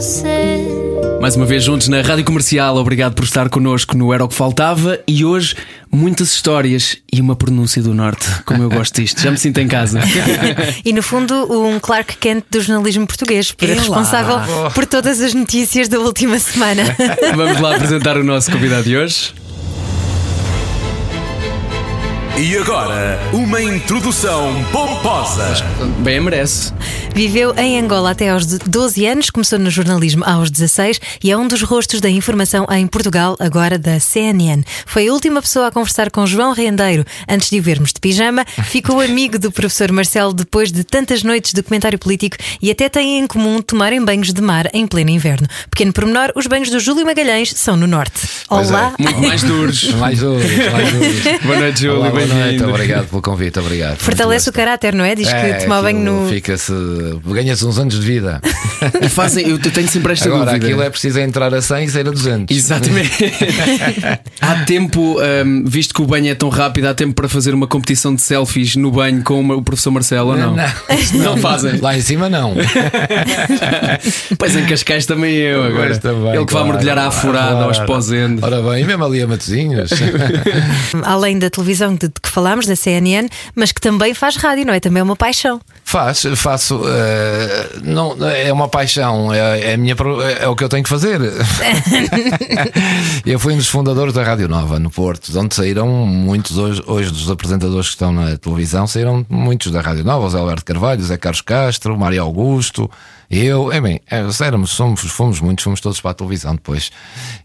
você. 0.00 0.66
Mais 1.20 1.34
uma 1.34 1.44
vez 1.44 1.64
juntos 1.64 1.88
na 1.88 2.00
Rádio 2.00 2.24
Comercial, 2.24 2.76
obrigado 2.76 3.14
por 3.14 3.24
estar 3.24 3.48
connosco 3.48 3.96
no 3.96 4.12
Era 4.14 4.24
o 4.24 4.28
que 4.28 4.34
Faltava 4.34 5.00
e 5.08 5.24
hoje 5.24 5.56
muitas 5.90 6.32
histórias 6.32 6.98
e 7.12 7.20
uma 7.20 7.34
pronúncia 7.34 7.82
do 7.82 7.92
Norte, 7.92 8.24
como 8.44 8.62
eu 8.62 8.70
gosto 8.70 9.00
disto, 9.00 9.20
já 9.20 9.30
me 9.30 9.36
sinto 9.36 9.58
em 9.58 9.66
casa. 9.66 9.98
E 10.84 10.92
no 10.92 11.02
fundo, 11.02 11.34
um 11.50 11.80
Clark 11.80 12.16
Kent 12.18 12.44
do 12.50 12.60
jornalismo 12.60 13.06
português, 13.06 13.50
por 13.50 13.68
É 13.68 13.74
lá. 13.74 13.80
responsável 13.80 14.70
por 14.72 14.86
todas 14.86 15.20
as 15.20 15.34
notícias 15.34 15.88
da 15.88 15.98
última 15.98 16.38
semana. 16.38 16.84
Vamos 17.34 17.60
lá 17.60 17.74
apresentar 17.74 18.16
o 18.16 18.22
nosso 18.22 18.52
convidado 18.52 18.84
de 18.84 18.96
hoje. 18.96 19.34
E 22.40 22.56
agora, 22.56 23.18
uma 23.32 23.60
introdução 23.60 24.64
pomposa. 24.70 25.56
Bem, 26.04 26.20
merece. 26.20 26.72
Viveu 27.12 27.52
em 27.56 27.80
Angola 27.80 28.12
até 28.12 28.28
aos 28.28 28.46
12 28.46 29.06
anos, 29.06 29.28
começou 29.28 29.58
no 29.58 29.68
jornalismo 29.70 30.22
aos 30.24 30.48
16 30.48 31.00
e 31.24 31.32
é 31.32 31.36
um 31.36 31.48
dos 31.48 31.62
rostos 31.62 32.00
da 32.00 32.08
informação 32.08 32.64
em 32.70 32.86
Portugal, 32.86 33.36
agora 33.40 33.76
da 33.76 33.98
CNN. 33.98 34.62
Foi 34.86 35.08
a 35.08 35.12
última 35.12 35.42
pessoa 35.42 35.66
a 35.66 35.72
conversar 35.72 36.12
com 36.12 36.24
João 36.28 36.52
Rendeiro 36.52 37.04
antes 37.28 37.50
de 37.50 37.58
o 37.58 37.62
vermos 37.62 37.92
de 37.92 37.98
pijama. 37.98 38.44
Ficou 38.66 39.00
amigo 39.02 39.36
do 39.36 39.50
professor 39.50 39.90
Marcelo 39.90 40.32
depois 40.32 40.70
de 40.70 40.84
tantas 40.84 41.24
noites 41.24 41.52
de 41.52 41.60
comentário 41.60 41.98
político 41.98 42.36
e 42.62 42.70
até 42.70 42.88
têm 42.88 43.18
em 43.18 43.26
comum 43.26 43.60
tomarem 43.60 44.04
banhos 44.04 44.32
de 44.32 44.40
mar 44.40 44.68
em 44.72 44.86
pleno 44.86 45.10
inverno. 45.10 45.48
Pequeno 45.70 45.92
pormenor, 45.92 46.30
os 46.36 46.46
banhos 46.46 46.70
do 46.70 46.78
Júlio 46.78 47.04
Magalhães 47.04 47.52
são 47.56 47.76
no 47.76 47.88
norte. 47.88 48.28
É. 48.48 48.54
Olá! 48.54 48.94
Muito 48.96 49.20
mais 49.20 49.42
duros. 49.42 49.92
Mais 49.98 50.22
um, 50.22 50.34
mais 50.34 50.94
um. 50.94 51.38
Boa 51.44 51.58
noite, 51.58 51.80
Júlio, 51.80 51.98
Olá, 51.98 52.27
bem-vindo. 52.34 52.68
obrigado 52.68 53.08
pelo 53.08 53.22
convite, 53.22 53.58
obrigado. 53.58 53.98
Fortalece 53.98 54.48
o 54.48 54.52
caráter, 54.52 54.94
não 54.94 55.04
é? 55.04 55.14
Diz 55.14 55.28
que 55.32 55.64
tomar 55.64 55.82
banho 55.82 56.00
no. 56.00 56.28
Fica-se. 56.28 56.72
Ganha-se 57.26 57.64
uns 57.64 57.78
anos 57.78 57.98
de 57.98 58.06
vida. 58.06 58.40
E 59.00 59.08
fazem, 59.08 59.48
eu 59.48 59.58
tenho 59.58 59.88
sempre 59.88 60.12
esta 60.12 60.28
Agora, 60.28 60.46
dúvida. 60.46 60.66
aquilo 60.66 60.82
é 60.82 60.90
preciso 60.90 61.18
entrar 61.18 61.52
a 61.52 61.60
100 61.60 61.84
e 61.84 61.88
sair 61.88 62.08
a 62.08 62.10
200. 62.10 62.56
Exatamente. 62.56 63.32
há 64.40 64.54
tempo, 64.64 65.18
hum, 65.20 65.64
visto 65.66 65.92
que 65.94 66.00
o 66.00 66.06
banho 66.06 66.30
é 66.30 66.34
tão 66.34 66.48
rápido, 66.48 66.86
há 66.86 66.94
tempo 66.94 67.14
para 67.14 67.28
fazer 67.28 67.54
uma 67.54 67.66
competição 67.66 68.14
de 68.14 68.22
selfies 68.22 68.76
no 68.76 68.90
banho 68.90 69.22
com 69.22 69.46
o 69.48 69.62
professor 69.62 69.90
Marcelo 69.90 70.30
ou 70.30 70.36
não? 70.36 70.56
Não 71.14 71.36
fazem. 71.38 71.78
Lá 71.80 71.96
em 71.96 72.00
cima, 72.00 72.28
não. 72.28 72.54
Pois 74.38 74.54
em 74.56 74.64
Cascais 74.66 75.06
também 75.06 75.34
eu 75.34 75.64
agora. 75.64 75.98
Também, 75.98 76.34
Ele 76.34 76.46
que 76.46 76.52
vai 76.52 76.62
claro, 76.62 76.68
mergulhar 76.68 76.98
à 76.98 77.10
furada 77.10 77.50
claro. 77.50 77.68
aos 77.68 77.78
pós-endo. 77.80 78.44
Ora 78.44 78.62
bem, 78.62 78.82
e 78.82 78.86
mesmo 78.86 79.04
ali 79.04 79.22
a 79.22 79.26
Matozinhos. 79.26 79.90
Além 81.04 81.38
da 81.38 81.50
televisão 81.50 81.94
de, 81.94 82.07
de 82.08 82.20
que 82.22 82.28
falámos, 82.28 82.66
da 82.66 82.74
CNN, 82.76 83.28
mas 83.54 83.72
que 83.72 83.80
também 83.80 84.12
faz 84.14 84.36
rádio, 84.36 84.66
não 84.66 84.74
é? 84.74 84.80
Também 84.80 85.00
é 85.00 85.04
uma 85.04 85.16
paixão. 85.16 85.60
Faz, 85.84 86.22
faço. 86.36 86.82
eh, 86.86 87.68
não, 87.82 88.16
é 88.26 88.52
uma 88.52 88.68
paixão, 88.68 89.32
é, 89.32 89.70
é, 89.70 89.74
a 89.74 89.76
minha, 89.78 89.96
pro- 89.96 90.20
é 90.20 90.46
o 90.48 90.54
que 90.56 90.62
eu 90.64 90.68
tenho 90.68 90.82
que 90.82 90.88
fazer. 90.90 91.18
eu 93.24 93.38
fui 93.38 93.54
um 93.54 93.56
dos 93.56 93.68
fundadores 93.68 94.12
da 94.12 94.22
Rádio 94.22 94.48
Nova 94.48 94.78
no 94.78 94.90
Porto, 94.90 95.30
de 95.32 95.38
onde 95.38 95.54
saíram 95.54 95.86
muitos 95.88 96.58
hoje, 96.58 96.82
hoje 96.86 97.10
dos 97.10 97.30
apresentadores 97.30 97.86
que 97.88 97.94
estão 97.94 98.12
na 98.12 98.36
televisão, 98.36 98.86
saíram 98.86 99.24
muitos 99.28 99.70
da 99.72 99.80
Rádio 99.80 100.04
Nova, 100.04 100.26
o 100.26 100.30
Zé 100.30 100.38
Alberto 100.38 100.64
Carvalho, 100.64 101.02
Zé 101.02 101.16
Carlos 101.16 101.40
Castro, 101.40 101.98
Mário 101.98 102.22
Augusto. 102.22 102.90
Eu, 103.30 103.70
é 103.70 103.78
bem, 103.78 104.00
é, 104.10 104.24
éramos, 104.42 104.70
somos, 104.70 105.02
fomos 105.02 105.38
muitos, 105.40 105.62
fomos 105.62 105.82
todos 105.82 106.00
para 106.00 106.12
a 106.12 106.14
televisão 106.14 106.54
depois. 106.54 106.90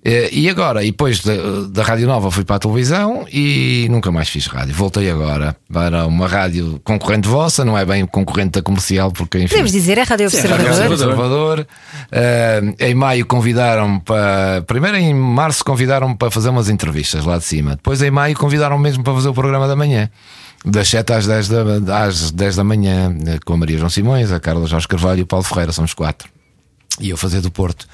Eh, 0.03 0.29
E 0.31 0.49
agora, 0.49 0.81
e 0.81 0.91
depois 0.91 1.19
da, 1.19 1.33
da 1.69 1.83
Rádio 1.83 2.07
Nova 2.07 2.31
fui 2.31 2.45
para 2.45 2.55
a 2.55 2.59
televisão 2.59 3.27
e 3.29 3.87
nunca 3.91 4.09
mais 4.09 4.29
fiz 4.29 4.47
rádio. 4.47 4.73
Voltei 4.73 5.09
agora 5.11 5.55
para 5.71 6.07
uma 6.07 6.25
rádio 6.25 6.79
concorrente 6.85 7.27
vossa, 7.27 7.65
não 7.65 7.77
é 7.77 7.83
bem 7.83 8.05
concorrente 8.05 8.51
da 8.51 8.61
comercial, 8.61 9.11
porque 9.11 9.37
enfim. 9.39 9.49
Podemos 9.49 9.73
dizer, 9.73 9.97
é 9.97 10.03
Rádio 10.03 10.27
Observador. 10.27 10.65
Rádio 10.65 10.91
Observador. 10.91 11.67
Eh, 12.11 12.61
em 12.79 12.95
maio 12.95 13.25
convidaram-me 13.25 13.99
para. 13.99 14.63
Primeiro 14.65 14.95
em 14.95 15.13
março 15.13 15.65
convidaram-me 15.65 16.15
para 16.15 16.31
fazer 16.31 16.47
umas 16.47 16.69
entrevistas 16.69 17.25
lá 17.25 17.37
de 17.37 17.43
cima. 17.43 17.75
Depois 17.75 18.01
em 18.01 18.09
maio 18.09 18.37
convidaram-me 18.37 18.81
mesmo 18.81 19.03
para 19.03 19.13
fazer 19.13 19.27
o 19.27 19.33
programa 19.33 19.67
da 19.67 19.75
manhã. 19.75 20.09
Das 20.65 20.87
7 20.87 21.13
às 21.13 21.27
10 21.27 21.47
da, 21.81 22.03
às 22.05 22.31
10 22.31 22.55
da 22.55 22.63
manhã, 22.63 23.15
eh, 23.27 23.39
com 23.45 23.53
a 23.53 23.57
Maria 23.57 23.77
João 23.77 23.89
Simões, 23.89 24.31
a 24.31 24.39
Carla 24.39 24.65
Jorge 24.65 24.87
Carvalho 24.87 25.19
e 25.19 25.23
o 25.23 25.27
Paulo 25.27 25.43
Ferreira, 25.43 25.73
somos 25.73 25.93
quatro. 25.93 26.29
E 26.99 27.09
eu 27.09 27.17
fazer 27.17 27.41
do 27.41 27.51
Porto. 27.51 27.87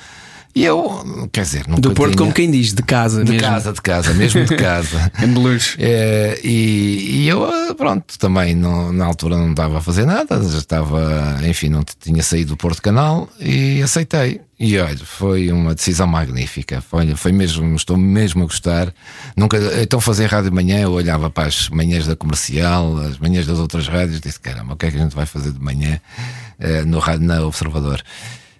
E 0.59 0.65
eu, 0.65 1.29
quer 1.31 1.43
dizer, 1.43 1.63
Do 1.67 1.93
Porto, 1.93 2.09
tinha- 2.11 2.17
como 2.17 2.33
quem 2.33 2.51
diz, 2.51 2.73
de 2.73 2.83
casa 2.83 3.23
De 3.23 3.31
mesmo. 3.31 3.47
casa, 3.47 3.71
de 3.71 3.81
casa, 3.81 4.13
mesmo 4.13 4.43
de 4.43 4.57
casa. 4.57 5.09
Em 5.23 5.27
Beluros. 5.27 5.77
É, 5.79 6.37
e, 6.43 7.21
e 7.21 7.27
eu, 7.29 7.49
eh, 7.49 7.73
pronto, 7.73 8.19
também 8.19 8.53
não- 8.55 8.91
na 8.91 9.05
altura 9.05 9.37
não 9.37 9.51
estava 9.51 9.77
a 9.77 9.81
fazer 9.81 10.05
nada, 10.05 10.35
já 10.43 10.57
estava, 10.57 11.39
enfim, 11.47 11.69
não 11.69 11.81
tinha 12.01 12.21
saído 12.21 12.49
do 12.49 12.57
Porto 12.57 12.81
Canal 12.81 13.29
e 13.39 13.81
aceitei. 13.81 14.41
E 14.59 14.77
olha, 14.77 14.97
foi 14.97 15.49
uma 15.49 15.73
decisão 15.73 16.05
magnífica. 16.05 16.81
Foi, 16.81 17.15
foi 17.15 17.31
mesmo, 17.31 17.73
estou 17.77 17.95
mesmo 17.95 18.43
a 18.43 18.45
gostar. 18.45 18.93
Nunca, 19.37 19.57
então 19.81 20.01
fazer 20.01 20.25
rádio 20.25 20.49
de 20.49 20.55
manhã, 20.57 20.79
eu 20.81 20.91
olhava 20.91 21.29
para 21.29 21.47
as 21.47 21.69
manhãs 21.69 22.05
da 22.05 22.17
comercial, 22.17 22.97
as 22.97 23.17
manhãs 23.17 23.47
das 23.47 23.59
outras 23.59 23.87
rádios, 23.87 24.19
disse: 24.19 24.37
caramba, 24.41 24.73
o 24.73 24.75
que 24.75 24.87
é 24.87 24.91
que 24.91 24.97
a 24.97 24.99
gente 24.99 25.15
vai 25.15 25.25
fazer 25.25 25.53
de 25.53 25.61
manhã 25.63 26.01
eh, 26.59 26.83
no 26.83 26.99
rádio, 26.99 27.25
na 27.25 27.41
Observador? 27.45 28.03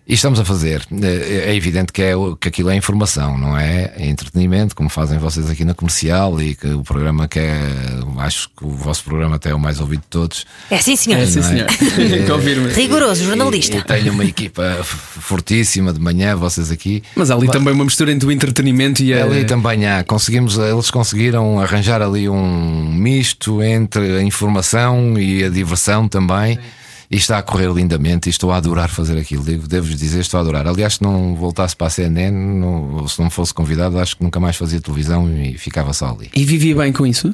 E 0.10 0.16
estamos 0.16 0.40
a 0.40 0.44
fazer. 0.46 0.82
É 1.04 1.52
é 1.52 1.56
evidente 1.56 1.94
que, 1.94 2.02
é, 2.02 2.16
o- 2.16 2.36
que 2.36 2.48
aquilo 2.48 2.72
é 2.72 2.76
informação, 2.76 3.38
não 3.38 3.56
é? 3.56 3.94
É 3.96 4.08
entretenimento, 4.08 4.76
como 4.76 4.90
fazem 4.90 5.20
vocês 5.20 5.48
aqui 5.48 5.64
na 5.64 5.76
comercial 5.76 6.42
e 6.42 6.56
que 6.56 6.66
o 6.68 6.82
programa 6.82 7.28
que 7.28 7.38
é. 7.38 7.60
Acho 8.18 8.50
que 8.58 8.66
o 8.66 8.70
vosso 8.72 9.04
programa 9.04 9.36
até 9.36 9.52
é 9.52 9.54
o 9.54 9.60
mais 9.60 9.80
ouvido 9.80 10.02
de 10.02 10.08
todos. 10.08 10.46
É 10.72 10.80
sim, 10.80 10.96
senhor. 10.96 11.20
É, 11.20 11.28
sim, 11.28 11.40
é? 11.40 11.44
senhor. 11.44 11.68
Confirma. 12.28 12.70
Rigoroso, 12.74 13.24
jornalista. 13.24 13.78
E, 13.78 13.80
e 13.82 13.84
tenho 13.84 14.12
uma 14.12 14.26
equipa 14.26 14.80
fortíssima 14.84 15.94
de 15.94 16.00
manhã, 16.00 16.36
vocês 16.36 16.72
aqui. 16.72 17.04
Mas 17.16 17.30
há 17.30 17.36
ali 17.36 17.48
também 17.48 17.72
uma 17.74 17.86
mistura 17.86 18.12
entre 18.12 18.28
o 18.28 18.32
entretenimento 18.32 19.04
e 19.04 19.14
a. 19.14 19.24
Ali 19.24 19.46
também 19.46 19.86
há, 19.86 20.04
conseguimos, 20.04 20.58
eles 20.58 20.90
conseguiram 20.90 21.60
arranjar 21.60 22.02
ali 22.02 22.28
um 22.28 22.92
misto 22.92 23.62
entre 23.62 24.18
a 24.18 24.24
informação 24.24 25.20
e 25.20 25.44
a 25.44 25.50
diversão 25.50 26.08
também. 26.08 26.58
E 27.12 27.16
está 27.18 27.40
a 27.40 27.42
correr 27.42 27.72
lindamente 27.74 28.28
e 28.28 28.30
estou 28.30 28.52
a 28.52 28.58
adorar 28.58 28.88
fazer 28.90 29.18
aquilo. 29.18 29.44
Devo- 29.44 29.68
Devo-vos 29.68 29.98
dizer, 29.98 30.20
estou 30.20 30.38
a 30.38 30.42
adorar. 30.42 30.68
Aliás, 30.68 30.94
se 30.96 31.02
não 31.02 31.36
voltasse 31.36 31.76
para 31.76 31.88
a 31.88 31.90
CNN, 31.90 32.30
não- 32.32 33.08
se 33.08 33.20
não 33.20 33.32
fosse 33.32 33.52
convidado, 33.52 33.98
acho 33.98 34.16
que 34.16 34.24
nunca 34.24 34.40
mais 34.40 34.56
fazia 34.56 34.80
televisão 34.80 35.28
e 35.36 35.58
ficava 35.58 35.92
só 35.92 36.10
ali. 36.12 36.30
E 36.36 36.46
vivia 36.46 36.76
bem 36.76 36.94
com 36.94 37.08
isso? 37.08 37.34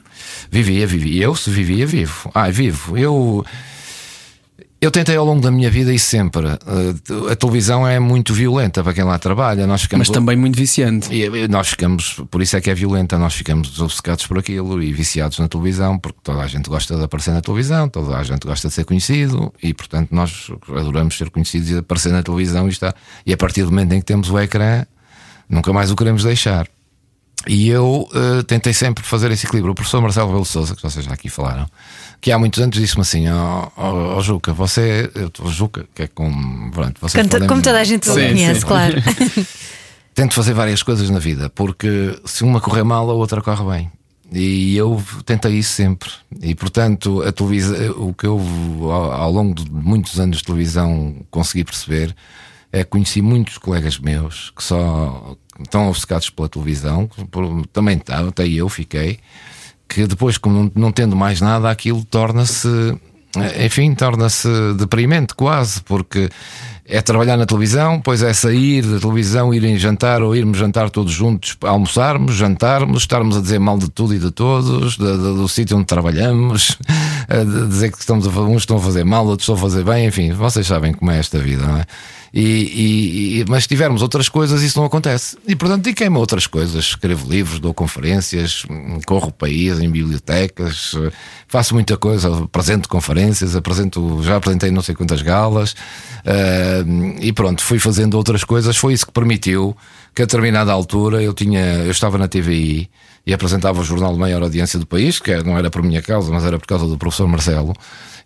Vivia, 0.50 0.88
vivia. 0.88 1.24
Eu, 1.25 1.35
se 1.35 1.50
vivia, 1.50 1.85
vivo. 1.85 2.31
Ah, 2.34 2.50
vivo. 2.50 2.97
Eu. 2.97 3.46
Eu 4.85 4.91
tentei 4.91 5.16
ao 5.16 5.25
longo 5.25 5.41
da 5.41 5.50
minha 5.50 5.68
vida 5.72 5.91
e 5.91 5.97
sempre. 5.97 6.46
eh, 6.47 7.31
A 7.31 7.35
televisão 7.35 7.88
é 7.88 8.00
muito 8.00 8.35
violenta 8.35 8.84
para 8.84 8.94
quem 8.94 9.03
lá 9.03 9.18
trabalha. 9.18 9.66
Nós 9.66 9.81
ficamos 9.81 10.07
Mas 10.07 10.13
também 10.13 10.38
muito 10.38 10.56
viciante. 10.56 11.12
e 11.12 11.25
e 11.25 11.47
nós 11.47 11.69
ficamos, 11.69 12.22
por 12.29 12.40
isso 12.40 12.56
é 12.56 12.62
que 12.62 12.69
é 12.69 12.75
violenta, 12.75 13.18
nós 13.18 13.34
ficamos 13.34 13.81
obcecados 13.81 14.28
por 14.28 14.38
aquilo 14.38 14.84
e 14.84 14.94
viciados 14.94 15.40
na 15.40 15.47
televisão, 15.47 15.97
porque 15.97 16.19
toda 16.22 16.40
a 16.40 16.46
gente 16.46 16.69
gosta 16.69 16.96
de 16.96 17.03
aparecer 17.03 17.31
na 17.31 17.41
televisão, 17.41 17.90
toda 17.90 18.16
a 18.16 18.22
gente 18.22 18.46
gosta 18.46 18.68
de 18.68 18.75
ser 18.75 18.85
conhecido 18.85 19.51
e, 19.63 19.73
portanto, 19.73 20.09
nós 20.12 20.51
adoramos 20.69 21.17
ser 21.17 21.31
conhecidos 21.31 21.72
e 21.72 21.78
aparecer 21.79 22.12
na 22.12 22.22
televisão 22.22 22.67
e, 22.67 22.69
está, 22.69 22.94
e 23.25 23.34
a 23.34 23.38
partir 23.38 23.63
do 23.63 23.72
momento 23.72 23.91
em 23.94 24.00
que 24.02 24.06
temos 24.06 24.29
o 24.29 24.38
ecrã, 24.38 24.85
nunca 25.50 25.73
mais 25.73 25.90
o 25.90 25.96
queremos 25.96 26.23
deixar. 26.23 26.67
E 27.47 27.69
eu 27.69 28.07
eh, 28.13 28.44
tentei 28.44 28.73
sempre 28.73 29.03
fazer 29.03 29.29
esse 29.31 29.46
equilíbrio. 29.46 29.72
O 29.72 29.75
professor 29.75 30.02
Marcelo 30.02 30.31
Belo 30.31 30.46
Souza, 30.46 30.75
que 30.75 30.81
vocês 30.81 31.06
já 31.06 31.13
aqui 31.13 31.29
falaram, 31.29 31.67
que 32.25 32.31
há 32.31 32.40
muitos 32.40 32.59
anos 32.59 32.75
disse-me 32.75 33.02
assim: 33.03 33.30
Ó 33.30 33.68
oh, 34.18 34.19
Juca, 34.19 34.52
você, 34.52 35.11
eu, 35.14 35.32
oh, 35.44 35.47
Juca, 35.47 35.85
que 35.94 36.02
é 36.02 36.08
como. 36.08 36.72
Pronto, 36.72 36.99
vocês 36.99 37.14
Como, 37.14 37.26
to- 37.29 37.35
podem- 37.35 37.47
como 37.47 37.61
toda 37.61 37.79
a 37.79 37.84
gente 37.84 38.08
Sim, 38.08 38.14
conhece, 38.14 38.61
sim. 38.61 38.66
claro. 38.66 38.96
Tento 40.16 40.34
fazer 40.34 40.53
várias 40.55 40.82
coisas 40.82 41.08
na 41.11 41.20
vida, 41.20 41.52
porque 41.52 42.20
se 42.26 42.44
uma 42.44 42.59
correr 42.59 42.84
mal, 42.84 43.08
a 43.11 43.14
outra 43.14 43.44
corre 43.44 43.64
bem. 43.78 43.91
E 44.32 44.76
eu 44.76 44.99
tentei 45.23 45.52
isso 45.53 45.73
sempre. 45.73 46.09
E 46.41 46.55
portanto, 46.55 47.22
a 47.22 47.32
televisão, 47.32 47.91
o 48.08 48.11
que 48.11 48.26
eu 48.26 48.41
ao, 48.91 49.32
longo 49.32 49.53
de 49.53 49.70
muitos 49.70 50.20
anos 50.20 50.38
de 50.40 50.44
televisão 50.46 51.16
consegui 51.29 51.64
perceber 51.64 52.16
é 52.73 52.79
que 52.84 52.90
conheci 52.90 53.22
muitos 53.22 53.59
colegas 53.59 53.99
meus 53.99 54.52
que 54.58 54.64
só 54.64 55.35
estão 55.61 55.90
obcecados 55.90 56.32
pela 56.32 56.49
televisão, 56.49 57.08
por- 57.29 57.67
também 57.67 58.02
até 58.08 58.47
eu 58.47 58.67
fiquei, 58.67 59.20
que 59.87 60.08
depois, 60.08 60.37
como 60.37 60.72
não, 60.76 60.91
tendo 60.91 61.16
mais 61.16 61.41
nada, 61.41 61.70
aquilo 61.70 62.03
torna-se 62.05 62.67
enfim, 63.59 63.93
torna-se 63.93 64.47
deprimente 64.78 65.34
quase, 65.35 65.82
porque 65.84 66.29
é 66.87 67.02
trabalhar 67.02 67.35
na 67.35 67.46
televisão, 67.46 67.97
depois 67.97 68.22
é 68.22 68.32
sair 68.32 68.84
da 68.84 68.99
televisão, 68.99 69.53
irem 69.53 69.78
jantar 69.78 70.22
ou 70.22 70.35
irmos 70.35 70.58
jantar 70.58 70.90
todos 70.90 71.11
juntos, 71.11 71.58
almoçarmos, 71.61 72.35
jantarmos, 72.35 73.02
estarmos 73.02 73.35
a 73.35 73.41
dizer 73.41 73.59
mal 73.59 73.78
de 73.78 73.90
tudo 73.90 74.14
e 74.14 74.20
de 74.20 74.32
todos, 74.32 74.96
de, 74.96 75.17
do 75.17 75.47
sítio 75.49 75.78
onde 75.78 75.87
trabalhamos, 75.87 76.78
dizer 77.70 77.91
que 77.91 77.97
estamos 77.97 78.28
a, 78.28 78.29
uns 78.41 78.61
estão 78.61 78.78
a 78.78 78.82
fazer 78.82 79.03
mal, 79.03 79.26
outros 79.26 79.43
estão 79.43 79.55
a 79.55 79.58
fazer 79.58 79.84
bem, 79.84 80.05
enfim, 80.05 80.32
vocês 80.32 80.67
sabem 80.67 80.93
como 80.93 81.09
é 81.11 81.17
esta 81.17 81.40
vida, 81.40 81.66
não 81.66 81.78
é? 81.78 81.85
E, 82.37 83.40
e, 83.40 83.46
mas 83.47 83.64
se 83.64 83.70
tivermos 83.70 84.02
outras 84.02 84.28
coisas, 84.28 84.61
isso 84.61 84.78
não 84.78 84.85
acontece. 84.85 85.37
E 85.47 85.55
portanto, 85.55 85.84
dediquei-me 85.84 86.17
a 86.17 86.20
outras 86.20 86.46
coisas. 86.46 86.84
Escrevo 86.84 87.32
livros, 87.32 87.59
dou 87.59 87.73
conferências, 87.73 88.66
corro 89.05 89.29
o 89.29 89.32
país 89.32 89.79
em 89.79 89.90
bibliotecas, 89.90 90.93
faço 91.47 91.73
muita 91.73 91.96
coisa, 91.96 92.43
apresento 92.43 92.90
conferências, 92.90 93.55
apresento, 93.55 94.22
já 94.22 94.35
apresentei 94.35 94.70
não 94.70 94.82
sei 94.82 94.93
quantas 94.93 95.22
galas, 95.22 95.72
uh, 95.72 97.22
e 97.22 97.32
pronto, 97.32 97.64
fui 97.64 97.79
fazendo 97.79 98.16
outras 98.16 98.43
coisas. 98.43 98.76
Foi 98.76 98.91
isso 98.91 99.05
que 99.05 99.14
permitiu 99.14 99.73
que 100.14 100.22
a 100.22 100.26
determinada 100.26 100.73
altura 100.73 101.23
eu 101.23 101.34
tinha, 101.34 101.61
eu 101.85 101.91
estava 101.91 102.17
na 102.17 102.28
TVI 102.28 102.90
e 103.25 103.33
apresentava 103.33 103.81
o 103.81 103.83
jornal 103.83 104.13
de 104.13 104.19
maior 104.19 104.43
audiência 104.43 104.77
do 104.77 104.85
país, 104.85 105.19
que 105.19 105.35
não 105.43 105.57
era 105.57 105.69
por 105.69 105.81
minha 105.81 106.01
causa, 106.01 106.31
mas 106.31 106.45
era 106.45 106.59
por 106.59 106.67
causa 106.67 106.87
do 106.87 106.97
professor 106.97 107.27
Marcelo. 107.27 107.73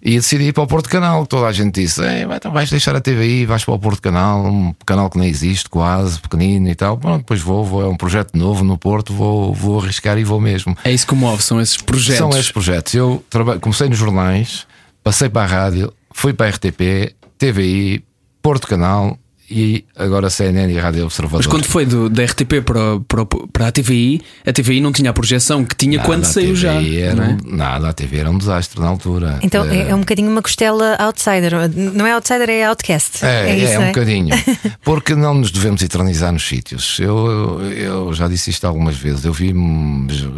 E 0.01 0.15
decidi 0.15 0.45
ir 0.45 0.53
para 0.53 0.63
o 0.63 0.67
Porto 0.67 0.89
Canal. 0.89 1.25
Toda 1.25 1.47
a 1.47 1.51
gente 1.51 1.81
disse: 1.81 2.01
então 2.35 2.51
vais 2.51 2.69
deixar 2.69 2.95
a 2.95 3.01
TVI, 3.01 3.45
vais 3.45 3.65
para 3.65 3.73
o 3.73 3.79
Porto 3.79 4.01
Canal, 4.01 4.45
um 4.45 4.73
canal 4.85 5.09
que 5.09 5.17
nem 5.17 5.27
existe, 5.27 5.69
quase, 5.69 6.19
pequenino 6.19 6.69
e 6.69 6.75
tal. 6.75 6.95
Bom, 6.95 7.17
depois 7.17 7.41
vou, 7.41 7.65
vou, 7.65 7.81
é 7.81 7.87
um 7.87 7.97
projeto 7.97 8.37
novo 8.37 8.63
no 8.63 8.77
Porto, 8.77 9.13
vou, 9.13 9.53
vou 9.53 9.81
arriscar 9.81 10.17
e 10.17 10.23
vou 10.23 10.39
mesmo. 10.39 10.77
É 10.85 10.91
isso 10.91 11.05
que 11.05 11.15
move, 11.15 11.43
são 11.43 11.59
esses 11.59 11.77
projetos. 11.77 12.17
São 12.17 12.29
esses 12.29 12.51
projetos. 12.51 12.93
Eu 12.93 13.23
comecei 13.59 13.89
nos 13.89 13.97
jornais, 13.97 14.65
passei 15.03 15.27
para 15.27 15.43
a 15.43 15.47
rádio, 15.47 15.93
fui 16.11 16.33
para 16.33 16.47
a 16.47 16.49
RTP, 16.49 17.13
TVI, 17.37 18.03
Porto 18.41 18.67
Canal, 18.67 19.17
e 19.49 19.83
agora 19.95 20.29
CNN 20.29 20.71
e 20.71 20.77
Rádio 20.77 21.05
Observador. 21.05 21.39
Mas 21.39 21.47
quando 21.47 21.65
foi 21.65 21.85
do, 21.85 22.09
da 22.09 22.23
RTP 22.23 22.61
para, 22.63 22.99
para, 23.07 23.25
para 23.25 23.67
a 23.67 23.71
TVI, 23.71 24.21
a 24.45 24.53
TVI 24.53 24.79
não 24.79 24.91
tinha 24.91 25.09
a 25.09 25.13
projeção 25.13 25.65
que 25.65 25.75
tinha 25.75 25.97
nada, 25.97 26.07
quando 26.07 26.25
saiu 26.25 26.55
já. 26.55 26.73
Era, 26.73 27.31
é? 27.31 27.37
Nada, 27.45 27.89
a 27.89 27.93
TV 27.93 28.17
era 28.17 28.29
um 28.29 28.37
desastre 28.37 28.79
na 28.79 28.87
altura. 28.87 29.39
Então 29.41 29.65
é, 29.65 29.89
é 29.89 29.95
um 29.95 29.99
bocadinho 29.99 30.29
uma 30.29 30.41
costela 30.41 30.95
outsider. 30.99 31.53
Não 31.75 32.05
é 32.05 32.13
outsider, 32.13 32.49
é 32.49 32.65
outcast. 32.65 33.25
É, 33.25 33.49
é, 33.49 33.57
isso, 33.57 33.73
é 33.73 33.79
um 33.79 33.83
é? 33.83 33.87
bocadinho. 33.87 34.35
Porque 34.83 35.15
não 35.15 35.33
nos 35.33 35.51
devemos 35.51 35.81
eternizar 35.81 36.31
nos 36.31 36.47
sítios. 36.47 36.99
Eu, 36.99 37.61
eu 37.71 38.13
já 38.13 38.27
disse 38.27 38.51
isto 38.51 38.67
algumas 38.67 38.97
vezes. 38.97 39.25
Eu 39.25 39.33
vi 39.33 39.53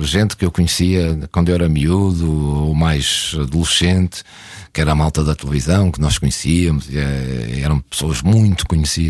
gente 0.02 0.38
que 0.38 0.46
eu 0.46 0.52
conhecia 0.52 1.20
quando 1.32 1.50
eu 1.50 1.56
era 1.56 1.68
miúdo 1.68 2.32
ou 2.68 2.74
mais 2.74 3.36
adolescente 3.40 4.24
que 4.74 4.80
era 4.80 4.94
a 4.94 4.96
malta 4.96 5.24
da 5.24 5.36
televisão, 5.36 5.92
que 5.92 6.00
nós 6.00 6.18
conhecíamos, 6.18 6.90
e, 6.90 6.98
eh, 6.98 7.60
eram 7.62 7.80
pessoas 7.80 8.22
muito 8.22 8.66
conhecidas 8.66 9.01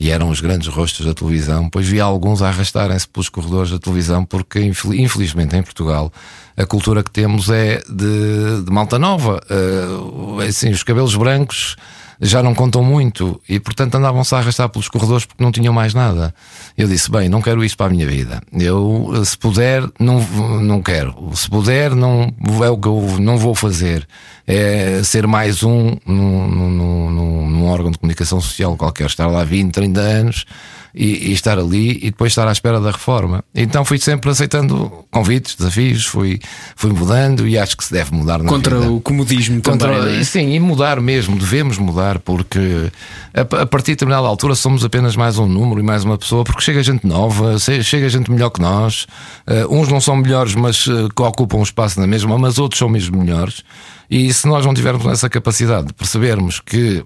e 0.00 0.10
eram 0.10 0.30
os 0.30 0.40
grandes 0.40 0.68
rostos 0.68 1.04
da 1.04 1.14
televisão. 1.14 1.68
Pois 1.68 1.86
vi 1.86 2.00
alguns 2.00 2.42
a 2.42 2.48
arrastarem-se 2.48 3.08
pelos 3.08 3.28
corredores 3.28 3.70
da 3.70 3.78
televisão, 3.78 4.24
porque 4.24 4.60
infelizmente 4.60 5.56
em 5.56 5.62
Portugal 5.62 6.12
a 6.56 6.66
cultura 6.66 7.02
que 7.02 7.10
temos 7.10 7.50
é 7.50 7.80
de, 7.88 8.62
de 8.64 8.70
malta 8.70 8.98
nova. 8.98 9.40
Uh, 9.48 10.40
assim, 10.40 10.70
os 10.70 10.82
cabelos 10.82 11.14
brancos 11.14 11.76
já 12.20 12.42
não 12.42 12.54
contam 12.54 12.82
muito 12.82 13.40
e, 13.48 13.60
portanto, 13.60 13.94
andavam-se 13.94 14.34
a 14.34 14.38
arrastar 14.38 14.68
pelos 14.68 14.88
corredores 14.88 15.24
porque 15.24 15.42
não 15.42 15.52
tinham 15.52 15.72
mais 15.72 15.94
nada. 15.94 16.34
Eu 16.76 16.88
disse: 16.88 17.10
Bem, 17.10 17.28
não 17.28 17.40
quero 17.40 17.64
isso 17.64 17.76
para 17.76 17.86
a 17.86 17.90
minha 17.90 18.06
vida. 18.06 18.42
Eu, 18.52 19.12
se 19.24 19.38
puder, 19.38 19.84
não, 20.00 20.20
não 20.60 20.82
quero. 20.82 21.14
Se 21.34 21.48
puder, 21.48 21.94
não 21.94 22.34
é 22.64 22.70
o 22.70 22.76
que 22.76 22.88
eu 22.88 23.18
não 23.20 23.38
vou 23.38 23.54
fazer. 23.54 24.06
É 24.50 25.02
ser 25.04 25.26
mais 25.26 25.62
um 25.62 25.94
num, 26.06 26.48
num, 26.48 26.70
num, 26.70 27.50
num 27.50 27.66
órgão 27.66 27.90
de 27.90 27.98
comunicação 27.98 28.40
social 28.40 28.74
qualquer, 28.78 29.06
estar 29.06 29.26
lá 29.26 29.44
20, 29.44 29.70
30 29.70 30.00
anos 30.00 30.46
e, 30.94 31.28
e, 31.28 31.32
estar 31.32 31.58
ali 31.58 31.98
e 31.98 32.10
depois 32.10 32.32
estar 32.32 32.48
à 32.48 32.52
espera 32.52 32.80
da 32.80 32.90
reforma. 32.90 33.44
Então 33.54 33.84
fui 33.84 33.98
sempre 33.98 34.30
aceitando 34.30 35.04
convites, 35.10 35.54
desafios, 35.54 36.06
fui, 36.06 36.40
fui 36.74 36.92
mudando 36.92 37.46
e 37.46 37.58
acho 37.58 37.76
que 37.76 37.84
se 37.84 37.92
deve 37.92 38.12
mudar 38.14 38.40
Contra 38.42 38.78
vida. 38.78 38.90
o 38.90 39.00
comodismo 39.00 39.62
Contra, 39.62 39.94
também. 39.94 40.18
É? 40.18 40.24
Sim, 40.24 40.52
e 40.54 40.60
mudar 40.60 41.00
mesmo, 41.00 41.38
devemos 41.38 41.78
mudar, 41.78 42.18
porque 42.18 42.90
a, 43.34 43.40
a 43.40 43.66
partir 43.66 43.92
de 43.92 43.96
determinada 43.96 44.26
altura 44.26 44.54
somos 44.54 44.84
apenas 44.84 45.14
mais 45.14 45.38
um 45.38 45.46
número 45.46 45.80
e 45.80 45.82
mais 45.82 46.04
uma 46.04 46.18
pessoa, 46.18 46.42
porque 46.42 46.62
chega 46.62 46.82
gente 46.82 47.06
nova, 47.06 47.56
chega 47.58 48.08
gente 48.08 48.30
melhor 48.30 48.50
que 48.50 48.60
nós. 48.60 49.06
Uh, 49.46 49.72
uns 49.78 49.88
não 49.88 50.00
são 50.00 50.16
melhores, 50.16 50.54
mas 50.54 50.86
uh, 50.86 51.08
que 51.14 51.22
ocupam 51.22 51.58
o 51.58 51.62
espaço 51.62 52.00
na 52.00 52.06
mesma, 52.06 52.38
mas 52.38 52.58
outros 52.58 52.78
são 52.78 52.88
mesmo 52.88 53.18
melhores. 53.18 53.62
E 54.10 54.32
se 54.32 54.46
nós 54.46 54.64
não 54.64 54.74
tivermos 54.74 55.06
essa 55.06 55.28
capacidade 55.28 55.88
de 55.88 55.92
percebermos 55.92 56.60
que 56.60 57.04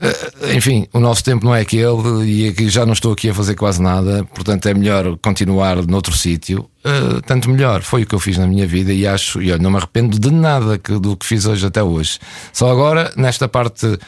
eh, 0.00 0.56
enfim, 0.56 0.86
o 0.94 0.98
nosso 0.98 1.22
tempo 1.22 1.44
não 1.44 1.54
é 1.54 1.60
aquele 1.60 2.24
e 2.24 2.48
aqui 2.48 2.70
já 2.70 2.86
não 2.86 2.94
estou 2.94 3.12
aqui 3.12 3.28
a 3.28 3.34
fazer 3.34 3.54
quase 3.54 3.82
nada, 3.82 4.24
portanto 4.34 4.66
é 4.66 4.72
melhor 4.72 5.16
continuar 5.18 5.76
noutro 5.86 6.16
sítio. 6.16 6.68
Uh, 6.82 7.20
tanto 7.26 7.50
melhor, 7.50 7.82
foi 7.82 8.04
o 8.04 8.06
que 8.06 8.14
eu 8.14 8.18
fiz 8.18 8.38
na 8.38 8.46
minha 8.46 8.66
vida 8.66 8.90
e 8.90 9.06
acho, 9.06 9.42
e 9.42 9.52
olha, 9.52 9.62
não 9.62 9.70
me 9.70 9.76
arrependo 9.76 10.18
de 10.18 10.30
nada 10.30 10.78
do 10.78 11.14
que 11.14 11.26
fiz 11.26 11.44
hoje 11.44 11.66
até 11.66 11.82
hoje. 11.82 12.18
Só 12.54 12.70
agora, 12.70 13.12
nesta 13.16 13.46
parte 13.46 13.98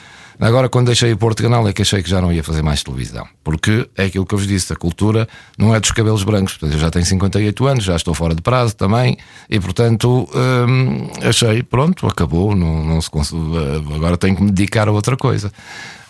Agora, 0.41 0.69
quando 0.69 0.87
deixei 0.87 1.13
o 1.13 1.17
Porto 1.17 1.43
Canal, 1.43 1.67
é 1.69 1.73
que 1.73 1.83
achei 1.83 2.03
que 2.03 2.11
já 2.11 2.21
não 2.21 2.33
ia 2.33 2.43
fazer 2.43 2.63
mais 2.63 2.83
televisão. 2.83 3.27
Porque 3.45 3.89
é 3.97 4.05
aquilo 4.05 4.27
que 4.27 4.35
eu 4.35 4.39
vos 4.39 4.47
disse: 4.47 4.73
a 4.73 4.77
cultura 4.77 5.29
não 5.59 5.75
é 5.75 5.81
dos 5.81 5.93
cabelos 5.93 6.25
brancos. 6.25 6.55
Portanto, 6.55 6.75
eu 6.75 6.81
já 6.81 6.91
tenho 6.91 7.05
58 7.05 7.67
anos, 7.67 7.85
já 7.85 7.97
estou 7.97 8.15
fora 8.15 8.35
de 8.35 8.43
prazo 8.43 8.75
também, 8.77 9.17
e 9.49 9.61
portanto 9.61 10.29
hum, 10.35 11.09
achei, 11.23 11.63
pronto, 11.63 12.07
acabou, 12.07 12.55
não, 12.55 12.85
não 12.85 13.01
se 13.01 13.11
eh, 13.15 13.95
agora 13.95 14.17
tenho 14.17 14.37
que 14.37 14.43
me 14.43 14.51
dedicar 14.51 14.89
a 14.89 14.93
outra 14.93 15.17
coisa. 15.17 15.53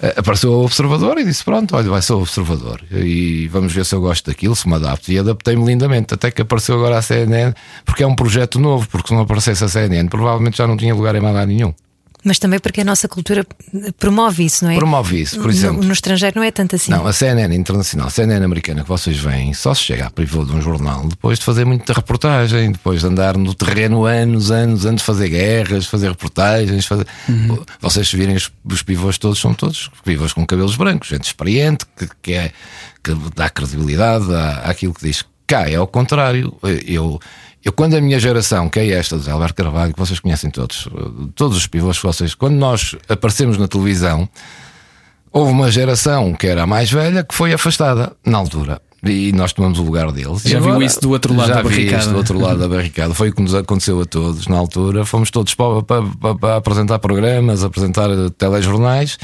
Eh, 0.02 0.14
apareceu 0.16 0.50
o 0.52 0.64
observador 0.64 1.19
e 1.19 1.24
disse: 1.24 1.44
Pronto, 1.44 1.76
olha, 1.76 1.88
vai 1.88 2.02
ser 2.02 2.12
o 2.14 2.20
observador. 2.20 2.80
E 2.90 3.48
vamos 3.48 3.72
ver 3.72 3.84
se 3.84 3.94
eu 3.94 4.00
gosto 4.00 4.26
daquilo, 4.30 4.56
se 4.56 4.69
me 4.69 4.74
adapto. 4.74 5.12
E 5.12 5.19
adaptei-me 5.19 5.64
lindamente, 5.64 6.14
até 6.14 6.30
que 6.30 6.42
apareceu 6.42 6.74
agora 6.74 6.98
a 6.98 7.02
CNN, 7.02 7.54
porque 7.84 8.02
é 8.02 8.06
um 8.06 8.14
projeto 8.14 8.58
novo, 8.58 8.88
porque 8.88 9.08
se 9.08 9.14
não 9.14 9.22
aparecesse 9.22 9.62
a 9.64 9.69
CNN, 9.69 10.08
provavelmente 10.08 10.58
já 10.58 10.66
não 10.66 10.76
tinha 10.76 10.94
lugar 10.94 11.14
em 11.14 11.20
nada 11.20 11.46
nenhum. 11.46 11.72
Mas 12.24 12.38
também 12.38 12.60
porque 12.60 12.80
a 12.80 12.84
nossa 12.84 13.08
cultura 13.08 13.44
promove 13.98 14.44
isso, 14.44 14.64
não 14.64 14.70
é? 14.70 14.76
Promove 14.76 15.20
isso, 15.20 15.40
por 15.40 15.50
exemplo. 15.50 15.78
No, 15.78 15.88
no 15.88 15.92
estrangeiro 15.92 16.36
não 16.36 16.44
é 16.44 16.52
tanto 16.52 16.76
assim. 16.76 16.92
Não, 16.92 17.04
a 17.06 17.12
CNN 17.12 17.54
internacional, 17.54 18.06
a 18.06 18.10
CNN 18.10 18.44
americana 18.44 18.82
que 18.82 18.88
vocês 18.88 19.19
veem, 19.19 19.52
só 19.54 19.74
se 19.74 19.82
chega 19.82 20.06
a 20.06 20.10
pivô 20.10 20.44
de 20.44 20.52
um 20.52 20.62
jornal 20.62 21.06
depois 21.08 21.40
de 21.40 21.44
fazer 21.44 21.64
muita 21.64 21.92
reportagem, 21.92 22.70
depois 22.70 23.00
de 23.00 23.06
andar 23.06 23.36
no 23.36 23.54
terreno 23.54 24.04
anos, 24.04 24.52
anos, 24.52 24.86
antes 24.86 25.02
de 25.02 25.06
fazer 25.06 25.28
guerras, 25.30 25.86
fazer 25.86 26.08
reportagens. 26.08 26.86
Fazer... 26.86 27.06
Uhum. 27.28 27.58
Vocês 27.80 28.08
se 28.08 28.16
virem 28.16 28.36
os, 28.36 28.50
os 28.64 28.82
pivôs 28.82 29.19
todos, 29.19 29.40
são 29.40 29.52
todos 29.52 29.90
pivôs 30.04 30.32
com 30.32 30.46
cabelos 30.46 30.76
brancos, 30.76 31.08
gente 31.08 31.24
experiente, 31.24 31.84
que, 31.96 32.08
que, 32.22 32.34
é, 32.34 32.52
que 33.02 33.16
dá 33.34 33.50
credibilidade 33.50 34.32
à, 34.32 34.70
àquilo 34.70 34.94
que 34.94 35.06
diz. 35.06 35.24
Cá 35.44 35.69
é 35.69 35.74
ao 35.74 35.88
contrário. 35.88 36.56
Eu 36.86 37.20
eu, 37.64 37.72
quando 37.72 37.94
a 37.94 38.00
minha 38.00 38.18
geração, 38.18 38.68
que 38.68 38.80
é 38.80 38.90
esta 38.90 39.16
do 39.16 39.30
Alberto 39.30 39.54
Carvalho, 39.54 39.92
que 39.92 39.98
vocês 39.98 40.18
conhecem 40.18 40.50
todos, 40.50 40.88
todos 41.34 41.56
os 41.56 41.66
pivôs 41.66 41.98
que 41.98 42.04
vocês, 42.04 42.34
quando 42.34 42.54
nós 42.54 42.96
aparecemos 43.08 43.56
na 43.56 43.68
televisão, 43.68 44.28
houve 45.31 45.52
uma 45.52 45.70
geração 45.70 46.34
que 46.34 46.46
era 46.46 46.64
a 46.64 46.66
mais 46.66 46.90
velha 46.90 47.22
que 47.22 47.34
foi 47.34 47.52
afastada 47.52 48.12
na 48.24 48.38
altura. 48.38 48.81
E 49.04 49.32
nós 49.32 49.52
tomamos 49.52 49.81
o 49.81 49.82
lugar 49.82 50.12
deles. 50.12 50.42
Já 50.44 50.58
agora, 50.58 50.78
viu 50.78 50.86
isso 50.86 51.00
do 51.00 51.10
outro 51.10 51.34
lado 51.34 51.48
já 51.48 51.54
da 51.56 51.62
barricada? 51.64 52.06
do 52.06 52.16
outro 52.16 52.38
lado 52.38 52.58
da 52.60 52.69
barricada. 52.69 53.12
Foi 53.12 53.31
o 53.31 53.34
que 53.34 53.42
nos 53.42 53.52
aconteceu 53.52 54.00
a 54.00 54.04
todos 54.04 54.46
na 54.46 54.56
altura. 54.56 55.04
Fomos 55.04 55.28
todos 55.28 55.54
para, 55.56 55.82
para, 55.82 56.02
para, 56.04 56.34
para 56.36 56.56
apresentar 56.56 57.00
programas, 57.00 57.64
apresentar 57.64 58.08
telejornais. 58.38 59.19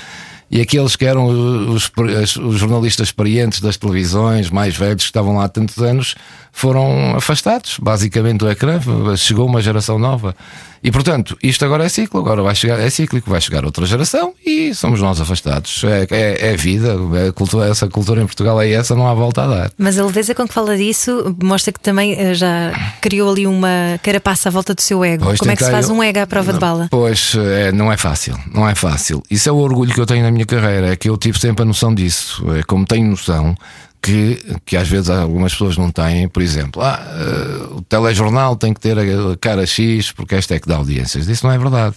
E 0.50 0.62
aqueles 0.62 0.96
que 0.96 1.04
eram 1.04 1.26
os, 1.26 1.90
os, 1.96 2.58
jornalistas 2.58 3.08
experientes 3.08 3.60
das 3.60 3.76
televisões, 3.76 4.48
mais 4.48 4.74
velhos, 4.74 5.02
que 5.02 5.10
estavam 5.10 5.36
lá 5.36 5.44
há 5.44 5.48
tantos 5.48 5.76
anos, 5.78 6.14
foram 6.50 7.16
afastados, 7.16 7.78
basicamente, 7.78 8.38
do 8.38 8.50
ecrã. 8.50 8.80
Chegou 9.16 9.46
uma 9.46 9.60
geração 9.60 9.98
nova. 9.98 10.34
E 10.82 10.90
portanto, 10.90 11.36
isto 11.42 11.64
agora 11.64 11.84
é 11.84 11.88
ciclo, 11.88 12.20
agora 12.20 12.42
vai 12.42 12.54
chegar, 12.54 12.78
é 12.78 12.88
cíclico, 12.90 13.30
vai 13.30 13.40
chegar 13.40 13.64
outra 13.64 13.84
geração 13.86 14.32
e 14.44 14.74
somos 14.74 15.00
nós 15.00 15.20
afastados. 15.20 15.82
É, 15.84 16.06
é, 16.10 16.52
é 16.52 16.56
vida, 16.56 16.96
é 17.26 17.32
cultura, 17.32 17.68
essa 17.68 17.88
cultura 17.88 18.22
em 18.22 18.26
Portugal 18.26 18.60
é 18.60 18.70
essa, 18.70 18.94
não 18.94 19.06
há 19.06 19.14
volta 19.14 19.42
a 19.42 19.46
dar. 19.46 19.70
Mas 19.76 19.98
a 19.98 20.04
leveza 20.04 20.34
com 20.34 20.46
que 20.46 20.54
fala 20.54 20.76
disso 20.76 21.36
mostra 21.42 21.72
que 21.72 21.80
também 21.80 22.14
eh, 22.14 22.34
já 22.34 22.72
criou 23.00 23.30
ali 23.30 23.46
uma 23.46 23.98
carapaça 24.02 24.48
à 24.48 24.52
volta 24.52 24.74
do 24.74 24.80
seu 24.80 25.04
ego. 25.04 25.24
Pois 25.24 25.38
Como 25.38 25.50
é 25.50 25.56
que 25.56 25.64
se 25.64 25.70
faz 25.70 25.88
eu... 25.88 25.94
um 25.94 26.02
ego 26.02 26.20
à 26.20 26.26
prova 26.26 26.52
de 26.52 26.58
bala? 26.58 26.88
Pois 26.90 27.34
é, 27.34 27.72
não 27.72 27.90
é 27.90 27.96
fácil, 27.96 28.38
não 28.52 28.68
é 28.68 28.74
fácil. 28.74 29.22
Isso 29.30 29.48
é 29.48 29.52
o 29.52 29.56
orgulho 29.56 29.92
que 29.92 30.00
eu 30.00 30.06
tenho 30.06 30.22
na 30.22 30.30
minha 30.30 30.46
carreira, 30.46 30.92
é 30.92 30.96
que 30.96 31.08
eu 31.08 31.16
tive 31.16 31.38
sempre 31.38 31.62
a 31.62 31.64
noção 31.64 31.94
disso. 31.94 32.44
É 32.52 32.62
como 32.62 32.84
tenho 32.84 33.08
noção 33.08 33.56
que, 34.00 34.56
que 34.64 34.76
às 34.76 34.88
vezes 34.88 35.10
algumas 35.10 35.52
pessoas 35.52 35.76
não 35.76 35.90
têm, 35.90 36.28
por 36.28 36.42
exemplo, 36.42 36.82
ah, 36.82 37.00
uh, 37.00 37.76
o 37.76 37.82
telejornal 37.82 38.56
tem 38.56 38.72
que 38.72 38.80
ter 38.80 38.98
a 38.98 39.36
cara 39.40 39.66
X 39.66 40.12
porque 40.12 40.34
esta 40.34 40.54
é 40.54 40.58
que 40.58 40.68
dá 40.68 40.76
audiências. 40.76 41.28
Isso 41.28 41.46
não 41.46 41.52
é 41.52 41.58
verdade. 41.58 41.96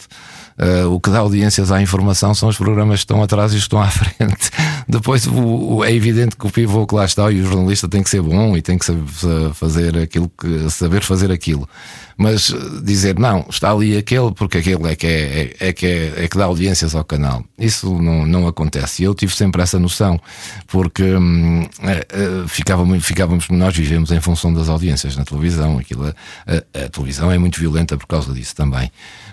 Uh, 0.59 0.93
o 0.93 0.99
que 0.99 1.09
dá 1.09 1.19
audiências 1.19 1.71
à 1.71 1.81
informação 1.81 2.33
são 2.33 2.49
os 2.49 2.57
programas 2.57 2.99
que 2.99 3.03
estão 3.03 3.23
atrás 3.23 3.53
e 3.53 3.57
estão 3.57 3.81
à 3.81 3.87
frente. 3.91 4.51
Depois 4.87 5.25
o, 5.25 5.75
o, 5.75 5.83
é 5.83 5.93
evidente 5.93 6.35
que 6.35 6.45
o 6.45 6.49
pivô 6.49 6.85
que 6.85 6.95
lá 6.95 7.05
está 7.05 7.31
e 7.31 7.41
o 7.41 7.45
jornalista 7.45 7.87
tem 7.87 8.03
que 8.03 8.09
ser 8.09 8.21
bom 8.21 8.55
e 8.55 8.61
tem 8.61 8.77
que 8.77 8.85
saber 8.85 9.01
fazer 9.53 9.97
aquilo 9.97 10.29
que 10.37 10.69
saber 10.69 11.01
fazer 11.03 11.31
aquilo. 11.31 11.67
Mas 12.17 12.53
dizer, 12.83 13.17
não, 13.17 13.45
está 13.49 13.71
ali 13.71 13.97
aquele, 13.97 14.31
porque 14.33 14.59
aquele 14.59 14.87
é 14.89 14.95
que, 14.95 15.07
é, 15.07 15.55
é, 15.59 15.69
é 15.69 15.73
que, 15.73 15.85
é, 15.87 16.13
é, 16.17 16.27
que 16.27 16.37
dá 16.37 16.45
audiências 16.45 16.93
ao 16.93 17.03
canal. 17.03 17.43
Isso 17.57 17.99
não, 17.99 18.27
não 18.27 18.47
acontece. 18.47 19.03
Eu 19.03 19.15
tive 19.15 19.35
sempre 19.35 19.61
essa 19.61 19.79
noção, 19.79 20.21
porque 20.67 21.03
hum, 21.03 21.67
ficava 22.47 22.85
muito, 22.85 23.03
ficávamos, 23.03 23.49
nós 23.49 23.75
vivemos 23.75 24.11
em 24.11 24.21
função 24.21 24.53
das 24.53 24.69
audiências 24.69 25.17
na 25.17 25.25
televisão. 25.25 25.79
Aquilo, 25.79 26.13
a, 26.45 26.83
a 26.85 26.89
televisão 26.89 27.31
é 27.31 27.39
muito 27.39 27.59
violenta 27.59 27.97
por 27.97 28.05
causa 28.05 28.31
disso 28.33 28.55
também 28.55 28.91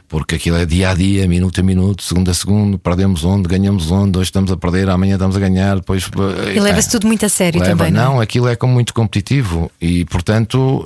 porque 0.08 0.36
aquilo 0.36 0.56
é 0.56 0.64
dia 0.64 0.90
a 0.90 0.94
dia, 0.94 1.28
minuto 1.28 1.60
a 1.60 1.62
minuto, 1.62 2.02
segundo 2.02 2.30
a 2.30 2.34
segundo, 2.34 2.78
perdemos 2.78 3.24
onde, 3.24 3.46
ganhamos 3.46 3.90
onde, 3.90 4.18
hoje 4.18 4.28
estamos 4.28 4.50
a 4.50 4.56
perder, 4.56 4.88
amanhã 4.88 5.14
estamos 5.14 5.36
a 5.36 5.38
ganhar, 5.38 5.76
depois. 5.76 6.10
E 6.54 6.58
leva-se 6.58 6.88
é, 6.88 6.90
tudo 6.92 7.06
muito 7.06 7.26
a 7.26 7.28
sério 7.28 7.60
leva, 7.60 7.76
também. 7.76 7.92
Não, 7.92 8.14
não, 8.14 8.20
aquilo 8.20 8.48
é 8.48 8.56
como 8.56 8.72
muito 8.72 8.94
competitivo 8.94 9.70
e, 9.80 10.04
portanto. 10.06 10.84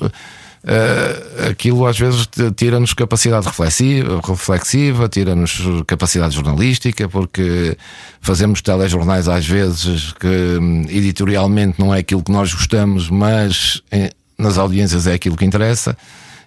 Uh, 0.65 1.51
aquilo 1.51 1.85
às 1.85 1.99
vezes 1.99 2.29
tira-nos 2.55 2.95
capacidade 2.95 3.45
reflexiva, 3.45 4.21
reflexiva 4.25 5.09
tira-nos 5.09 5.61
capacidade 5.89 6.37
jornalística, 6.37 7.09
porque 7.09 7.77
fazemos 8.21 8.63
telejornais 8.63 9.27
às 9.27 9.45
vezes 9.45 10.13
que 10.13 10.29
hum, 10.29 10.85
editorialmente 10.89 11.81
não 11.81 11.93
é 11.93 11.99
aquilo 11.99 12.23
que 12.23 12.31
nós 12.31 12.55
gostamos, 12.55 13.11
mas 13.11 13.83
eh, 13.91 14.13
nas 14.39 14.57
audiências 14.57 15.09
é 15.09 15.15
aquilo 15.15 15.37
que 15.37 15.45
interessa 15.45 15.97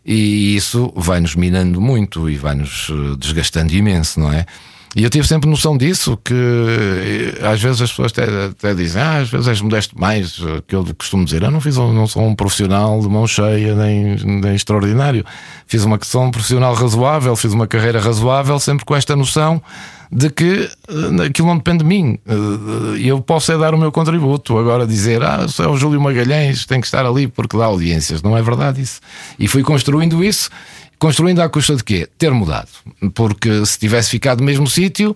e 0.05 0.55
isso 0.55 0.93
vai-nos 0.95 1.35
minando 1.35 1.81
muito 1.81 2.29
e 2.29 2.37
vai-nos 2.37 2.89
eh, 2.91 3.15
desgastando 3.17 3.73
imenso, 3.73 4.19
não 4.19 4.31
é? 4.31 4.45
E 4.95 5.03
eu 5.03 5.09
tive 5.09 5.27
sempre 5.27 5.49
noção 5.49 5.75
disso, 5.75 6.17
que 6.23 6.33
eh, 6.33 7.45
às 7.45 7.61
vezes 7.61 7.81
as 7.81 7.89
pessoas 7.89 8.11
até, 8.11 8.45
até 8.45 8.73
dizem, 8.73 9.01
ah, 9.01 9.17
às 9.17 9.29
vezes 9.29 9.47
és 9.47 9.61
modesto 9.61 9.99
mais, 9.99 10.39
eh, 10.39 10.61
que 10.67 10.75
eu 10.75 10.85
costumo 10.95 11.25
dizer, 11.25 11.41
eu 11.41 11.51
não 11.51 11.59
fiz 11.59 11.75
não 11.75 12.07
sou 12.07 12.23
um 12.23 12.35
profissional 12.35 13.01
de 13.01 13.09
mão 13.09 13.25
cheia 13.25 13.75
nem, 13.75 14.15
nem 14.15 14.55
extraordinário. 14.55 15.25
Fiz 15.65 15.83
uma 15.83 15.97
questão 15.97 16.29
profissional 16.29 16.73
razoável, 16.75 17.35
fiz 17.35 17.51
uma 17.51 17.67
carreira 17.67 17.99
razoável, 17.99 18.59
sempre 18.59 18.85
com 18.85 18.95
esta 18.95 19.15
noção 19.15 19.61
de 20.11 20.29
que 20.29 20.69
uh, 20.89 21.21
aquilo 21.23 21.47
não 21.47 21.57
depende 21.57 21.79
de 21.79 21.85
mim. 21.85 22.19
Uh, 22.25 22.95
eu 22.97 23.21
posso 23.21 23.51
é 23.51 23.57
dar 23.57 23.73
o 23.73 23.77
meu 23.77 23.91
contributo. 23.91 24.57
Agora 24.57 24.85
dizer, 24.85 25.23
ah, 25.23 25.45
é 25.59 25.67
o 25.67 25.77
Júlio 25.77 25.99
Magalhães, 26.01 26.65
tem 26.65 26.79
que 26.79 26.87
estar 26.87 27.05
ali 27.05 27.27
porque 27.27 27.57
dá 27.57 27.65
audiências. 27.65 28.21
Não 28.21 28.37
é 28.37 28.41
verdade 28.41 28.81
isso. 28.81 28.99
E 29.39 29.47
fui 29.47 29.63
construindo 29.63 30.23
isso, 30.23 30.49
construindo 30.99 31.41
à 31.41 31.49
custa 31.49 31.75
de 31.75 31.83
quê? 31.83 32.07
Ter 32.17 32.31
mudado. 32.31 32.69
Porque 33.13 33.65
se 33.65 33.79
tivesse 33.79 34.09
ficado 34.09 34.39
no 34.39 34.45
mesmo 34.45 34.67
sítio, 34.67 35.15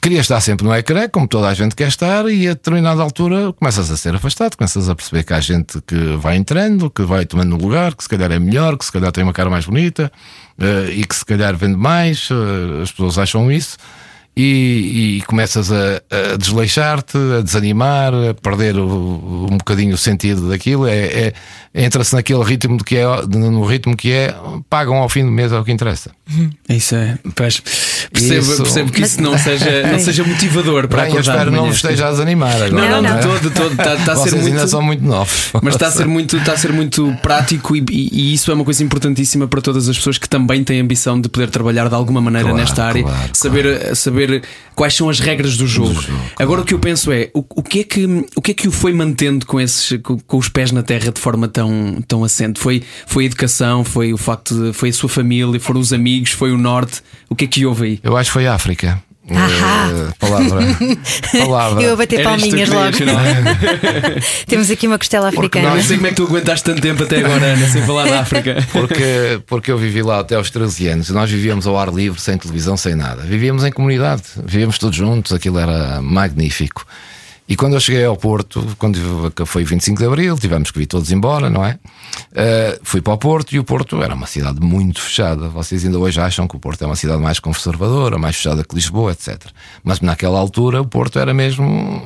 queria 0.00 0.20
estar 0.20 0.40
sempre 0.40 0.66
no 0.66 0.74
ecrã, 0.74 1.08
como 1.08 1.26
toda 1.26 1.48
a 1.48 1.54
gente 1.54 1.74
quer 1.74 1.88
estar, 1.88 2.28
e 2.30 2.48
a 2.48 2.52
determinada 2.52 3.02
altura 3.02 3.52
começas 3.52 3.90
a 3.90 3.96
ser 3.96 4.14
afastado, 4.14 4.56
começas 4.56 4.88
a 4.88 4.94
perceber 4.94 5.24
que 5.24 5.32
há 5.32 5.40
gente 5.40 5.80
que 5.82 6.16
vai 6.16 6.36
entrando, 6.36 6.90
que 6.90 7.02
vai 7.02 7.24
tomando 7.24 7.56
lugar, 7.56 7.94
que 7.94 8.02
se 8.02 8.08
calhar 8.08 8.30
é 8.30 8.38
melhor, 8.38 8.76
que 8.76 8.84
se 8.84 8.92
calhar 8.92 9.12
tem 9.12 9.24
uma 9.24 9.32
cara 9.32 9.50
mais 9.50 9.66
bonita 9.66 10.10
uh, 10.58 10.90
e 10.90 11.04
que 11.04 11.14
se 11.14 11.24
calhar 11.24 11.56
vende 11.56 11.76
mais, 11.76 12.30
uh, 12.30 12.82
as 12.82 12.90
pessoas 12.90 13.18
acham 13.18 13.50
isso 13.50 13.76
e, 14.40 15.16
e 15.16 15.22
começas 15.22 15.72
a, 15.72 16.00
a 16.32 16.36
desleixar-te, 16.36 17.18
a 17.38 17.42
desanimar, 17.42 18.14
a 18.14 18.32
perder 18.34 18.78
o, 18.78 19.48
um 19.50 19.58
bocadinho 19.58 19.94
o 19.94 19.98
sentido 19.98 20.48
daquilo. 20.48 20.86
É, 20.86 20.94
é 20.94 21.32
entra-se 21.74 22.14
naquele 22.14 22.42
ritmo 22.42 22.82
que 22.82 22.96
é 22.96 23.04
no 23.26 23.64
ritmo 23.64 23.96
que 23.96 24.12
é, 24.12 24.34
pagam 24.70 24.96
ao 24.96 25.08
fim 25.08 25.24
do 25.24 25.30
mês 25.30 25.52
é 25.52 25.58
o 25.58 25.64
que 25.64 25.72
interessa. 25.72 26.10
Isso 26.68 26.94
é. 26.94 27.18
Pois, 27.34 27.60
percebo, 28.12 28.40
isso... 28.40 28.62
percebo 28.62 28.92
que 28.92 29.02
isso 29.02 29.20
não 29.20 29.36
seja, 29.36 29.86
não 29.90 29.98
seja 29.98 30.24
motivador 30.24 30.86
para 30.86 31.02
Bem, 31.02 31.12
acordar. 31.12 31.32
Eu 31.32 31.38
espero 31.38 31.50
não 31.50 31.66
vos 31.66 31.76
esteja 31.76 32.06
a 32.06 32.10
desanimar 32.10 32.62
agora. 32.62 32.70
Não, 32.70 33.02
não, 33.02 33.02
não, 33.02 33.16
de 33.16 33.22
todo, 33.22 33.40
de 33.40 33.50
todo. 33.50 33.72
Está, 33.72 33.94
está 33.94 34.12
a 34.12 34.16
ser 34.16 34.34
muito, 34.34 34.46
ainda 34.46 34.66
são 34.68 34.82
muito 34.82 35.04
novos. 35.04 35.50
Mas 35.62 35.74
está 35.74 35.88
a 35.88 35.90
ser 35.90 36.06
muito, 36.06 36.36
está 36.36 36.52
a 36.52 36.56
ser 36.56 36.72
muito 36.72 37.14
prático 37.22 37.74
e, 37.76 37.84
e, 37.90 38.08
e, 38.12 38.34
isso 38.34 38.50
é 38.50 38.54
uma 38.54 38.64
coisa 38.64 38.84
importantíssima 38.84 39.48
para 39.48 39.60
todas 39.60 39.88
as 39.88 39.96
pessoas 39.96 40.18
que 40.18 40.28
também 40.28 40.62
têm 40.62 40.80
ambição 40.80 41.20
de 41.20 41.28
poder 41.28 41.50
trabalhar 41.50 41.88
de 41.88 41.94
alguma 41.94 42.20
maneira 42.20 42.48
claro, 42.48 42.60
nesta 42.60 42.84
área, 42.84 43.02
claro, 43.02 43.30
saber, 43.32 43.78
claro. 43.78 43.96
saber 43.96 44.27
quais 44.74 44.94
são 44.94 45.08
as 45.08 45.20
regras 45.20 45.56
do 45.56 45.66
jogo. 45.66 45.94
Do 45.94 46.02
jogo 46.02 46.22
Agora 46.38 46.60
o 46.60 46.64
que 46.64 46.74
eu 46.74 46.78
penso 46.78 47.10
é 47.12 47.30
o, 47.34 47.44
o, 47.56 47.62
que 47.62 47.80
é 47.80 47.84
que 47.84 48.06
o 48.36 48.42
que 48.42 48.50
é 48.50 48.54
que 48.54 48.68
o 48.68 48.72
foi 48.72 48.92
mantendo 48.92 49.46
com 49.46 49.60
esses 49.60 50.00
com, 50.02 50.18
com, 50.18 50.36
os 50.36 50.48
pés 50.48 50.72
na 50.72 50.82
terra 50.82 51.10
de 51.10 51.20
forma 51.20 51.48
tão 51.48 52.02
tão 52.06 52.24
assente? 52.24 52.60
Foi 52.60 52.82
foi 53.06 53.24
a 53.24 53.26
educação, 53.26 53.84
foi 53.84 54.12
o 54.12 54.18
facto 54.18 54.54
de, 54.54 54.72
foi 54.72 54.90
a 54.90 54.92
sua 54.92 55.08
família, 55.08 55.58
foram 55.60 55.80
os 55.80 55.92
amigos, 55.92 56.30
foi 56.30 56.52
o 56.52 56.58
norte. 56.58 57.02
O 57.28 57.34
que 57.34 57.44
é 57.44 57.48
que 57.48 57.66
houve 57.66 57.84
aí? 57.86 58.00
Eu 58.02 58.16
acho 58.16 58.30
que 58.30 58.34
foi 58.34 58.46
a 58.46 58.54
África. 58.54 59.02
Uh, 59.30 60.12
palavra, 60.18 60.60
palavra. 61.44 61.82
Eu 61.82 61.92
a 61.92 61.96
bater 61.96 62.20
Era 62.20 62.30
palminhas 62.30 62.68
logo. 62.68 62.96
Temos 64.46 64.70
aqui 64.70 64.86
uma 64.86 64.98
costela 64.98 65.28
africana. 65.28 65.74
Não 65.74 65.82
sei 65.82 65.96
como 65.96 66.06
é 66.06 66.10
que 66.10 66.16
tu 66.16 66.24
aguentaste 66.24 66.64
tanto 66.64 66.80
tempo 66.80 67.02
até 67.02 67.18
agora, 67.18 67.44
Ana, 67.44 67.68
sem 67.68 67.82
falar 67.82 68.08
da 68.08 68.20
África. 68.20 68.66
Porque, 68.72 69.40
porque 69.46 69.70
eu 69.70 69.78
vivi 69.78 70.02
lá 70.02 70.20
até 70.20 70.34
aos 70.34 70.50
13 70.50 70.88
anos. 70.88 71.10
Nós 71.10 71.30
vivíamos 71.30 71.66
ao 71.66 71.78
ar 71.78 71.92
livre, 71.92 72.20
sem 72.20 72.38
televisão, 72.38 72.76
sem 72.76 72.94
nada. 72.94 73.22
Vivíamos 73.22 73.64
em 73.64 73.70
comunidade, 73.70 74.22
vivíamos 74.44 74.78
todos 74.78 74.96
juntos, 74.96 75.32
aquilo 75.32 75.58
era 75.58 76.00
magnífico. 76.00 76.86
E 77.48 77.56
quando 77.56 77.74
eu 77.74 77.80
cheguei 77.80 78.04
ao 78.04 78.14
Porto, 78.14 78.76
quando 78.78 78.98
foi 79.46 79.64
25 79.64 79.98
de 79.98 80.06
Abril, 80.06 80.36
tivemos 80.36 80.70
que 80.70 80.78
vir 80.78 80.86
todos 80.86 81.10
embora, 81.10 81.48
não 81.48 81.64
é? 81.64 81.78
Uh, 82.32 82.78
fui 82.82 83.00
para 83.00 83.14
o 83.14 83.18
Porto 83.18 83.54
e 83.54 83.58
o 83.58 83.64
Porto 83.64 84.02
era 84.02 84.14
uma 84.14 84.26
cidade 84.26 84.60
muito 84.60 85.00
fechada. 85.00 85.48
Vocês 85.48 85.82
ainda 85.82 85.98
hoje 85.98 86.20
acham 86.20 86.46
que 86.46 86.56
o 86.56 86.58
Porto 86.58 86.82
é 86.82 86.86
uma 86.86 86.96
cidade 86.96 87.22
mais 87.22 87.40
conservadora, 87.40 88.18
mais 88.18 88.36
fechada 88.36 88.62
que 88.62 88.74
Lisboa, 88.74 89.12
etc. 89.12 89.46
Mas 89.82 90.02
naquela 90.02 90.38
altura 90.38 90.82
o 90.82 90.86
Porto 90.86 91.18
era 91.18 91.32
mesmo 91.32 92.02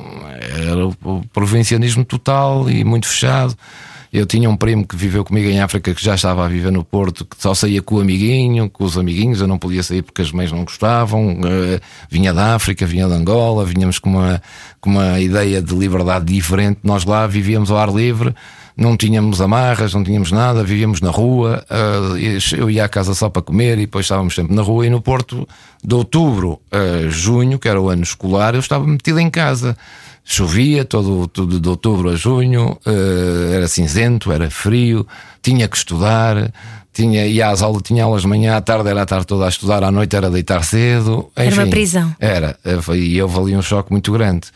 era 0.69 0.87
o 0.87 1.23
provincianismo 1.33 2.05
total 2.05 2.69
e 2.69 2.83
muito 2.85 3.07
fechado. 3.07 3.53
Eu 4.13 4.27
tinha 4.27 4.47
um 4.47 4.55
primo 4.55 4.85
que 4.85 4.95
viveu 4.95 5.25
comigo 5.25 5.49
em 5.49 5.59
África 5.59 5.91
que 5.91 6.03
já 6.03 6.13
estava 6.13 6.45
a 6.45 6.47
viver 6.47 6.71
no 6.71 6.83
Porto, 6.83 7.25
que 7.25 7.35
só 7.41 7.55
saía 7.55 7.81
com 7.81 7.95
o 7.95 7.99
amiguinho, 7.99 8.69
com 8.69 8.83
os 8.83 8.95
amiguinhos. 8.95 9.41
Eu 9.41 9.47
não 9.47 9.57
podia 9.57 9.81
sair 9.81 10.03
porque 10.03 10.21
as 10.21 10.31
mães 10.31 10.51
não 10.51 10.63
gostavam. 10.63 11.31
Uh, 11.31 11.81
vinha 12.11 12.31
da 12.31 12.53
África, 12.53 12.85
vinha 12.85 13.07
de 13.07 13.13
Angola, 13.13 13.65
vinhamos 13.65 13.97
com 13.97 14.11
uma, 14.11 14.39
com 14.79 14.91
uma 14.91 15.19
ideia 15.19 15.59
de 15.59 15.73
liberdade 15.73 16.25
diferente. 16.25 16.79
Nós 16.83 17.05
lá 17.05 17.25
vivíamos 17.25 17.71
ao 17.71 17.79
ar 17.79 17.91
livre 17.91 18.35
não 18.75 18.97
tínhamos 18.97 19.39
amarras, 19.39 19.93
não 19.93 20.03
tínhamos 20.03 20.31
nada, 20.31 20.63
vivíamos 20.63 20.99
na 20.99 21.09
rua. 21.09 21.63
Uh, 21.69 22.57
eu 22.57 22.69
ia 22.69 22.85
à 22.85 22.89
casa 22.89 23.13
só 23.13 23.29
para 23.29 23.41
comer 23.41 23.77
e 23.77 23.81
depois 23.81 24.05
estávamos 24.05 24.33
sempre 24.33 24.55
na 24.55 24.61
rua. 24.61 24.85
E 24.85 24.89
no 24.89 25.01
Porto, 25.01 25.47
de 25.83 25.95
outubro 25.95 26.59
a 26.71 27.07
junho, 27.09 27.59
que 27.59 27.67
era 27.67 27.79
o 27.79 27.89
ano 27.89 28.03
escolar, 28.03 28.55
eu 28.55 28.59
estava 28.59 28.85
metido 28.85 29.19
em 29.19 29.29
casa. 29.29 29.77
Chovia 30.25 30.85
todo, 30.85 31.27
todo 31.27 31.59
de 31.59 31.69
outubro 31.69 32.09
a 32.09 32.15
junho, 32.15 32.77
uh, 32.85 33.53
era 33.53 33.67
cinzento, 33.67 34.31
era 34.31 34.49
frio, 34.49 35.05
tinha 35.41 35.67
que 35.67 35.75
estudar, 35.75 36.51
tinha, 36.93 37.25
ia 37.25 37.49
às 37.49 37.61
aulas, 37.61 37.81
tinha 37.83 38.03
aulas 38.05 38.21
de 38.21 38.27
manhã, 38.27 38.55
à 38.55 38.61
tarde 38.61 38.87
era 38.87 39.01
a 39.01 39.05
tarde 39.05 39.27
toda 39.27 39.45
a 39.45 39.49
estudar, 39.49 39.83
à 39.83 39.91
noite 39.91 40.15
era 40.15 40.29
deitar 40.29 40.63
cedo. 40.63 41.29
Enfim, 41.37 41.47
era 41.47 41.55
uma 41.55 41.67
prisão. 41.67 42.15
Era, 42.19 42.57
e 42.95 43.21
houve 43.21 43.39
ali 43.39 43.55
um 43.55 43.61
choque 43.61 43.91
muito 43.91 44.11
grande. 44.11 44.47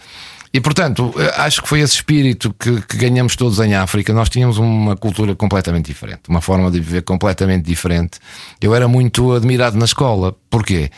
E 0.54 0.62
portanto, 0.62 1.13
eh, 1.18 1.34
acho 1.38 1.62
que 1.62 1.68
foi 1.68 1.82
esse 1.82 1.96
espírito 1.96 2.54
que, 2.58 2.82
que, 2.82 2.98
ganhamos 2.98 3.36
todos 3.36 3.60
em 3.60 3.75
África. 3.75 4.13
Nós 4.13 4.30
tínhamos 4.30 4.58
uma 4.58 4.96
cultura 4.96 5.36
completamente 5.36 5.86
diferente, 5.86 6.22
uma 6.30 6.42
forma 6.42 6.72
de 6.72 6.80
viver 6.80 7.04
completamente 7.04 7.66
diferente. 7.66 8.20
Eu 8.62 8.74
era 8.74 8.88
muito 8.88 9.34
admirado 9.34 9.77
na 9.77 9.86
escola. 9.86 10.36
Porquê? 10.50 10.89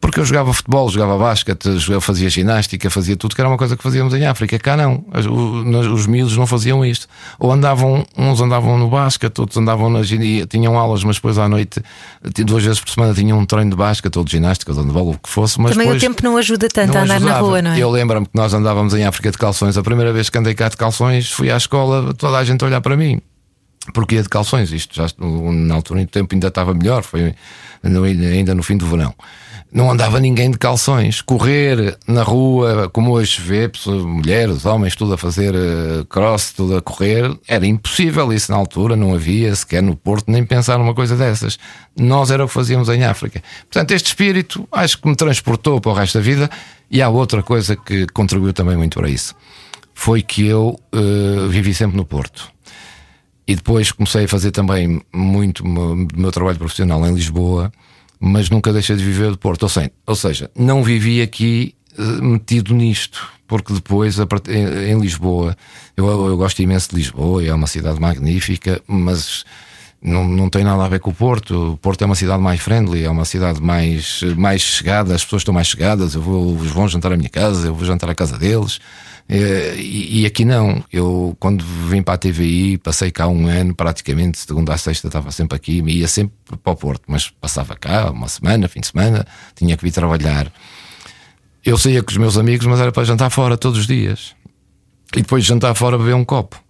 Porque 0.00 0.20
eu 0.20 0.24
jogava 0.24 0.52
futebol, 0.52 0.88
jogava 0.88 1.18
basquete, 1.18 1.68
eu 1.90 2.00
fazia 2.00 2.30
ginástica, 2.30 2.88
fazia 2.88 3.16
tudo, 3.16 3.34
que 3.34 3.40
era 3.40 3.48
uma 3.48 3.58
coisa 3.58 3.76
que 3.76 3.82
fazíamos 3.82 4.14
em 4.14 4.26
África. 4.26 4.56
Cá 4.58 4.76
não, 4.76 5.04
os 5.92 6.06
miúdos 6.06 6.36
não 6.36 6.46
faziam 6.46 6.84
isto. 6.84 7.08
Ou 7.38 7.50
andavam, 7.50 8.06
uns 8.16 8.40
andavam 8.40 8.78
no 8.78 8.88
basquete, 8.88 9.40
outros 9.40 9.58
andavam 9.58 9.90
na 9.90 10.02
ginástica, 10.04 10.46
tinham 10.46 10.78
aulas, 10.78 11.02
mas 11.02 11.16
depois 11.16 11.36
à 11.36 11.48
noite, 11.48 11.82
duas 12.46 12.62
vezes 12.62 12.80
por 12.80 12.90
semana, 12.90 13.12
tinham 13.12 13.38
um 13.38 13.44
treino 13.44 13.70
de 13.70 13.76
basquete 13.76 14.16
ou 14.16 14.24
de 14.24 14.30
ginástica, 14.30 14.70
ou 14.70 14.78
de 14.78 14.84
handball, 14.86 15.10
o 15.10 15.18
que 15.18 15.28
fosse. 15.28 15.60
Mas 15.60 15.72
Também 15.72 15.90
o 15.90 15.98
tempo 15.98 16.22
não 16.22 16.36
ajuda 16.36 16.68
tanto 16.68 16.96
a 16.96 17.02
andar 17.02 17.16
ajudava. 17.16 17.40
na 17.40 17.40
rua, 17.40 17.62
não 17.62 17.72
é? 17.72 17.78
Eu 17.78 17.90
lembro-me 17.90 18.26
que 18.26 18.34
nós 18.34 18.54
andávamos 18.54 18.94
em 18.94 19.04
África 19.04 19.32
de 19.32 19.38
calções. 19.38 19.76
A 19.76 19.82
primeira 19.82 20.12
vez 20.12 20.30
que 20.30 20.38
andei 20.38 20.54
cá 20.54 20.68
de 20.68 20.76
calções, 20.76 21.30
fui 21.30 21.50
à 21.50 21.56
escola, 21.56 22.14
toda 22.14 22.38
a 22.38 22.44
gente 22.44 22.62
a 22.62 22.66
olhar 22.66 22.80
para 22.80 22.96
mim 22.96 23.20
porque 23.92 24.16
ia 24.16 24.22
de 24.22 24.28
calções. 24.28 24.70
Isto 24.70 24.94
já 24.94 25.06
na 25.18 25.74
altura, 25.74 26.02
o 26.02 26.06
tempo 26.06 26.34
ainda 26.34 26.48
estava 26.48 26.74
melhor, 26.74 27.02
foi 27.02 27.34
ainda 27.82 28.54
no 28.54 28.62
fim 28.62 28.76
do 28.76 28.86
verão 28.86 29.14
não 29.70 29.90
andava 29.90 30.18
ninguém 30.18 30.50
de 30.50 30.58
calções. 30.58 31.20
Correr 31.20 31.96
na 32.06 32.22
rua, 32.22 32.88
como 32.90 33.12
hoje 33.12 33.40
vê, 33.40 33.70
mulheres, 33.86 34.64
homens, 34.64 34.96
tudo 34.96 35.14
a 35.14 35.18
fazer 35.18 35.54
eh, 35.54 36.04
cross, 36.08 36.52
tudo 36.52 36.76
a 36.76 36.82
correr, 36.82 37.30
era 37.46 37.66
impossível. 37.66 38.32
Isso 38.32 38.50
na 38.50 38.56
altura 38.56 38.96
não 38.96 39.14
havia 39.14 39.54
sequer 39.54 39.82
no 39.82 39.94
Porto 39.94 40.30
nem 40.30 40.44
pensar 40.44 40.78
numa 40.78 40.94
coisa 40.94 41.16
dessas. 41.16 41.58
Nós 41.96 42.30
era 42.30 42.44
o 42.44 42.48
que 42.48 42.54
fazíamos 42.54 42.88
em 42.88 43.04
África. 43.04 43.42
Portanto, 43.70 43.90
este 43.92 44.06
espírito 44.06 44.66
acho 44.72 45.00
que 45.00 45.08
me 45.08 45.14
transportou 45.14 45.80
para 45.80 45.90
o 45.90 45.94
resto 45.94 46.18
da 46.18 46.24
vida. 46.24 46.50
E 46.90 47.02
há 47.02 47.08
outra 47.10 47.42
coisa 47.42 47.76
que 47.76 48.06
contribuiu 48.06 48.54
também 48.54 48.76
muito 48.76 48.98
para 48.98 49.10
isso. 49.10 49.34
Foi 49.92 50.22
que 50.22 50.46
eu 50.46 50.80
uh, 50.94 51.48
vivi 51.48 51.74
sempre 51.74 51.98
no 51.98 52.04
Porto. 52.06 52.50
E 53.46 53.54
depois 53.54 53.92
comecei 53.92 54.24
a 54.24 54.28
fazer 54.28 54.50
também 54.50 55.02
muito 55.12 55.62
do 55.62 56.08
meu 56.16 56.32
trabalho 56.32 56.56
profissional 56.56 57.06
em 57.06 57.12
Lisboa 57.12 57.70
mas 58.20 58.50
nunca 58.50 58.72
deixei 58.72 58.96
de 58.96 59.04
viver 59.04 59.30
de 59.30 59.38
Porto. 59.38 59.66
Ou 60.06 60.16
seja, 60.16 60.50
não 60.56 60.82
vivi 60.82 61.22
aqui 61.22 61.74
uh, 61.98 62.22
metido 62.22 62.74
nisto, 62.74 63.28
porque 63.46 63.72
depois 63.72 64.18
em, 64.18 64.92
em 64.92 65.00
Lisboa, 65.00 65.56
eu, 65.96 66.06
eu, 66.06 66.36
gosto 66.36 66.60
imenso 66.60 66.90
de 66.90 66.96
Lisboa, 66.96 67.44
é 67.44 67.52
uma 67.52 67.66
cidade 67.66 68.00
magnífica, 68.00 68.80
mas 68.86 69.44
não, 70.00 70.28
não 70.28 70.48
tem 70.48 70.62
nada 70.64 70.84
a 70.84 70.88
ver 70.88 71.00
com 71.00 71.10
o 71.10 71.14
Porto. 71.14 71.72
O 71.72 71.76
Porto 71.76 72.02
é 72.02 72.06
uma 72.06 72.14
cidade 72.14 72.42
mais 72.42 72.60
friendly, 72.60 73.04
é 73.04 73.10
uma 73.10 73.24
cidade 73.24 73.60
mais, 73.60 74.22
mais 74.36 74.60
chegada, 74.60 75.14
as 75.14 75.24
pessoas 75.24 75.40
estão 75.40 75.54
mais 75.54 75.68
chegadas. 75.68 76.14
Eu 76.14 76.22
vou, 76.22 76.56
vão 76.56 76.88
jantar 76.88 77.12
à 77.12 77.16
minha 77.16 77.30
casa, 77.30 77.68
eu 77.68 77.74
vou 77.74 77.86
jantar 77.86 78.10
à 78.10 78.14
casa 78.14 78.38
deles. 78.38 78.80
Eh, 79.28 79.74
e, 79.76 80.22
e, 80.22 80.26
aqui 80.26 80.44
não. 80.44 80.82
Eu, 80.90 81.36
quando 81.38 81.62
vim 81.62 82.02
para 82.02 82.14
a 82.14 82.18
TVI, 82.18 82.78
passei 82.78 83.10
cá 83.10 83.28
um 83.28 83.46
ano, 83.46 83.74
praticamente, 83.74 84.38
segunda 84.38 84.72
a 84.72 84.78
sexta, 84.78 85.08
estava 85.08 85.30
sempre 85.30 85.54
aqui, 85.54 85.82
ia 85.86 86.08
sempre 86.08 86.34
para 86.62 86.72
o 86.72 86.76
Porto, 86.76 87.02
mas 87.06 87.28
passava 87.28 87.76
cá 87.76 88.10
uma 88.10 88.28
semana, 88.28 88.68
fim 88.68 88.80
de 88.80 88.86
semana, 88.86 89.26
tinha 89.54 89.76
que 89.76 89.84
vir 89.84 89.92
trabalhar. 89.92 90.50
Eu 91.62 91.76
saía 91.76 92.02
com 92.02 92.10
os 92.10 92.16
meus 92.16 92.38
amigos, 92.38 92.66
mas 92.66 92.80
era 92.80 92.90
para 92.90 93.04
jantar 93.04 93.28
fora 93.28 93.56
todos 93.58 93.80
os 93.80 93.86
dias. 93.86 94.34
E 95.14 95.20
depois 95.20 95.42
de 95.42 95.48
jantar 95.48 95.74
fora, 95.74 95.98
beber 95.98 96.14
um 96.14 96.24
copo. 96.24 96.62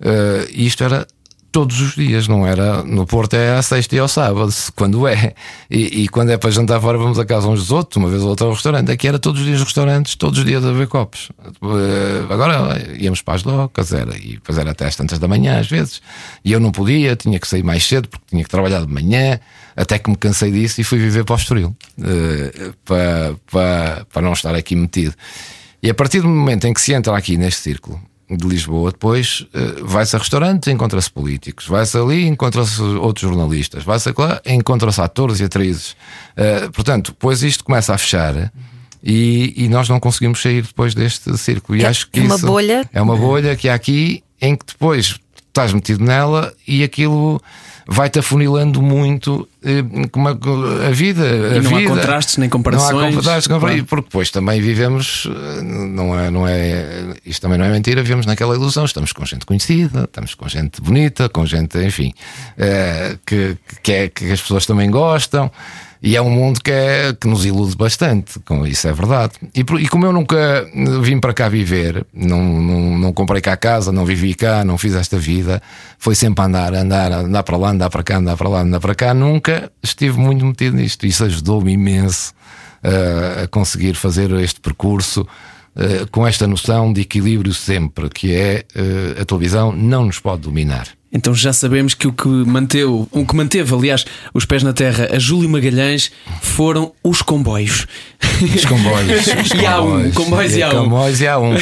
Uh, 0.00 0.50
isto 0.50 0.84
era 0.84 1.06
todos 1.52 1.78
os 1.82 1.94
dias, 1.94 2.26
não 2.26 2.46
era? 2.46 2.82
No 2.82 3.06
Porto 3.06 3.34
é 3.34 3.54
à 3.54 3.62
sexta 3.62 3.94
e 3.94 3.98
ao 3.98 4.08
sábado, 4.08 4.50
quando 4.74 5.06
é. 5.06 5.34
E, 5.70 6.02
e, 6.02 6.08
quando 6.08 6.30
é 6.30 6.38
para 6.38 6.50
jantar 6.50 6.80
fora, 6.80 6.96
vamos 6.96 7.18
a 7.18 7.26
casa 7.26 7.46
uns 7.46 7.60
dos 7.60 7.70
outros, 7.70 7.98
uma 7.98 8.08
vez 8.08 8.22
ou 8.22 8.30
outra 8.30 8.46
ao 8.46 8.54
restaurante. 8.54 8.90
Aqui 8.90 9.06
era 9.06 9.18
todos 9.18 9.40
os 9.40 9.46
dias 9.46 9.62
restaurantes, 9.62 10.16
todos 10.16 10.38
os 10.38 10.44
dias 10.44 10.64
a 10.64 10.72
ver 10.72 10.88
copos. 10.88 11.30
Uh, 11.60 12.32
agora 12.32 12.82
íamos 12.98 13.20
para 13.20 13.34
as 13.34 13.42
docas, 13.42 13.92
era, 13.92 14.16
e 14.16 14.32
depois 14.32 14.56
era 14.56 14.70
até 14.70 14.86
às 14.86 14.96
tantas 14.96 15.18
da 15.18 15.28
manhã, 15.28 15.60
às 15.60 15.68
vezes. 15.68 16.00
E 16.42 16.50
eu 16.50 16.58
não 16.58 16.72
podia, 16.72 17.14
tinha 17.14 17.38
que 17.38 17.46
sair 17.46 17.62
mais 17.62 17.86
cedo, 17.86 18.08
porque 18.08 18.24
tinha 18.30 18.42
que 18.42 18.50
trabalhar 18.50 18.80
de 18.80 18.92
manhã, 18.92 19.38
até 19.76 19.98
que 19.98 20.08
me 20.08 20.16
cansei 20.16 20.50
disso 20.50 20.80
e 20.80 20.84
fui 20.84 20.98
viver 20.98 21.24
para 21.24 21.34
o 21.34 21.38
Estoril, 21.38 21.76
uh, 21.98 22.74
para, 22.84 23.36
para, 23.50 24.06
para 24.10 24.22
não 24.22 24.32
estar 24.32 24.54
aqui 24.54 24.74
metido. 24.74 25.14
E 25.82 25.90
a 25.90 25.94
partir 25.94 26.22
do 26.22 26.28
momento 26.28 26.66
em 26.66 26.72
que 26.72 26.80
se 26.80 26.94
entra 26.94 27.14
aqui 27.14 27.36
neste 27.36 27.60
círculo, 27.60 28.00
de 28.30 28.46
Lisboa, 28.46 28.90
depois 28.90 29.46
uh, 29.54 29.84
vai-se 29.84 30.16
a 30.16 30.18
restaurantes, 30.18 30.68
encontra-se 30.68 31.10
políticos, 31.10 31.66
vai-se 31.66 31.96
ali, 31.96 32.26
encontra-se 32.26 32.80
outros 32.80 33.28
jornalistas, 33.28 33.84
vai-se 33.84 34.12
lá, 34.16 34.40
encontra-se 34.46 35.00
atores 35.00 35.40
e 35.40 35.44
atrizes. 35.44 35.92
Uh, 36.36 36.70
portanto, 36.72 37.12
depois 37.12 37.42
isto 37.42 37.64
começa 37.64 37.94
a 37.94 37.98
fechar. 37.98 38.52
E, 39.04 39.52
e, 39.56 39.68
nós 39.68 39.88
não 39.88 39.98
conseguimos 39.98 40.40
sair 40.40 40.62
depois 40.62 40.94
deste 40.94 41.36
círculo. 41.36 41.76
E 41.76 41.82
é, 41.82 41.88
acho 41.88 42.08
que 42.08 42.20
é 42.20 42.22
uma 42.22 42.38
bolha. 42.38 42.88
É 42.92 43.02
uma 43.02 43.16
bolha 43.16 43.56
que 43.56 43.68
há 43.68 43.74
aqui 43.74 44.22
em 44.40 44.54
que 44.54 44.64
depois 44.66 45.18
estás 45.52 45.72
metido 45.72 46.02
nela 46.02 46.52
e 46.66 46.82
aquilo 46.82 47.40
vai-te 47.86 48.18
afunilando 48.18 48.80
muito 48.80 49.46
eh, 49.62 49.82
como 50.10 50.28
a, 50.28 50.32
a 50.32 50.90
vida. 50.90 51.22
A 51.24 51.56
e 51.56 51.60
não 51.60 51.76
vida. 51.76 51.92
há 51.92 51.96
contrastes 51.96 52.36
nem 52.38 52.48
comparações. 52.48 52.92
Não 52.92 53.08
há 53.08 53.12
contrastes, 53.12 53.46
claro. 53.46 53.84
porque 53.84 54.04
depois 54.04 54.30
também 54.30 54.60
vivemos, 54.60 55.28
eh, 55.28 55.62
não 55.62 56.18
é, 56.18 56.30
não 56.30 56.48
é, 56.48 57.14
isto 57.24 57.42
também 57.42 57.58
não 57.58 57.66
é 57.66 57.70
mentira, 57.70 58.02
vivemos 58.02 58.24
naquela 58.24 58.54
ilusão. 58.54 58.84
Estamos 58.84 59.12
com 59.12 59.24
gente 59.26 59.44
conhecida, 59.44 60.04
estamos 60.04 60.34
com 60.34 60.48
gente 60.48 60.80
bonita, 60.80 61.28
com 61.28 61.44
gente, 61.44 61.78
enfim, 61.78 62.14
é, 62.56 63.16
que, 63.26 63.56
que, 63.82 63.92
é, 63.92 64.08
que 64.08 64.32
as 64.32 64.40
pessoas 64.40 64.64
também 64.64 64.90
gostam. 64.90 65.50
E 66.02 66.16
é 66.16 66.20
um 66.20 66.30
mundo 66.30 66.60
que, 66.60 66.72
é, 66.72 67.12
que 67.18 67.28
nos 67.28 67.44
ilude 67.46 67.76
bastante, 67.76 68.40
com 68.40 68.66
isso 68.66 68.88
é 68.88 68.92
verdade. 68.92 69.34
E, 69.54 69.60
e 69.60 69.88
como 69.88 70.04
eu 70.04 70.12
nunca 70.12 70.68
vim 71.00 71.20
para 71.20 71.32
cá 71.32 71.48
viver, 71.48 72.04
não, 72.12 72.42
não, 72.60 72.98
não, 72.98 73.12
comprei 73.12 73.40
cá 73.40 73.56
casa, 73.56 73.92
não 73.92 74.04
vivi 74.04 74.34
cá, 74.34 74.64
não 74.64 74.76
fiz 74.76 74.96
esta 74.96 75.16
vida, 75.16 75.62
foi 75.98 76.16
sempre 76.16 76.44
andar, 76.44 76.74
andar, 76.74 77.12
andar 77.12 77.44
para 77.44 77.56
lá, 77.56 77.70
andar 77.70 77.88
para 77.88 78.02
cá, 78.02 78.16
andar 78.16 78.36
para 78.36 78.48
lá, 78.48 78.62
andar 78.62 78.80
para 78.80 78.96
cá, 78.96 79.14
nunca 79.14 79.70
estive 79.80 80.18
muito 80.18 80.44
metido 80.44 80.76
nisto. 80.76 81.06
Isso 81.06 81.22
ajudou-me 81.22 81.72
imenso 81.72 82.34
uh, 82.82 83.44
a 83.44 83.46
conseguir 83.46 83.94
fazer 83.94 84.32
este 84.32 84.60
percurso. 84.60 85.24
Uh, 85.74 86.06
com 86.10 86.26
esta 86.26 86.46
noção 86.46 86.92
de 86.92 87.00
equilíbrio 87.00 87.54
sempre, 87.54 88.10
que 88.10 88.34
é 88.34 88.62
uh, 88.76 89.22
a 89.22 89.24
televisão 89.24 89.72
não 89.72 90.04
nos 90.04 90.18
pode 90.18 90.42
dominar. 90.42 90.86
Então 91.12 91.34
já 91.34 91.52
sabemos 91.52 91.92
que 91.92 92.06
o 92.06 92.12
que 92.12 92.26
manteve, 92.28 92.84
o 92.86 93.26
que 93.26 93.36
manteve, 93.36 93.74
aliás, 93.74 94.04
os 94.32 94.46
pés 94.46 94.62
na 94.62 94.72
terra 94.72 95.10
a 95.12 95.18
Júlio 95.18 95.48
Magalhães 95.48 96.10
foram 96.40 96.92
os 97.04 97.20
comboios. 97.20 97.86
Os 98.42 98.64
comboios. 98.64 99.26
Os 99.42 99.60
e 99.60 99.66
há 99.66 99.80
um, 99.80 100.10
comboios 100.12 100.54
e 100.54 100.62
há 100.62 100.68
um. 100.70 100.84
Comboios 100.84 101.20
e 101.20 101.26
há 101.26 101.38
um. 101.38 101.54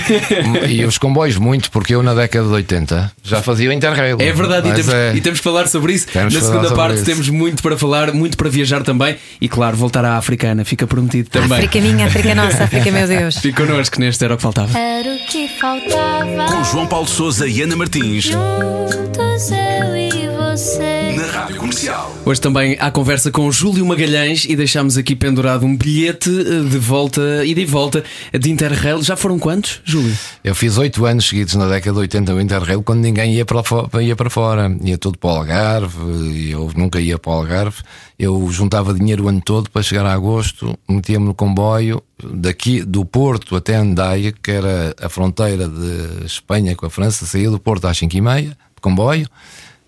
E 0.69 0.85
os 0.85 0.99
comboios 0.99 1.37
muito, 1.37 1.71
porque 1.71 1.95
eu 1.95 2.03
na 2.03 2.15
década 2.15 2.47
de 2.47 2.53
80 2.53 3.13
já 3.23 3.43
fazia 3.43 3.71
o 3.71 3.73
Interrail. 3.73 4.17
É 4.21 4.33
verdade, 4.33 4.69
e 4.69 4.73
temos, 4.73 4.89
é... 4.89 5.15
e 5.15 5.21
temos 5.21 5.41
que 5.41 5.45
falar 5.45 5.67
sobre 5.69 5.95
isso. 5.95 6.07
Temos 6.09 6.35
na 6.35 6.41
segunda 6.41 6.73
parte 6.73 6.97
isso. 6.97 7.05
temos 7.05 7.29
muito 7.29 7.63
para 7.63 7.77
falar, 7.77 8.13
muito 8.13 8.37
para 8.37 8.49
viajar 8.49 8.83
também 8.83 9.17
e, 9.41 9.49
claro, 9.49 9.77
voltar 9.77 10.05
à 10.05 10.17
Africana, 10.17 10.65
fica 10.65 10.87
prometido 10.87 11.29
também. 11.31 11.59
África 11.59 11.81
minha, 11.81 12.07
África 12.07 12.35
nossa, 12.35 12.65
África 12.65 12.91
meu 12.91 13.07
Deus. 13.07 13.37
Fica 13.41 13.67
connosco 13.67 13.99
neste 13.99 14.25
Era 14.25 14.35
o 14.35 14.37
que 14.37 14.43
Faltava. 14.43 14.79
Era 14.79 15.09
o 15.15 15.19
que 15.27 15.49
faltava. 15.49 16.53
Com 16.53 16.65
João 16.65 16.87
Paulo 16.87 17.07
Souza 17.07 17.47
e 17.47 17.63
Ana 17.63 17.77
Martins. 17.77 18.25
Juntos 18.25 19.40
eu 19.49 19.97
e 19.97 20.11
você. 20.37 21.15
Na 21.17 21.25
Rádio 21.25 21.57
Comercial. 21.57 22.15
Hoje 22.27 22.39
também 22.39 22.77
há 22.79 22.91
conversa 22.91 23.31
com 23.31 23.51
Júlio 23.51 23.87
Magalhães 23.87 24.45
e 24.45 24.55
deixámos 24.55 24.99
aqui 24.99 25.17
pendurado 25.17 25.65
um 25.65 25.75
bilhete 25.75 26.29
eh, 26.29 26.69
de 26.69 26.77
volta 26.77 27.43
e 27.47 27.55
de 27.55 27.65
volta 27.65 28.05
de 28.39 28.51
Interrail. 28.51 29.03
Já 29.03 29.17
foram 29.17 29.39
quantos, 29.39 29.81
Júlio? 29.83 30.15
Eu 30.45 30.55
fiz 30.55 30.77
oito 30.77 31.07
anos 31.07 31.27
seguidos 31.27 31.55
na 31.55 31.67
década 31.67 31.95
de 31.95 32.01
80 32.01 32.35
do 32.35 32.41
Interrail 32.41 32.83
quando 32.83 33.01
ninguém 33.01 33.33
ia 33.33 33.47
para, 33.47 33.63
fora, 33.63 34.03
ia 34.03 34.15
para 34.15 34.29
fora. 34.29 34.77
Ia 34.83 34.99
tudo 34.99 35.17
para 35.17 35.31
o 35.31 35.37
Algarve, 35.37 36.51
eu 36.51 36.71
nunca 36.77 37.01
ia 37.01 37.19
para 37.19 37.31
o 37.31 37.35
Algarve. 37.37 37.79
Eu 38.19 38.47
juntava 38.51 38.93
dinheiro 38.93 39.25
o 39.25 39.29
ano 39.29 39.41
todo 39.41 39.71
para 39.71 39.83
chegar 39.83 40.05
a 40.05 40.13
agosto, 40.13 40.79
metia-me 40.87 41.25
no 41.25 41.35
comboio 41.35 42.03
daqui 42.23 42.83
do 42.83 43.05
Porto 43.05 43.57
até 43.57 43.77
Andaia, 43.77 44.33
que 44.33 44.51
era 44.51 44.95
a 45.01 45.09
fronteira 45.09 45.67
de 45.67 46.27
Espanha 46.27 46.77
com 46.77 46.85
a 46.85 46.91
França, 46.91 47.25
saía 47.25 47.51
do 47.51 47.59
Porto 47.59 47.87
às 47.87 47.97
5 47.97 48.15
e 48.15 48.21
meia, 48.21 48.57
de 48.81 48.83
comboio 48.83 49.29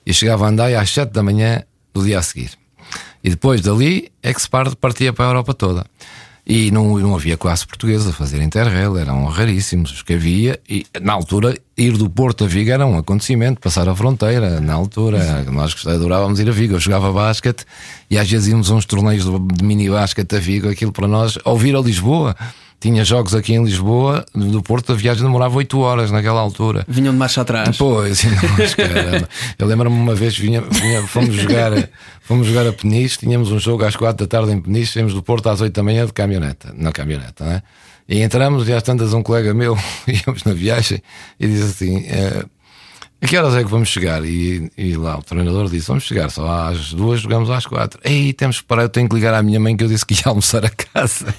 e 0.05 0.13
chegava 0.13 0.45
a 0.45 0.49
Andai 0.49 0.75
às 0.75 0.91
7 0.91 1.11
da 1.11 1.23
manhã 1.23 1.63
do 1.95 2.05
dia 2.05 2.19
a 2.19 2.23
seguir. 2.23 2.51
E 3.25 3.31
depois 3.31 3.61
dali 3.61 4.13
é 4.23 4.35
que 4.35 4.43
se 4.43 4.49
partia 4.49 5.13
para 5.13 5.27
a 5.27 5.29
Europa 5.29 5.55
toda. 5.55 5.87
E 6.45 6.73
não, 6.73 6.99
não 6.99 7.15
havia 7.15 7.37
classe 7.37 7.65
portuguesa 7.65 8.11
a 8.11 8.13
fazer 8.13 8.43
Interrail, 8.43 8.99
eram 8.99 9.27
raríssimos 9.27 9.93
os 9.93 10.03
que 10.03 10.15
havia. 10.15 10.59
E 10.69 10.85
na 11.01 11.13
altura, 11.13 11.57
ir 11.79 11.97
do 11.97 12.11
Porto 12.11 12.45
a 12.45 12.49
Vigo 12.49 12.69
era 12.73 12.85
um 12.85 12.99
acontecimento, 12.99 13.61
passar 13.61 13.89
a 13.89 13.95
fronteira. 13.95 14.61
Na 14.61 14.75
altura, 14.75 15.45
nós 15.45 15.87
adorávamos 15.87 16.41
ir 16.41 16.49
a 16.49 16.53
Vigo. 16.53 16.75
Eu 16.75 16.81
jogava 16.81 17.13
basquete 17.13 17.65
e 18.11 18.19
às 18.19 18.29
vezes 18.29 18.49
íamos 18.49 18.73
a 18.73 18.75
uns 18.75 18.85
torneios 18.85 19.25
de 19.25 19.65
mini 19.65 19.89
basquete 19.89 20.35
a 20.35 20.41
Vigo. 20.41 20.69
Aquilo 20.69 20.91
para 20.91 21.07
nós, 21.07 21.39
ouvir 21.45 21.77
a 21.77 21.81
Lisboa 21.81 22.35
tinha 22.83 23.05
jogos 23.05 23.33
aqui 23.33 23.55
em 23.55 23.65
Lisboa, 23.65 24.27
do 24.35 24.61
Porto, 24.61 24.91
a 24.93 24.97
viagem 24.97 25.23
demorava 25.23 25.57
8 25.57 25.79
horas 25.79 26.11
naquela 26.11 26.41
altura. 26.41 26.85
Vinham 26.89 27.13
de 27.13 27.19
marcha 27.19 27.43
atrás. 27.43 27.77
Pois, 27.77 28.25
não, 28.27 29.29
eu 29.57 29.67
lembro-me 29.69 29.97
uma 29.97 30.17
vez, 30.17 30.37
vinha, 30.37 30.61
vinha, 30.63 31.01
fomos, 31.07 31.33
jogar, 31.33 31.71
fomos 32.23 32.45
jogar 32.45 32.67
a 32.67 32.73
Peniche, 32.73 33.19
tínhamos 33.19 33.53
um 33.53 33.61
jogo 33.61 33.85
às 33.85 33.95
4 33.95 34.27
da 34.27 34.29
tarde 34.29 34.53
em 34.53 34.61
Peniche, 34.61 34.95
saímos 34.95 35.15
do 35.15 35.23
Porto 35.23 35.49
às 35.49 35.61
8 35.61 35.73
da 35.73 35.81
manhã 35.81 36.05
de 36.05 36.13
caminhoneta, 36.13 36.75
na 36.77 36.91
caminhoneta, 36.91 37.45
né? 37.45 37.63
E 38.09 38.21
entramos 38.21 38.69
e 38.69 38.73
às 38.73 38.83
tantas 38.83 39.15
um 39.15 39.23
colega 39.23 39.55
meu, 39.55 39.79
íamos 40.27 40.43
na 40.43 40.53
viagem 40.53 41.01
e 41.39 41.47
diz 41.47 41.63
assim: 41.63 42.05
eh, 42.09 42.45
a 43.23 43.27
que 43.29 43.37
horas 43.37 43.55
é 43.55 43.63
que 43.63 43.71
vamos 43.71 43.89
chegar? 43.89 44.25
E, 44.25 44.69
e, 44.77 44.97
lá 44.97 45.17
o 45.17 45.23
treinador 45.23 45.71
disse: 45.71 45.87
Vamos 45.87 46.03
chegar 46.03 46.29
só 46.29 46.69
às 46.69 46.93
duas, 46.93 47.21
jogamos 47.21 47.49
às 47.51 47.65
quatro. 47.65 48.01
Ei, 48.03 48.33
temos 48.33 48.61
que 48.61 48.67
parar, 48.67 48.83
eu 48.83 48.89
tenho 48.89 49.09
que 49.09 49.15
ligar 49.15 49.33
à 49.33 49.41
minha 49.45 49.61
mãe 49.61 49.77
que 49.77 49.85
eu 49.85 49.89
disse 49.89 50.05
que 50.05 50.15
ia 50.15 50.23
almoçar 50.27 50.65
a 50.65 50.71
casa. 50.71 51.33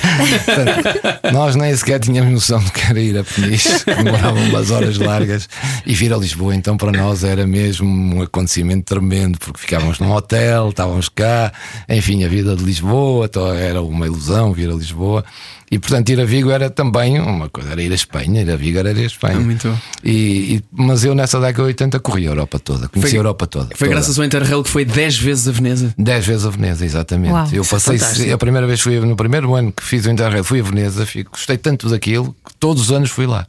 Nós 1.34 1.58
nem 1.58 1.76
sequer 1.76 2.00
tínhamos 2.00 2.32
noção 2.32 2.60
de 2.60 2.72
que 2.72 2.82
era 2.90 3.02
ir 3.02 3.18
a 3.18 3.24
Peniche, 3.26 3.84
demoravam 3.86 4.42
umas 4.46 4.72
horas 4.72 4.98
largas. 4.98 5.50
E 5.86 5.94
vir 5.94 6.14
a 6.14 6.18
Lisboa, 6.18 6.56
então, 6.56 6.78
para 6.78 6.92
nós 6.94 7.26
era 7.26 7.46
mesmo 7.46 7.86
um 7.86 8.22
acontecimento 8.22 8.86
tremendo, 8.86 9.38
porque 9.38 9.60
ficávamos 9.60 10.00
num 10.00 10.14
hotel, 10.14 10.70
estávamos 10.70 11.10
cá, 11.10 11.52
enfim, 11.90 12.24
a 12.24 12.30
vida 12.30 12.56
de 12.56 12.64
Lisboa, 12.64 13.30
era 13.60 13.82
uma 13.82 14.06
ilusão 14.06 14.54
vir 14.54 14.70
a 14.70 14.74
Lisboa. 14.74 15.26
E 15.74 15.80
portanto 15.80 16.08
ir 16.10 16.22
a 16.22 16.26
Vigo 16.26 16.52
era 16.52 16.70
também 16.70 17.20
uma 17.20 17.50
coisa, 17.50 17.72
era 17.72 17.82
ir 17.82 17.92
a 17.92 17.96
Espanha, 17.96 18.42
ir 18.42 18.52
a 18.52 18.56
Vigo 18.56 18.78
era 18.78 18.92
ir 18.92 19.00
a 19.00 19.06
Espanha. 19.08 19.40
Muito. 19.40 19.76
E, 20.04 20.12
e, 20.56 20.64
mas 20.72 21.04
eu 21.04 21.16
nessa 21.16 21.40
década 21.40 21.64
de 21.64 21.70
80 21.70 22.00
corri 22.00 22.28
a 22.28 22.30
Europa 22.30 22.60
toda, 22.60 22.88
conheci 22.88 23.10
foi, 23.10 23.18
a 23.18 23.20
Europa 23.20 23.48
toda. 23.48 23.70
Foi 23.70 23.88
toda. 23.88 23.90
graças 23.90 24.20
ao 24.20 24.24
Interrail 24.24 24.62
que 24.62 24.70
foi 24.70 24.86
10 24.86 25.18
vezes 25.18 25.48
a 25.48 25.52
Veneza? 25.52 25.92
10 25.98 26.28
vezes 26.28 26.46
a 26.46 26.52
Veneza, 26.52 26.86
exatamente. 26.86 27.32
Uau, 27.32 27.48
eu 27.52 27.64
é 27.64 27.66
passei, 27.66 28.32
a 28.32 28.38
primeira 28.38 28.68
vez 28.68 28.82
fui 28.82 29.00
no 29.00 29.16
primeiro 29.16 29.56
ano 29.56 29.72
que 29.72 29.84
fiz 29.84 30.06
o 30.06 30.12
Interrail, 30.12 30.44
fui 30.44 30.60
a 30.60 30.64
Veneza, 30.64 31.08
fui, 31.08 31.24
gostei 31.24 31.58
tanto 31.58 31.90
daquilo 31.90 32.36
que 32.46 32.54
todos 32.60 32.84
os 32.84 32.92
anos 32.92 33.10
fui 33.10 33.26
lá. 33.26 33.48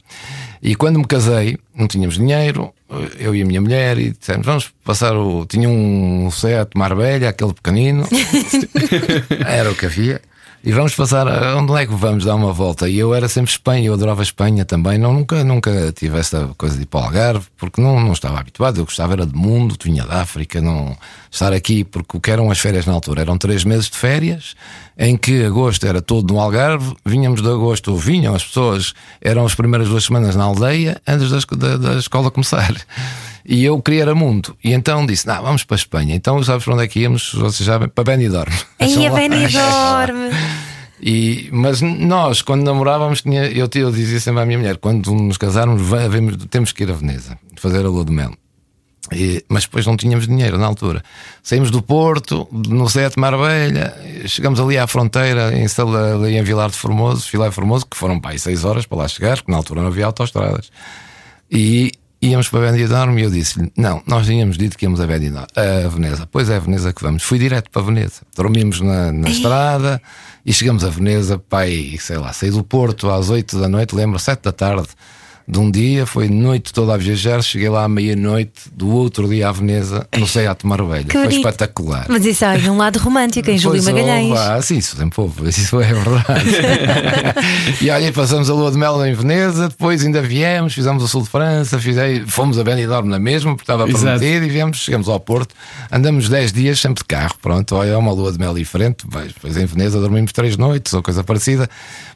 E 0.63 0.73
quando 0.73 0.97
me 0.97 1.05
casei, 1.05 1.59
não 1.75 1.87
tínhamos 1.87 2.15
dinheiro, 2.15 2.73
eu 3.19 3.35
e 3.35 3.41
a 3.43 3.45
minha 3.45 3.61
mulher, 3.61 3.99
e 3.99 4.15
dissemos: 4.17 4.47
vamos 4.47 4.73
passar 4.83 5.15
o. 5.15 5.45
Tinha 5.45 5.69
um 5.69 6.31
Seat 6.31 6.71
Marbella, 6.75 7.29
aquele 7.29 7.53
pequenino, 7.53 8.07
era 9.45 9.69
o 9.69 9.75
que 9.75 9.85
havia. 9.85 10.19
E 10.65 10.71
vamos 10.71 10.95
passar. 10.95 11.27
Onde 11.55 11.73
é 11.73 11.85
que 11.85 11.93
vamos 11.93 12.25
dar 12.25 12.33
uma 12.33 12.51
volta? 12.51 12.89
E 12.89 12.97
eu 12.97 13.13
era 13.13 13.27
sempre 13.29 13.51
Espanha, 13.51 13.85
eu 13.85 13.93
adorava 13.93 14.23
Espanha 14.23 14.65
também. 14.65 14.97
Não, 14.97 15.13
nunca, 15.13 15.43
nunca 15.43 15.91
tive 15.91 16.17
essa 16.17 16.49
coisa 16.57 16.75
de 16.75 16.81
ir 16.81 16.85
para 16.87 17.01
o 17.01 17.03
Algarve, 17.03 17.45
porque 17.55 17.79
não, 17.79 17.99
não 17.99 18.13
estava 18.13 18.39
habituado. 18.39 18.79
Eu 18.79 18.85
gostava 18.85 19.13
era 19.13 19.27
do 19.27 19.37
mundo, 19.37 19.77
vinha 19.83 20.03
da 20.03 20.23
África, 20.23 20.59
não 20.59 20.97
estar 21.29 21.53
aqui, 21.53 21.83
porque 21.83 22.17
o 22.17 22.19
que 22.19 22.31
eram 22.31 22.49
as 22.49 22.57
férias 22.57 22.87
na 22.87 22.93
altura? 22.93 23.21
Eram 23.21 23.37
três 23.37 23.63
meses 23.63 23.91
de 23.91 23.95
férias, 23.95 24.55
em 24.97 25.15
que 25.15 25.45
agosto 25.45 25.85
era 25.85 26.01
todo 26.01 26.33
no 26.33 26.39
Algarve, 26.39 26.95
vínhamos 27.05 27.43
de 27.43 27.47
agosto, 27.47 27.91
ou 27.91 27.97
vinham 27.99 28.33
as 28.33 28.43
pessoas, 28.43 28.95
eram 29.21 29.45
as 29.45 29.53
primeiras 29.53 29.87
duas 29.87 30.05
semanas 30.05 30.35
na 30.35 30.45
aldeia, 30.45 30.99
antes 31.05 31.29
da, 31.29 31.37
da, 31.57 31.77
da 31.77 31.93
escola 31.99 32.31
começar. 32.31 32.73
E 33.45 33.63
eu 33.63 33.79
queria 33.81 34.01
era 34.01 34.15
mundo. 34.15 34.55
E 34.63 34.73
então 34.73 35.05
disse: 35.05 35.27
Não, 35.27 35.41
vamos 35.41 35.63
para 35.63 35.75
a 35.75 35.77
Espanha. 35.77 36.15
Então 36.15 36.41
sabes 36.43 36.63
para 36.63 36.73
onde 36.73 36.83
é 36.83 36.87
que 36.87 36.99
íamos? 37.01 37.33
Vocês 37.33 37.65
sabem? 37.65 37.87
Para 37.87 38.03
Benidorm. 38.03 38.51
Aí 38.79 39.07
a 39.07 39.11
Benidorm. 39.11 40.31
E, 41.01 41.49
mas 41.51 41.81
nós, 41.81 42.41
quando 42.41 42.63
namorávamos, 42.63 43.21
tinha, 43.21 43.43
eu, 43.47 43.69
eu 43.75 43.91
dizia 43.91 44.19
sempre 44.19 44.41
à 44.41 44.45
minha 44.45 44.57
mulher: 44.57 44.77
quando 44.77 45.13
nos 45.13 45.37
casarmos, 45.37 45.81
vamos, 45.81 46.37
temos 46.49 46.71
que 46.71 46.83
ir 46.83 46.89
a 46.89 46.93
Veneza 46.93 47.37
fazer 47.57 47.85
a 47.85 47.89
lua 47.89 48.05
de 48.05 48.11
mel. 48.11 48.31
E, 49.11 49.45
mas 49.47 49.65
depois 49.65 49.85
não 49.85 49.95
tínhamos 49.95 50.27
dinheiro 50.27 50.57
na 50.57 50.65
altura. 50.65 51.03
Saímos 51.43 51.69
do 51.69 51.81
Porto, 51.81 52.47
no 52.51 52.89
Sete 52.89 53.19
Marbelha, 53.19 53.95
chegamos 54.25 54.59
ali 54.59 54.79
à 54.79 54.87
fronteira, 54.87 55.53
em, 55.55 55.67
ali 56.13 56.37
em 56.37 56.43
Vilar 56.43 56.71
de 56.71 56.75
Formoso, 56.75 57.29
de 57.29 57.51
Formoso, 57.51 57.85
que 57.85 57.95
foram 57.95 58.19
para 58.19 58.31
aí 58.31 58.39
seis 58.39 58.63
horas 58.63 58.85
para 58.87 58.99
lá 58.99 59.07
chegar, 59.07 59.37
porque 59.37 59.51
na 59.51 59.57
altura 59.57 59.81
não 59.81 59.89
havia 59.89 60.07
autoestradas. 60.07 60.71
E 61.51 61.91
íamos 62.27 62.49
para 62.49 62.71
Benidorm 62.71 63.17
e 63.17 63.23
eu 63.23 63.29
disse-lhe: 63.29 63.71
Não, 63.77 64.01
nós 64.05 64.25
tínhamos 64.25 64.57
dito 64.57 64.77
que 64.77 64.85
íamos 64.85 64.99
a, 64.99 65.07
Benidorm, 65.07 65.47
a 65.55 65.87
Veneza. 65.87 66.27
Pois 66.31 66.49
é, 66.49 66.55
a 66.55 66.59
Veneza 66.59 66.93
que 66.93 67.01
vamos. 67.01 67.23
Fui 67.23 67.39
direto 67.39 67.69
para 67.69 67.81
Veneza. 67.81 68.21
Dormimos 68.35 68.81
na, 68.81 69.11
na 69.11 69.29
estrada 69.29 70.01
e 70.45 70.53
chegamos 70.53 70.83
a 70.83 70.89
Veneza, 70.89 71.37
pai, 71.37 71.97
sei 71.99 72.17
lá, 72.17 72.33
saí 72.33 72.51
do 72.51 72.63
Porto 72.63 73.09
às 73.09 73.29
oito 73.29 73.59
da 73.59 73.67
noite, 73.67 73.95
lembro, 73.95 74.19
sete 74.19 74.43
da 74.43 74.51
tarde 74.51 74.89
de 75.47 75.59
um 75.59 75.69
dia, 75.69 76.07
foi 76.07 76.27
noite 76.27 76.73
toda 76.73 76.95
a 76.95 76.97
viajar, 76.97 77.39
cheguei 77.43 77.69
lá 77.69 77.83
à 77.83 77.87
meia-noite, 77.87 78.63
do 78.73 78.89
outro 78.89 79.27
dia 79.29 79.47
à 79.47 79.51
Veneza, 79.51 80.07
não 80.17 80.25
sei, 80.25 80.47
a 80.47 80.55
tomar 80.55 80.81
velho. 80.83 81.05
Foi 81.11 81.27
espetacular. 81.27 82.07
Mas 82.09 82.25
isso 82.25 82.43
há 82.43 82.53
um 82.71 82.77
lado 82.77 82.97
romântico 82.97 83.51
em 83.51 83.57
Júlio 83.57 83.83
Magalhães. 83.83 84.35
Ah, 84.35 84.59
sim, 84.59 84.77
isso 84.77 84.97
sempre 84.97 85.21
houve, 85.21 85.47
isso 85.47 85.79
é 85.79 85.93
verdade. 85.93 86.49
e 87.79 87.89
olha, 87.91 88.11
passamos 88.11 88.49
a 88.49 88.53
lua 88.55 88.71
de 88.71 88.77
mel 88.77 89.05
em 89.05 89.13
Veneza, 89.13 89.69
depois 89.69 90.03
ainda 90.03 90.19
viemos, 90.19 90.73
fizemos 90.73 91.03
o 91.03 91.07
sul 91.07 91.21
de 91.21 91.29
França, 91.29 91.77
fizei, 91.77 92.23
fomos 92.25 92.57
a 92.57 92.63
Benidorm 92.63 93.07
na 93.07 93.19
mesma, 93.19 93.51
porque 93.51 93.71
estava 93.71 93.85
prometido, 93.87 94.45
e 94.45 94.49
viemos, 94.49 94.79
chegamos 94.79 95.07
ao 95.07 95.19
Porto, 95.19 95.53
andamos 95.91 96.27
10 96.27 96.53
dias 96.53 96.79
sempre 96.79 97.03
de 97.03 97.07
carro, 97.07 97.35
pronto, 97.39 97.75
olha, 97.75 97.91
é 97.91 97.97
uma 97.97 98.11
lua 98.11 98.31
de 98.31 98.39
mel 98.39 98.55
diferente, 98.55 99.05
depois 99.05 99.55
em 99.55 99.65
Veneza 99.67 99.99
dormimos 99.99 100.31
três 100.31 100.57
noites 100.57 100.91
ou 100.91 101.03
coisa 101.03 101.23
parecida, 101.23 101.69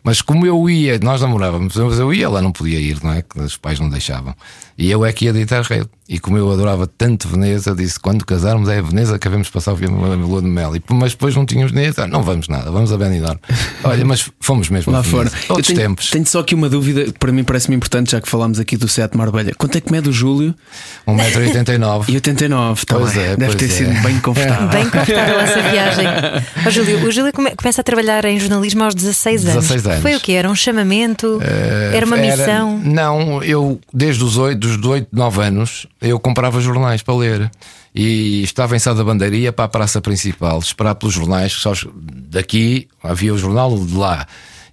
mas 0.04 0.20
como 0.20 0.48
eu 0.48 0.68
ia, 0.68 0.98
nós 0.98 1.22
namorávamos, 1.22 1.76
mas 1.76 2.00
eu 2.00 2.12
ia, 2.12 2.28
lá 2.28 2.42
não 2.42 2.52
podia 2.52 2.80
ir, 2.80 2.98
não 3.04 3.14
é? 3.14 3.19
Que 3.22 3.40
os 3.40 3.58
pais 3.58 3.80
não 3.80 3.90
deixavam. 3.90 4.36
E 4.78 4.90
eu 4.90 5.06
é 5.06 5.12
que 5.12 5.26
ia 5.26 5.34
de 5.34 5.42
Interrail. 5.42 5.90
E 6.08 6.18
como 6.18 6.38
eu 6.38 6.52
adorava 6.52 6.88
tanto 6.88 7.28
Veneza, 7.28 7.76
disse: 7.76 8.00
quando 8.00 8.26
casarmos 8.26 8.68
é 8.68 8.80
a 8.80 8.82
Veneza 8.82 9.20
que 9.20 9.28
havemos 9.28 9.48
passar 9.48 9.74
o 9.74 10.16
lua 10.16 10.42
de 10.42 10.48
mel. 10.48 10.76
E, 10.76 10.82
mas 10.90 11.12
depois 11.12 11.36
não 11.36 11.46
tínhamos 11.46 11.72
dinheiro, 11.72 11.94
não 12.08 12.24
vamos 12.24 12.48
nada, 12.48 12.72
vamos 12.72 12.92
a 12.92 12.98
Benidorm. 12.98 13.38
Olha, 13.84 14.04
mas 14.04 14.28
fomos 14.40 14.70
mesmo 14.70 14.92
lá 14.92 15.04
fora. 15.04 15.32
Outros 15.50 15.68
tenho, 15.68 15.80
tempos. 15.80 16.10
Tenho 16.10 16.26
só 16.26 16.40
aqui 16.40 16.56
uma 16.56 16.68
dúvida 16.68 17.04
que 17.04 17.20
para 17.20 17.32
mim 17.32 17.44
parece-me 17.44 17.76
importante, 17.76 18.12
já 18.12 18.20
que 18.22 18.28
falámos 18.28 18.60
aqui 18.60 18.76
do 18.76 18.88
Sete 18.88 19.16
Marbelha. 19.16 19.54
Quanto 19.56 19.78
é 19.78 19.82
que 19.82 19.92
mede 19.92 20.10
o 20.10 20.12
Júlio? 20.12 20.56
1,89m. 21.08 22.06
E 22.10 22.16
89, 22.16 22.86
tá 22.88 22.96
pois 22.96 23.16
é, 23.16 23.36
Deve 23.36 23.46
pois 23.46 23.56
ter 23.56 23.66
é. 23.66 23.68
sido 23.68 24.02
bem 24.02 24.20
confortável. 24.20 24.70
Bem 24.70 24.90
confortável 24.90 25.40
essa 25.40 25.62
viagem. 25.62 26.06
Oh, 26.66 26.70
Júlio, 26.70 27.06
o 27.06 27.12
Júlio 27.12 27.32
come, 27.32 27.56
começa 27.56 27.82
a 27.82 27.84
trabalhar 27.84 28.26
em 28.26 28.40
jornalismo 28.40 28.84
aos 28.84 28.94
16 28.94 29.46
anos. 29.46 29.68
16 29.68 29.86
anos. 29.86 30.02
Foi 30.02 30.16
o 30.16 30.20
quê? 30.20 30.34
Era 30.34 30.50
um 30.50 30.56
chamamento? 30.56 31.38
Uh, 31.38 31.96
era 31.96 32.06
uma 32.06 32.18
missão? 32.18 32.80
Não, 32.84 33.09
eu 33.44 33.80
desde 33.94 34.24
os 34.24 34.38
8, 34.38 34.60
dos 34.60 34.86
8, 34.86 35.08
9 35.12 35.42
anos, 35.42 35.88
eu 36.02 36.20
comprava 36.20 36.60
jornais 36.60 37.02
para 37.02 37.16
ler. 37.16 37.52
E 37.94 38.44
estava 38.44 38.76
em 38.76 38.80
Sá 38.80 38.94
da 38.94 39.04
Bandeira, 39.04 39.52
para 39.52 39.66
a 39.66 39.70
praça 39.70 40.00
principal, 40.00 40.60
esperar 40.60 40.96
pelos 40.96 41.14
jornais, 41.14 41.54
só 41.54 41.74
daqui 42.30 42.88
havia 43.02 43.34
o 43.34 43.38
jornal 43.38 43.78
de 43.78 43.96
lá 43.96 44.28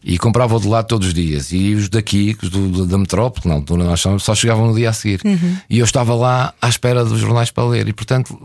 e 0.09 0.17
comprava 0.19 0.55
o 0.55 0.61
de 0.61 0.69
lá 0.69 0.85
todos 0.85 1.09
os 1.09 1.13
dias. 1.15 1.51
E 1.51 1.75
os 1.75 1.89
daqui, 1.89 2.37
os 2.41 2.49
do, 2.49 2.87
da 2.87 2.97
metrópole, 2.97 3.49
na 3.49 3.55
altura 3.55 3.83
nós 3.83 4.01
só 4.21 4.35
chegavam 4.37 4.69
no 4.69 4.75
dia 4.77 4.91
a 4.91 4.93
seguir. 4.93 5.21
Uhum. 5.25 5.57
E 5.69 5.81
eu 5.81 5.85
estava 5.85 6.15
lá 6.15 6.55
à 6.63 6.69
espera 6.69 7.05
dos 7.05 7.19
jornais 7.19 7.51
para 7.51 7.65
ler. 7.65 7.89
E 7.89 7.93
portanto 7.93 8.39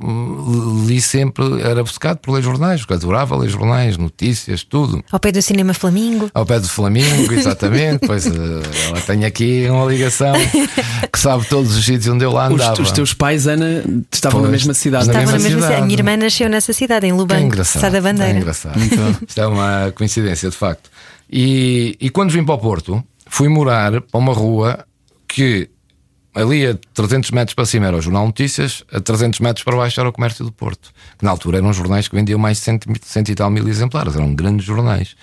li 0.87 0.99
sempre, 0.99 1.61
era 1.61 1.83
buscado 1.83 2.17
por 2.17 2.33
ler 2.33 2.41
jornais, 2.41 2.81
porque 2.81 2.95
adorava 2.95 3.37
ler 3.37 3.47
jornais, 3.47 3.95
notícias, 3.95 4.63
tudo. 4.63 5.03
Ao 5.11 5.19
pé 5.19 5.31
do 5.31 5.39
Cinema 5.39 5.71
Flamingo. 5.75 6.31
Ao 6.33 6.43
pé 6.47 6.59
do 6.59 6.67
Flamingo, 6.67 7.31
exatamente. 7.33 8.07
pois 8.07 8.25
eh, 8.25 8.31
ela 8.89 9.01
tem 9.01 9.23
aqui 9.23 9.67
uma 9.69 9.85
ligação 9.85 10.33
que 11.13 11.19
sabe 11.19 11.45
todos 11.47 11.77
os 11.77 11.85
sítios 11.85 12.07
onde 12.07 12.25
eu 12.25 12.31
lá 12.31 12.47
andava. 12.47 12.73
Os, 12.73 12.79
os 12.79 12.91
teus 12.91 13.13
pais, 13.13 13.45
Ana, 13.45 13.83
estavam 14.11 14.39
Pois, 14.39 14.45
na 14.45 14.51
mesma 14.51 14.73
cidade. 14.73 15.05
na 15.05 15.13
Estava 15.13 15.25
na 15.27 15.31
mesma 15.33 15.47
cidade. 15.49 15.63
cidade. 15.65 15.81
A 15.83 15.85
minha 15.85 15.99
irmã 15.99 16.17
nasceu 16.17 16.49
nessa 16.49 16.73
cidade, 16.73 17.05
em 17.05 17.11
É 17.11 17.13
Lubanco, 17.13 17.43
engraçado. 17.43 17.81
Sá 17.83 17.89
da 17.89 18.01
Bandeira. 18.01 18.33
É 18.33 18.37
engraçado. 18.37 18.79
Isto 19.27 19.41
é 19.41 19.45
uma 19.45 19.93
coincidência, 19.95 20.49
de 20.49 20.57
facto. 20.57 20.89
E, 21.31 21.95
e 21.99 22.09
quando 22.09 22.31
vim 22.31 22.43
para 22.43 22.55
o 22.55 22.57
Porto, 22.57 23.03
fui 23.27 23.47
morar 23.47 24.01
para 24.01 24.19
uma 24.19 24.33
rua 24.33 24.85
que 25.27 25.69
ali 26.33 26.65
a 26.65 26.77
300 26.93 27.31
metros 27.31 27.53
para 27.53 27.65
cima 27.65 27.87
era 27.87 27.97
o 27.97 28.01
Jornal 28.01 28.25
Notícias, 28.25 28.83
a 28.91 28.99
300 28.99 29.39
metros 29.39 29.63
para 29.63 29.77
baixo 29.77 29.99
era 29.99 30.09
o 30.09 30.13
Comércio 30.13 30.43
do 30.43 30.51
Porto. 30.51 30.91
Que 31.17 31.23
na 31.23 31.31
altura 31.31 31.59
eram 31.59 31.71
jornais 31.71 32.07
que 32.07 32.15
vendiam 32.15 32.39
mais 32.39 32.57
de 32.57 32.63
100, 32.63 32.79
100 33.01 33.23
e 33.29 33.35
tal 33.35 33.49
mil 33.49 33.67
exemplares, 33.67 34.15
eram 34.15 34.33
grandes 34.33 34.65
jornais. 34.65 35.15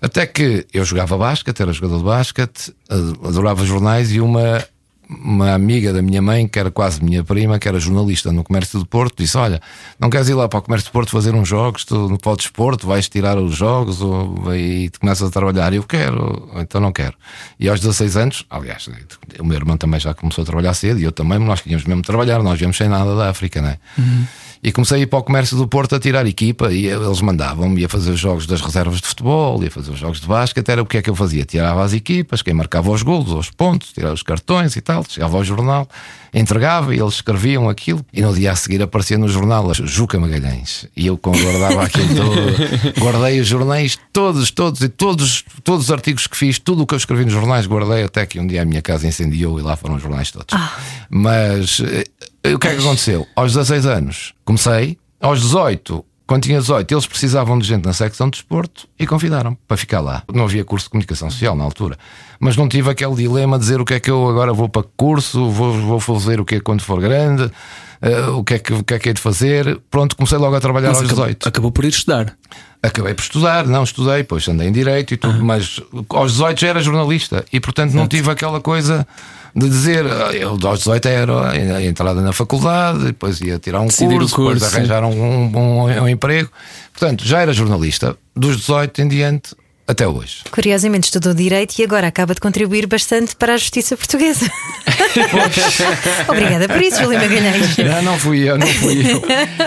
Até 0.00 0.26
que 0.26 0.66
eu 0.72 0.84
jogava 0.84 1.18
basquete, 1.18 1.60
era 1.60 1.72
jogador 1.72 1.98
de 1.98 2.04
basquete, 2.04 2.74
adorava 2.88 3.64
jornais 3.64 4.12
e 4.12 4.20
uma 4.20 4.64
uma 5.08 5.54
amiga 5.54 5.92
da 5.92 6.02
minha 6.02 6.20
mãe, 6.20 6.46
que 6.46 6.58
era 6.58 6.70
quase 6.70 7.02
minha 7.02 7.24
prima, 7.24 7.58
que 7.58 7.66
era 7.66 7.80
jornalista 7.80 8.30
no 8.30 8.44
Comércio 8.44 8.78
do 8.78 8.86
Porto, 8.86 9.22
disse: 9.22 9.36
Olha, 9.36 9.60
não 9.98 10.10
queres 10.10 10.28
ir 10.28 10.34
lá 10.34 10.48
para 10.48 10.58
o 10.58 10.62
Comércio 10.62 10.90
do 10.90 10.92
Porto 10.92 11.10
fazer 11.10 11.34
uns 11.34 11.48
jogos, 11.48 11.84
tu 11.84 12.08
no 12.08 12.18
pode 12.18 12.42
desporto, 12.42 12.86
vais 12.86 13.08
tirar 13.08 13.38
os 13.38 13.56
jogos 13.56 14.02
ou, 14.02 14.54
e 14.54 14.90
tu 14.90 15.00
começas 15.00 15.28
a 15.28 15.30
trabalhar. 15.30 15.72
Eu 15.72 15.82
quero, 15.82 16.50
então 16.56 16.80
não 16.80 16.92
quero. 16.92 17.14
E 17.58 17.68
aos 17.68 17.80
16 17.80 18.16
anos, 18.16 18.46
aliás, 18.50 18.88
o 19.38 19.44
meu 19.44 19.56
irmão 19.56 19.76
também 19.76 19.98
já 19.98 20.12
começou 20.12 20.42
a 20.42 20.44
trabalhar 20.44 20.74
cedo 20.74 21.00
e 21.00 21.04
eu 21.04 21.12
também, 21.12 21.38
nós 21.38 21.60
queríamos 21.60 21.86
mesmo 21.86 22.02
trabalhar, 22.02 22.42
nós 22.42 22.58
viemos 22.58 22.76
sem 22.76 22.88
nada 22.88 23.16
da 23.16 23.30
África, 23.30 23.62
não 23.62 23.68
é? 23.70 23.78
Uhum. 23.96 24.26
E 24.62 24.72
comecei 24.72 24.98
a 24.98 25.00
ir 25.02 25.06
para 25.06 25.18
o 25.18 25.22
comércio 25.22 25.56
do 25.56 25.68
Porto 25.68 25.94
a 25.94 26.00
tirar 26.00 26.26
equipa 26.26 26.72
e 26.72 26.86
eles 26.86 27.20
mandavam-me, 27.20 27.80
ia 27.80 27.88
fazer 27.88 28.10
os 28.10 28.18
jogos 28.18 28.46
das 28.46 28.60
reservas 28.60 29.00
de 29.00 29.06
futebol, 29.06 29.62
ia 29.62 29.70
fazer 29.70 29.90
os 29.92 29.98
jogos 29.98 30.20
de 30.20 30.26
basquete, 30.26 30.68
era 30.68 30.82
o 30.82 30.86
que 30.86 30.98
é 30.98 31.02
que 31.02 31.10
eu 31.10 31.14
fazia? 31.14 31.44
Tirava 31.44 31.84
as 31.84 31.92
equipas, 31.92 32.42
quem 32.42 32.54
marcava 32.54 32.90
os 32.90 33.02
golos, 33.02 33.32
os 33.32 33.50
pontos, 33.50 33.92
tirava 33.92 34.14
os 34.14 34.22
cartões 34.22 34.74
e 34.76 34.80
tal, 34.80 35.04
chegava 35.08 35.36
ao 35.36 35.44
jornal, 35.44 35.88
entregava 36.32 36.94
e 36.94 36.98
eles 36.98 37.14
escreviam 37.14 37.68
aquilo 37.68 38.04
e 38.12 38.20
no 38.20 38.34
dia 38.34 38.52
a 38.52 38.56
seguir 38.56 38.82
aparecia 38.82 39.16
no 39.16 39.28
jornal 39.28 39.70
a 39.70 39.74
Juca 39.74 40.18
Magalhães 40.18 40.86
e 40.96 41.06
eu 41.06 41.16
guardava 41.16 41.84
aquilo 41.84 42.08
todo, 42.14 43.00
guardei 43.00 43.40
os 43.40 43.46
jornais 43.46 43.98
todos, 44.12 44.50
todos 44.50 44.80
e 44.82 44.88
todos, 44.88 45.44
todos 45.62 45.86
os 45.86 45.90
artigos 45.90 46.26
que 46.26 46.36
fiz, 46.36 46.58
tudo 46.58 46.82
o 46.82 46.86
que 46.86 46.94
eu 46.94 46.98
escrevi 46.98 47.24
nos 47.24 47.32
jornais 47.32 47.66
guardei 47.66 48.04
até 48.04 48.26
que 48.26 48.38
um 48.38 48.46
dia 48.46 48.62
a 48.62 48.64
minha 48.64 48.82
casa 48.82 49.06
incendiou 49.06 49.58
e 49.58 49.62
lá 49.62 49.76
foram 49.76 49.96
os 49.96 50.02
jornais 50.02 50.30
todos. 50.30 50.54
Mas 51.08 51.80
eh, 51.80 52.04
o 52.54 52.58
que 52.58 52.68
é 52.68 52.74
que 52.74 52.80
aconteceu? 52.80 53.26
Aos 53.34 53.52
16 53.52 53.86
anos 53.86 54.34
comecei, 54.44 54.98
aos 55.20 55.40
18 55.40 56.04
quando 56.28 56.42
tinha 56.42 56.60
18, 56.60 56.92
eles 56.92 57.06
precisavam 57.06 57.58
de 57.58 57.66
gente 57.66 57.86
na 57.86 57.94
secção 57.94 58.26
de 58.28 58.32
desporto 58.32 58.86
e 58.98 59.06
convidaram 59.06 59.56
para 59.66 59.78
ficar 59.78 60.02
lá. 60.02 60.22
Não 60.30 60.44
havia 60.44 60.62
curso 60.62 60.84
de 60.84 60.90
comunicação 60.90 61.30
social 61.30 61.56
na 61.56 61.64
altura, 61.64 61.96
mas 62.38 62.54
não 62.54 62.68
tive 62.68 62.90
aquele 62.90 63.14
dilema 63.14 63.56
de 63.56 63.64
dizer 63.64 63.80
o 63.80 63.84
que 63.84 63.94
é 63.94 64.00
que 64.00 64.10
eu 64.10 64.28
agora 64.28 64.52
vou 64.52 64.68
para 64.68 64.82
curso, 64.94 65.48
vou, 65.48 65.72
vou 65.72 65.98
fazer 65.98 66.38
o 66.38 66.44
que 66.44 66.56
é 66.56 66.60
quando 66.60 66.82
for 66.82 67.00
grande, 67.00 67.44
uh, 67.44 68.36
o, 68.36 68.44
que 68.44 68.52
é 68.52 68.58
que, 68.58 68.74
o 68.74 68.84
que 68.84 68.92
é 68.92 68.98
que 68.98 69.08
é 69.08 69.12
de 69.14 69.22
fazer. 69.22 69.80
Pronto, 69.90 70.14
comecei 70.16 70.36
logo 70.36 70.54
a 70.54 70.60
trabalhar 70.60 70.88
Mas 70.88 70.98
aos 70.98 71.06
acabou, 71.06 71.24
18. 71.24 71.48
acabou 71.48 71.72
por 71.72 71.84
ir 71.86 71.88
estudar. 71.88 72.36
Acabei 72.82 73.14
por 73.14 73.22
estudar, 73.22 73.66
não 73.66 73.82
estudei, 73.82 74.18
depois 74.18 74.46
andei 74.48 74.68
em 74.68 74.72
direito 74.72 75.14
e 75.14 75.16
tudo, 75.16 75.42
mas 75.42 75.80
aos 76.10 76.32
18 76.32 76.60
já 76.60 76.68
era 76.68 76.80
jornalista 76.82 77.42
e 77.50 77.58
portanto 77.58 77.94
não 77.94 78.06
tive 78.06 78.30
aquela 78.30 78.60
coisa 78.60 79.08
de 79.58 79.68
dizer 79.68 80.06
ah, 80.06 80.32
eu 80.32 80.50
aos 80.50 80.78
18 80.78 81.08
era 81.08 81.50
a 81.50 81.84
entrada 81.84 82.20
na 82.20 82.32
faculdade, 82.32 83.04
depois 83.04 83.40
ia 83.40 83.58
tirar 83.58 83.80
um 83.80 83.86
Decidir 83.86 84.16
o 84.16 84.18
curso, 84.20 84.36
depois 84.36 84.58
curso, 84.60 84.76
arranjar 84.76 85.04
um, 85.04 85.10
um, 85.10 86.02
um 86.02 86.08
emprego. 86.08 86.50
Portanto, 86.92 87.24
já 87.24 87.40
era 87.40 87.52
jornalista, 87.52 88.16
dos 88.34 88.56
18 88.56 89.02
em 89.02 89.08
diante 89.08 89.54
até 89.88 90.06
hoje. 90.06 90.42
Curiosamente 90.50 91.06
estudou 91.06 91.32
Direito 91.32 91.78
e 91.78 91.82
agora 91.82 92.06
acaba 92.06 92.34
de 92.34 92.40
contribuir 92.40 92.86
bastante 92.86 93.34
para 93.34 93.54
a 93.54 93.56
justiça 93.56 93.96
portuguesa. 93.96 94.50
Obrigada 96.28 96.68
por 96.68 96.82
isso, 96.82 97.02
Júlia 97.02 97.18
Magalhães. 97.18 97.76
Não, 97.78 98.02
não 98.02 98.18
fui 98.18 98.40
eu, 98.40 98.58
não 98.58 98.66
fui 98.66 99.00
eu. 99.10 99.22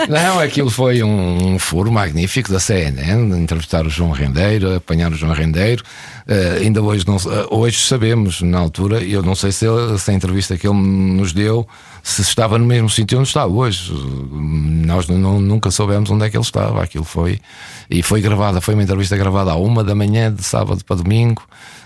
Não, 0.08 0.38
aquilo 0.38 0.70
foi 0.70 1.02
um, 1.02 1.54
um 1.54 1.58
furo 1.58 1.90
magnífico 1.90 2.52
da 2.52 2.60
CNN, 2.60 3.36
entrevistar 3.36 3.84
o 3.84 3.90
João 3.90 4.12
Rendeiro, 4.12 4.76
apanhar 4.76 5.10
o 5.10 5.16
João 5.16 5.32
Rendeiro. 5.32 5.82
Uh, 6.28 6.62
ainda 6.62 6.80
hoje, 6.80 7.04
não, 7.04 7.16
uh, 7.16 7.48
hoje 7.50 7.80
sabemos, 7.80 8.42
na 8.42 8.58
altura, 8.58 9.02
eu 9.02 9.22
não 9.22 9.34
sei 9.34 9.50
se, 9.50 9.66
ele, 9.66 9.98
se 9.98 10.08
a 10.08 10.14
entrevista 10.14 10.56
que 10.56 10.68
ele 10.68 10.78
nos 10.78 11.32
deu 11.32 11.66
se 12.02 12.20
estava 12.22 12.58
no 12.58 12.66
mesmo 12.66 12.90
sítio 12.90 13.18
onde 13.18 13.28
está 13.28 13.46
hoje. 13.46 13.92
Nós 13.92 15.06
não, 15.06 15.40
nunca 15.40 15.70
soubemos 15.70 16.10
onde 16.10 16.26
é 16.26 16.30
que 16.30 16.36
ele 16.36 16.44
estava. 16.44 16.82
Aquilo 16.82 17.04
foi. 17.04 17.40
E 17.88 18.02
foi 18.02 18.20
gravada, 18.20 18.60
foi 18.60 18.74
uma 18.74 18.82
entrevista 18.82 19.16
gravada 19.16 19.52
à 19.52 19.56
uma 19.56 19.84
da 19.84 19.94
manhã, 19.94 20.32
de 20.32 20.42
sábado 20.42 20.84
para 20.84 20.96
domingo. 20.96 21.42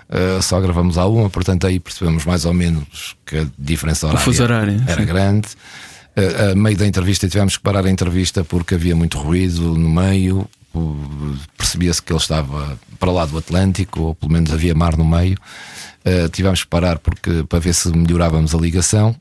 Uh, 0.08 0.40
só 0.40 0.60
gravamos 0.60 0.96
à 0.96 1.04
uma, 1.06 1.28
portanto 1.28 1.66
aí 1.66 1.80
percebemos 1.80 2.24
mais 2.24 2.44
ou 2.44 2.54
menos 2.54 3.16
que 3.26 3.38
a 3.38 3.46
diferença 3.58 4.06
horária, 4.06 4.42
horário, 4.44 4.84
era 4.86 5.00
sim. 5.00 5.06
grande. 5.06 5.48
Uh, 6.16 6.52
a 6.52 6.54
meio 6.54 6.76
da 6.76 6.86
entrevista 6.86 7.28
tivemos 7.28 7.56
que 7.56 7.62
parar 7.62 7.84
a 7.84 7.90
entrevista 7.90 8.44
porque 8.44 8.76
havia 8.76 8.94
muito 8.96 9.18
ruído 9.18 9.74
no 9.76 9.88
meio. 9.88 10.48
Percebia-se 11.58 12.02
que 12.02 12.12
ele 12.12 12.20
estava 12.20 12.78
para 13.00 13.10
lá 13.10 13.24
do 13.24 13.36
Atlântico, 13.36 14.00
ou 14.00 14.14
pelo 14.14 14.32
menos 14.32 14.52
havia 14.52 14.74
mar 14.74 14.96
no 14.96 15.04
meio. 15.04 15.36
Uh, 16.04 16.28
tivemos 16.28 16.62
que 16.62 16.68
parar 16.68 16.98
porque, 16.98 17.42
para 17.48 17.58
ver 17.58 17.74
se 17.74 17.88
melhorávamos 17.88 18.54
a 18.54 18.58
ligação. 18.58 19.16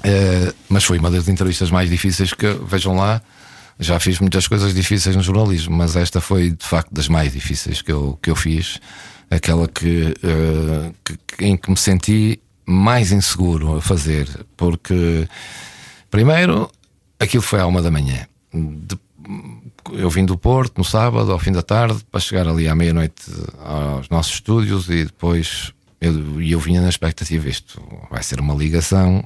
Uh, 0.00 0.54
mas 0.68 0.84
foi 0.84 0.98
uma 0.98 1.10
das 1.10 1.28
entrevistas 1.28 1.70
mais 1.70 1.90
difíceis 1.90 2.32
que, 2.32 2.46
vejam 2.66 2.96
lá, 2.96 3.20
já 3.78 3.98
fiz 4.00 4.18
muitas 4.18 4.46
coisas 4.46 4.74
difíceis 4.74 5.16
no 5.16 5.22
jornalismo, 5.22 5.76
mas 5.76 5.96
esta 5.96 6.20
foi 6.20 6.50
de 6.50 6.64
facto 6.64 6.92
das 6.92 7.08
mais 7.08 7.32
difíceis 7.32 7.82
que 7.82 7.92
eu, 7.92 8.18
que 8.22 8.30
eu 8.30 8.36
fiz. 8.36 8.78
Aquela 9.30 9.68
que, 9.68 10.14
uh, 10.24 10.94
que 11.04 11.44
em 11.44 11.56
que 11.56 11.70
me 11.70 11.76
senti 11.76 12.40
mais 12.66 13.12
inseguro 13.12 13.76
a 13.76 13.80
fazer, 13.80 14.28
porque 14.56 15.28
primeiro 16.10 16.70
aquilo 17.18 17.42
foi 17.42 17.60
à 17.60 17.66
uma 17.66 17.80
da 17.80 17.90
manhã. 17.90 18.26
De, 18.52 18.98
eu 19.92 20.10
vim 20.10 20.24
do 20.24 20.36
Porto 20.36 20.78
no 20.78 20.84
sábado, 20.84 21.30
ao 21.30 21.38
fim 21.38 21.52
da 21.52 21.62
tarde, 21.62 22.04
para 22.10 22.20
chegar 22.20 22.48
ali 22.48 22.68
à 22.68 22.74
meia-noite 22.74 23.22
aos 23.60 24.08
nossos 24.08 24.34
estúdios 24.34 24.88
e 24.88 25.04
depois 25.04 25.72
eu, 26.00 26.40
eu 26.40 26.58
vinha 26.58 26.80
na 26.80 26.88
expectativa: 26.88 27.48
isto 27.48 27.80
vai 28.10 28.22
ser 28.22 28.40
uma 28.40 28.54
ligação, 28.54 29.24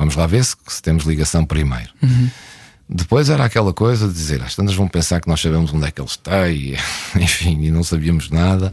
vamos 0.00 0.16
lá 0.16 0.26
ver 0.26 0.42
se, 0.42 0.56
se 0.66 0.80
temos 0.80 1.04
ligação 1.04 1.44
primeiro. 1.44 1.90
Uhum. 2.02 2.30
Depois 2.88 3.28
era 3.28 3.44
aquela 3.44 3.72
coisa 3.72 4.08
de 4.08 4.14
dizer, 4.14 4.42
as 4.42 4.56
tantas 4.56 4.74
vão 4.74 4.88
pensar 4.88 5.20
que 5.20 5.28
nós 5.28 5.40
sabemos 5.40 5.72
onde 5.72 5.86
é 5.86 5.90
que 5.90 6.00
ele 6.00 6.08
está 6.08 6.48
e, 6.48 6.74
enfim, 7.20 7.62
e 7.64 7.70
não 7.70 7.84
sabíamos 7.84 8.30
nada. 8.30 8.72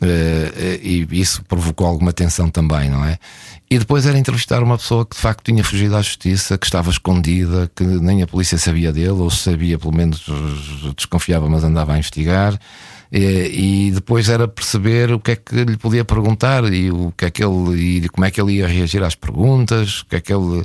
Uh, 0.00 0.78
e 0.80 1.08
isso 1.10 1.42
provocou 1.44 1.86
alguma 1.86 2.12
tensão 2.12 2.48
também, 2.48 2.88
não 2.88 3.04
é? 3.04 3.18
E 3.68 3.78
depois 3.78 4.06
era 4.06 4.16
entrevistar 4.16 4.62
uma 4.62 4.76
pessoa 4.78 5.04
que 5.04 5.16
de 5.16 5.20
facto 5.20 5.42
tinha 5.42 5.64
fugido 5.64 5.96
à 5.96 6.02
justiça, 6.02 6.56
que 6.56 6.66
estava 6.66 6.90
escondida, 6.90 7.68
que 7.74 7.82
nem 7.82 8.22
a 8.22 8.26
polícia 8.26 8.58
sabia 8.58 8.92
dele, 8.92 9.08
ou 9.08 9.30
sabia, 9.30 9.78
pelo 9.78 9.94
menos 9.94 10.24
desconfiava, 10.96 11.48
mas 11.48 11.64
andava 11.64 11.94
a 11.94 11.98
investigar. 11.98 12.58
E, 13.10 13.86
e, 13.86 13.90
depois 13.90 14.28
era 14.28 14.46
perceber 14.46 15.12
o 15.12 15.18
que 15.18 15.30
é 15.30 15.36
que 15.36 15.64
lhe 15.64 15.78
podia 15.78 16.04
perguntar 16.04 16.70
e 16.70 16.90
o 16.90 17.10
que 17.16 17.24
é 17.24 17.30
que 17.30 17.42
ele 17.42 18.04
e 18.04 18.08
como 18.10 18.26
é 18.26 18.30
que 18.30 18.38
ele 18.38 18.56
ia 18.56 18.66
reagir 18.66 19.02
às 19.02 19.14
perguntas, 19.14 20.00
o 20.00 20.06
que 20.06 20.16
é 20.16 20.20
que 20.20 20.32
ele 20.32 20.62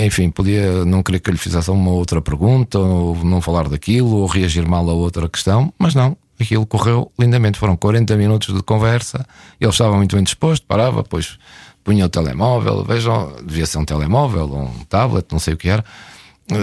enfim, 0.00 0.30
podia 0.30 0.84
não 0.84 1.02
querer 1.02 1.20
que 1.20 1.30
lhe 1.30 1.36
fizesse 1.36 1.70
uma 1.70 1.90
outra 1.90 2.22
pergunta, 2.22 2.78
ou 2.78 3.16
não 3.22 3.40
falar 3.40 3.68
daquilo, 3.68 4.16
ou 4.16 4.26
reagir 4.26 4.66
mal 4.66 4.88
a 4.88 4.94
outra 4.94 5.28
questão, 5.28 5.72
mas 5.78 5.94
não, 5.94 6.16
aquilo 6.40 6.64
correu 6.64 7.10
lindamente. 7.18 7.58
Foram 7.58 7.76
40 7.76 8.16
minutos 8.16 8.54
de 8.54 8.62
conversa, 8.62 9.26
ele 9.60 9.70
estava 9.70 9.96
muito 9.96 10.16
bem 10.16 10.24
disposto, 10.24 10.64
parava, 10.66 11.02
depois 11.02 11.38
punha 11.84 12.06
o 12.06 12.08
telemóvel, 12.08 12.84
vejam, 12.84 13.36
devia 13.44 13.66
ser 13.66 13.78
um 13.78 13.84
telemóvel 13.84 14.44
um 14.54 14.84
tablet, 14.88 15.26
não 15.30 15.38
sei 15.38 15.54
o 15.54 15.56
que 15.56 15.68
era. 15.68 15.84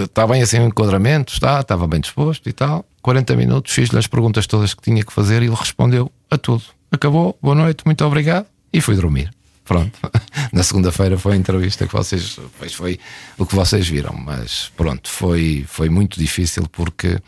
Está 0.03 0.25
bem 0.27 0.41
assim 0.41 0.59
o 0.59 0.65
enquadramento, 0.65 1.33
está, 1.33 1.59
estava 1.59 1.87
bem 1.87 1.99
disposto 1.99 2.47
e 2.47 2.53
tal. 2.53 2.85
40 3.01 3.35
minutos, 3.35 3.73
fiz-lhe 3.73 3.97
as 3.97 4.07
perguntas 4.07 4.45
todas 4.45 4.73
que 4.73 4.81
tinha 4.81 5.03
que 5.03 5.13
fazer 5.13 5.41
e 5.41 5.45
ele 5.45 5.55
respondeu 5.55 6.11
a 6.29 6.37
tudo. 6.37 6.63
Acabou, 6.91 7.37
boa 7.41 7.55
noite, 7.55 7.83
muito 7.85 8.03
obrigado 8.03 8.45
e 8.73 8.81
fui 8.81 8.95
dormir. 8.95 9.31
Pronto. 9.63 9.99
Na 10.51 10.63
segunda-feira 10.63 11.17
foi 11.17 11.33
a 11.33 11.35
entrevista 11.35 11.85
que 11.85 11.93
vocês. 11.93 12.39
Pois 12.57 12.73
foi 12.73 12.99
o 13.37 13.45
que 13.45 13.55
vocês 13.55 13.87
viram, 13.87 14.13
mas 14.13 14.71
pronto, 14.75 15.09
foi, 15.09 15.63
foi 15.67 15.89
muito 15.89 16.19
difícil 16.19 16.63
porque 16.71 17.19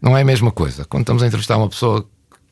não 0.00 0.16
é 0.16 0.20
a 0.20 0.24
mesma 0.24 0.50
coisa. 0.50 0.84
Quando 0.84 1.02
estamos 1.02 1.22
a 1.22 1.26
entrevistar 1.26 1.56
uma 1.56 1.68
pessoa 1.68 2.06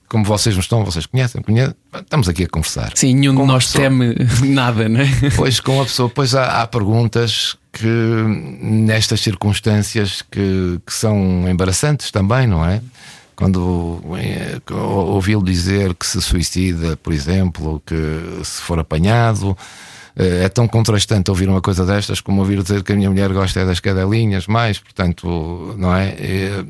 como 0.08 0.24
vocês 0.24 0.56
nos 0.56 0.66
estão, 0.66 0.84
vocês 0.84 1.06
conhecem, 1.06 1.40
conhecem, 1.40 1.74
estamos 1.94 2.28
aqui 2.28 2.44
a 2.44 2.48
conversar. 2.48 2.92
Sim, 2.94 3.14
nenhum 3.14 3.34
de 3.34 3.46
nós 3.46 3.66
pessoa, 3.66 3.84
teme 3.84 4.14
nada, 4.48 4.88
não 4.88 5.00
é? 5.00 5.08
Pois 5.36 5.60
com 5.60 5.80
a 5.80 5.84
pessoa, 5.84 6.08
pois 6.08 6.34
há, 6.34 6.62
há 6.62 6.66
perguntas 6.66 7.56
que 7.72 7.86
nestas 8.60 9.20
circunstâncias 9.20 10.22
que, 10.22 10.78
que 10.86 10.92
são 10.92 11.48
embaraçantes 11.48 12.10
também, 12.10 12.46
não 12.46 12.64
é? 12.64 12.80
quando 13.34 14.00
eh, 14.18 14.60
ouvi-lo 14.72 15.42
dizer 15.42 15.94
que 15.94 16.06
se 16.06 16.20
suicida, 16.20 16.96
por 16.96 17.12
exemplo, 17.12 17.82
que 17.84 17.94
se 18.44 18.60
for 18.62 18.78
apanhado, 18.78 19.56
eh, 20.14 20.44
é 20.44 20.48
tão 20.48 20.68
contrastante 20.68 21.30
ouvir 21.30 21.48
uma 21.48 21.60
coisa 21.60 21.84
destas 21.84 22.20
como 22.20 22.40
ouvir 22.40 22.62
dizer 22.62 22.82
que 22.82 22.92
a 22.92 22.96
minha 22.96 23.10
mulher 23.10 23.32
gosta 23.32 23.64
das 23.64 23.80
cadelinhas 23.80 24.46
mais, 24.46 24.78
portanto, 24.78 25.74
não 25.78 25.94
é? 25.94 26.10
é 26.10 26.64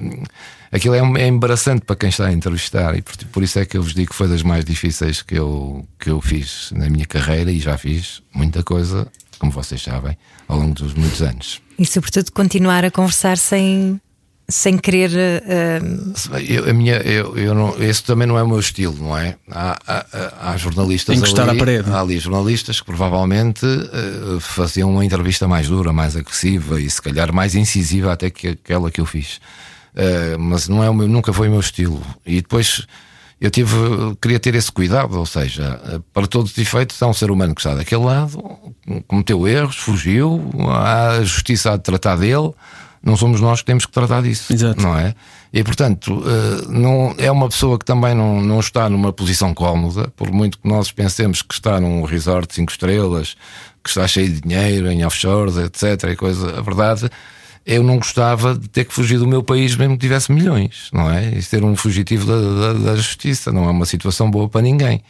aquilo 0.71 0.95
é, 0.95 1.23
é 1.23 1.27
embaraçante 1.27 1.85
para 1.85 1.97
quem 1.97 2.09
está 2.09 2.29
a 2.29 2.33
entrevistar 2.33 2.97
e 2.97 3.03
por, 3.03 3.15
por, 3.27 3.43
isso 3.43 3.59
é 3.59 3.67
que 3.67 3.77
eu 3.77 3.83
vos 3.83 3.93
digo 3.93 4.11
que 4.11 4.17
foi 4.17 4.29
das 4.29 4.43
mais 4.43 4.65
difíceis 4.65 5.21
que 5.21 5.35
eu, 5.35 5.87
que 6.01 6.09
eu 6.09 6.21
fiz 6.21 6.73
na 6.73 6.89
minha 6.89 7.05
carreira 7.05 7.53
e 7.53 7.61
já 7.61 7.77
fiz 7.77 8.23
muita 8.33 8.63
coisa, 8.63 9.07
como 9.43 9.51
vocês 9.51 9.83
sabem, 9.83 10.17
ao 10.47 10.57
longo 10.57 10.73
dos 10.73 10.95
muitos 10.95 11.21
anos. 11.21 11.61
E 11.77 11.85
sobretudo 11.85 12.31
continuar 12.31 12.85
a 12.85 12.93
conversar 12.93 13.37
sem 13.37 14.01
sem 14.49 14.79
querer. 14.79 15.11
Uh... 15.11 16.39
Eu, 16.39 16.71
a 16.71 16.73
minha, 16.73 16.97
eu, 16.99 17.37
eu 17.37 17.53
não, 17.53 17.77
esse 17.83 18.05
também 18.05 18.29
não 18.29 18.39
é 18.39 18.43
o 18.43 18.47
meu 18.47 18.61
estilo, 18.61 18.95
não 19.01 19.19
é? 19.19 19.35
Há, 19.51 19.79
há, 19.85 20.51
há 20.53 20.57
jornalistas 20.57 21.17
Encostar 21.17 21.49
ali, 21.49 21.59
à 21.59 21.59
parede. 21.59 21.91
há 21.91 22.01
ali 22.01 22.19
jornalistas 22.21 22.79
que 22.79 22.87
provavelmente 22.87 23.67
uh, 23.67 24.39
faziam 24.39 24.93
uma 24.93 25.05
entrevista 25.05 25.49
mais 25.49 25.67
dura, 25.67 25.93
mais 25.93 26.15
agressiva 26.17 26.81
e 26.81 26.89
se 26.89 27.03
calhar 27.03 27.33
mais 27.33 27.57
incisiva 27.57 28.13
até 28.13 28.31
que 28.31 28.49
aquela 28.49 28.93
que 28.93 29.01
eu 29.01 29.07
fiz. 29.07 29.41
Uh, 29.97 30.39
mas 30.39 30.69
não 30.69 30.85
é 30.85 30.89
o 30.89 30.95
meu, 30.95 31.09
nunca 31.09 31.33
foi 31.33 31.49
o 31.49 31.51
meu 31.51 31.61
estilo. 31.61 32.01
E 32.25 32.37
depois 32.37 32.87
eu 33.43 33.51
tive, 33.51 33.77
queria 34.21 34.39
ter 34.39 34.55
esse 34.55 34.71
cuidado, 34.71 35.19
ou 35.19 35.27
seja, 35.27 35.81
para 36.13 36.27
todos 36.27 36.53
os 36.53 36.59
efeitos, 36.59 37.03
há 37.03 37.09
um 37.09 37.13
ser 37.13 37.31
humano 37.31 37.55
que 37.55 37.61
está 37.61 37.75
daquele 37.75 38.05
lado, 38.05 38.41
cometeu 39.09 39.49
erros, 39.49 39.77
fugiu, 39.77 40.51
a 40.71 41.23
justiça 41.23 41.73
há 41.73 41.77
de 41.77 41.83
tratar 41.83 42.17
dele 42.17 42.53
não 43.03 43.17
somos 43.17 43.41
nós 43.41 43.61
que 43.61 43.67
temos 43.67 43.85
que 43.85 43.91
tratar 43.91 44.23
disso, 44.23 44.53
Exato. 44.53 44.81
não 44.81 44.97
é? 44.97 45.15
E 45.53 45.63
portanto, 45.65 46.23
eh, 46.25 46.67
não, 46.69 47.15
é 47.19 47.31
uma 47.31 47.49
pessoa 47.49 47.77
que 47.77 47.85
também 47.85 48.15
não, 48.15 48.41
não 48.41 48.61
está 48.61 48.89
numa 48.89 49.13
posição 49.13 49.53
cómoda, 49.53 50.09
por 50.17 50.31
muito 50.31 50.59
que 50.59 50.69
nós 50.69 50.93
pensemos 50.93 51.43
que 51.43 51.53
está 51.53 51.81
num 51.81 52.05
resort 52.05 52.49
de 52.49 52.55
5 52.55 52.71
estrelas, 52.71 53.37
que 53.83 53.91
está 53.91 54.07
cheio 54.07 54.29
de 54.31 54.41
dinheiro 54.41 54.91
em 54.91 55.05
offshores, 55.05 55.57
etc. 55.57 56.11
E 56.13 56.17
coisa, 56.17 56.59
a 56.59 56.63
verdade, 56.63 57.11
eu 57.65 57.83
não 57.83 57.97
gostava 57.97 58.55
de 58.55 58.69
ter 58.69 58.85
que 58.85 58.93
fugir 58.93 59.19
do 59.19 59.27
meu 59.27 59.43
país 59.43 59.77
mesmo 59.77 59.95
que 59.95 60.01
tivesse 60.01 60.33
milhões, 60.33 60.89
não 60.93 61.11
é? 61.11 61.31
E 61.37 61.43
ser 61.43 61.63
um 61.65 61.77
fugitivo 61.77 62.27
da, 62.27 62.73
da, 62.73 62.79
da 62.91 62.97
justiça 62.97 63.53
não 63.53 63.65
é 63.65 63.71
uma 63.71 63.87
situação 63.87 64.31
boa 64.31 64.49
para 64.49 64.63
ninguém. 64.63 65.03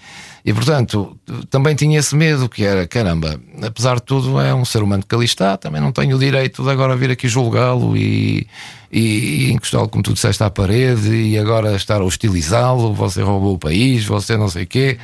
E 0.44 0.52
portanto, 0.52 1.16
também 1.48 1.74
tinha 1.74 1.98
esse 1.98 2.14
medo 2.14 2.48
que 2.48 2.64
era, 2.64 2.86
caramba, 2.86 3.40
apesar 3.62 3.96
de 3.96 4.02
tudo, 4.02 4.40
é 4.40 4.52
um 4.52 4.64
ser 4.64 4.82
humano 4.82 5.04
que 5.08 5.14
ali 5.14 5.24
está, 5.24 5.56
também 5.56 5.80
não 5.80 5.92
tenho 5.92 6.16
o 6.16 6.18
direito 6.18 6.62
de 6.62 6.70
agora 6.70 6.96
vir 6.96 7.10
aqui 7.10 7.28
julgá-lo 7.28 7.96
e, 7.96 8.46
e, 8.90 9.46
e 9.46 9.52
encostá-lo, 9.52 9.88
como 9.88 10.02
tu 10.02 10.12
disseste, 10.12 10.42
à 10.42 10.50
parede 10.50 11.14
e 11.14 11.38
agora 11.38 11.74
estar 11.76 12.00
a 12.00 12.04
hostilizá-lo, 12.04 12.92
você 12.92 13.22
roubou 13.22 13.54
o 13.54 13.58
país, 13.58 14.04
você 14.04 14.36
não 14.36 14.48
sei 14.48 14.64
o 14.64 14.66
quê. 14.66 14.98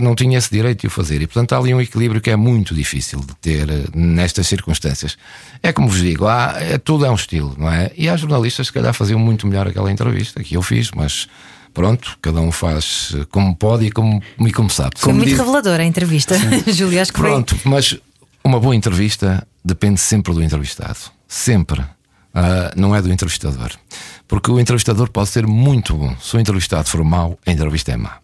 Não 0.00 0.14
tinha 0.14 0.38
esse 0.38 0.50
direito 0.50 0.82
de 0.82 0.86
o 0.86 0.90
fazer. 0.90 1.20
E 1.22 1.26
portanto 1.26 1.52
há 1.52 1.58
ali 1.58 1.74
um 1.74 1.80
equilíbrio 1.80 2.20
que 2.20 2.30
é 2.30 2.36
muito 2.36 2.74
difícil 2.74 3.20
de 3.20 3.34
ter 3.36 3.68
eh, 3.68 3.84
nestas 3.94 4.46
circunstâncias. 4.46 5.16
É 5.62 5.72
como 5.72 5.88
vos 5.88 6.00
digo, 6.00 6.26
há, 6.26 6.54
é, 6.58 6.78
tudo 6.78 7.04
é 7.04 7.10
um 7.10 7.14
estilo, 7.14 7.54
não 7.58 7.70
é? 7.70 7.90
E 7.96 8.08
há 8.08 8.16
jornalistas 8.16 8.68
que, 8.68 8.72
se 8.72 8.78
calhar, 8.78 8.94
faziam 8.94 9.18
muito 9.18 9.46
melhor 9.46 9.66
aquela 9.66 9.90
entrevista 9.90 10.42
que 10.42 10.56
eu 10.56 10.62
fiz, 10.62 10.90
mas 10.94 11.26
pronto, 11.74 12.16
cada 12.22 12.40
um 12.40 12.52
faz 12.52 13.14
como 13.30 13.56
pode 13.56 13.86
e 13.86 13.90
como, 13.90 14.22
e 14.38 14.52
como 14.52 14.70
sabe. 14.70 14.92
Foi 14.96 15.12
muito 15.12 15.28
diz... 15.28 15.38
reveladora 15.38 15.82
a 15.82 15.86
entrevista, 15.86 16.36
Júlio, 16.72 17.00
acho 17.00 17.12
que 17.12 17.18
Pronto, 17.18 17.56
foi... 17.56 17.70
mas 17.70 17.98
uma 18.44 18.60
boa 18.60 18.76
entrevista 18.76 19.46
depende 19.64 20.00
sempre 20.00 20.32
do 20.32 20.42
entrevistado. 20.42 20.98
Sempre. 21.26 21.80
Uh, 21.80 22.72
não 22.76 22.94
é 22.96 23.02
do 23.02 23.12
entrevistador. 23.12 23.72
Porque 24.26 24.50
o 24.50 24.58
entrevistador 24.58 25.10
pode 25.10 25.28
ser 25.28 25.46
muito 25.46 25.94
bom. 25.94 26.16
Se 26.20 26.36
o 26.36 26.40
entrevistado 26.40 26.88
for 26.88 27.04
mau, 27.04 27.38
a 27.46 27.52
entrevista 27.52 27.92
é 27.92 27.96
má. 27.96 28.21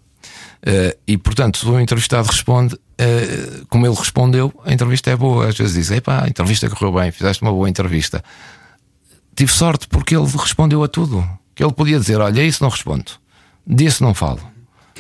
Uh, 0.61 0.97
e 1.07 1.17
portanto, 1.17 1.59
se 1.59 1.67
o 1.67 1.79
entrevistado 1.79 2.27
responde 2.27 2.75
uh, 2.75 3.67
como 3.69 3.87
ele 3.87 3.95
respondeu, 3.95 4.53
a 4.65 4.73
entrevista 4.73 5.11
é 5.11 5.17
boa. 5.17 5.49
Às 5.49 5.57
vezes 5.57 5.75
diz: 5.75 5.91
Epá, 5.91 6.25
a 6.25 6.29
entrevista 6.29 6.69
correu 6.69 6.93
bem, 6.93 7.11
fizeste 7.11 7.43
uma 7.43 7.53
boa 7.53 7.69
entrevista. 7.69 8.23
Tive 9.37 9.53
sorte 9.53 9.87
porque 9.89 10.17
ele 10.17 10.27
respondeu 10.27 10.83
a 10.83 10.89
tudo. 10.89 11.25
Que 11.55 11.63
ele 11.63 11.73
podia 11.73 11.99
dizer: 11.99 12.21
Olha, 12.21 12.43
isso 12.43 12.63
não 12.63 12.71
respondo 12.71 13.13
disso 13.69 14.03
não 14.03 14.15
falo, 14.15 14.41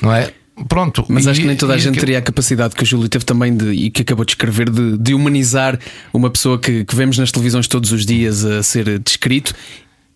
não 0.02 0.14
é? 0.14 0.30
Pronto. 0.68 1.04
Mas 1.08 1.26
acho 1.26 1.40
que 1.40 1.46
nem 1.46 1.56
toda 1.56 1.74
a 1.74 1.78
gente 1.78 1.94
que... 1.94 2.00
teria 2.00 2.18
a 2.18 2.22
capacidade 2.22 2.74
que 2.74 2.82
o 2.82 2.86
Júlio 2.86 3.08
teve 3.08 3.24
também 3.24 3.56
de, 3.56 3.70
e 3.70 3.90
que 3.90 4.02
acabou 4.02 4.24
de 4.24 4.32
escrever 4.32 4.68
de, 4.68 4.98
de 4.98 5.14
humanizar 5.14 5.78
uma 6.12 6.28
pessoa 6.28 6.58
que, 6.58 6.84
que 6.84 6.96
vemos 6.96 7.16
nas 7.16 7.30
televisões 7.30 7.68
todos 7.68 7.92
os 7.92 8.04
dias 8.04 8.44
a 8.44 8.62
ser 8.62 8.98
descrito 8.98 9.54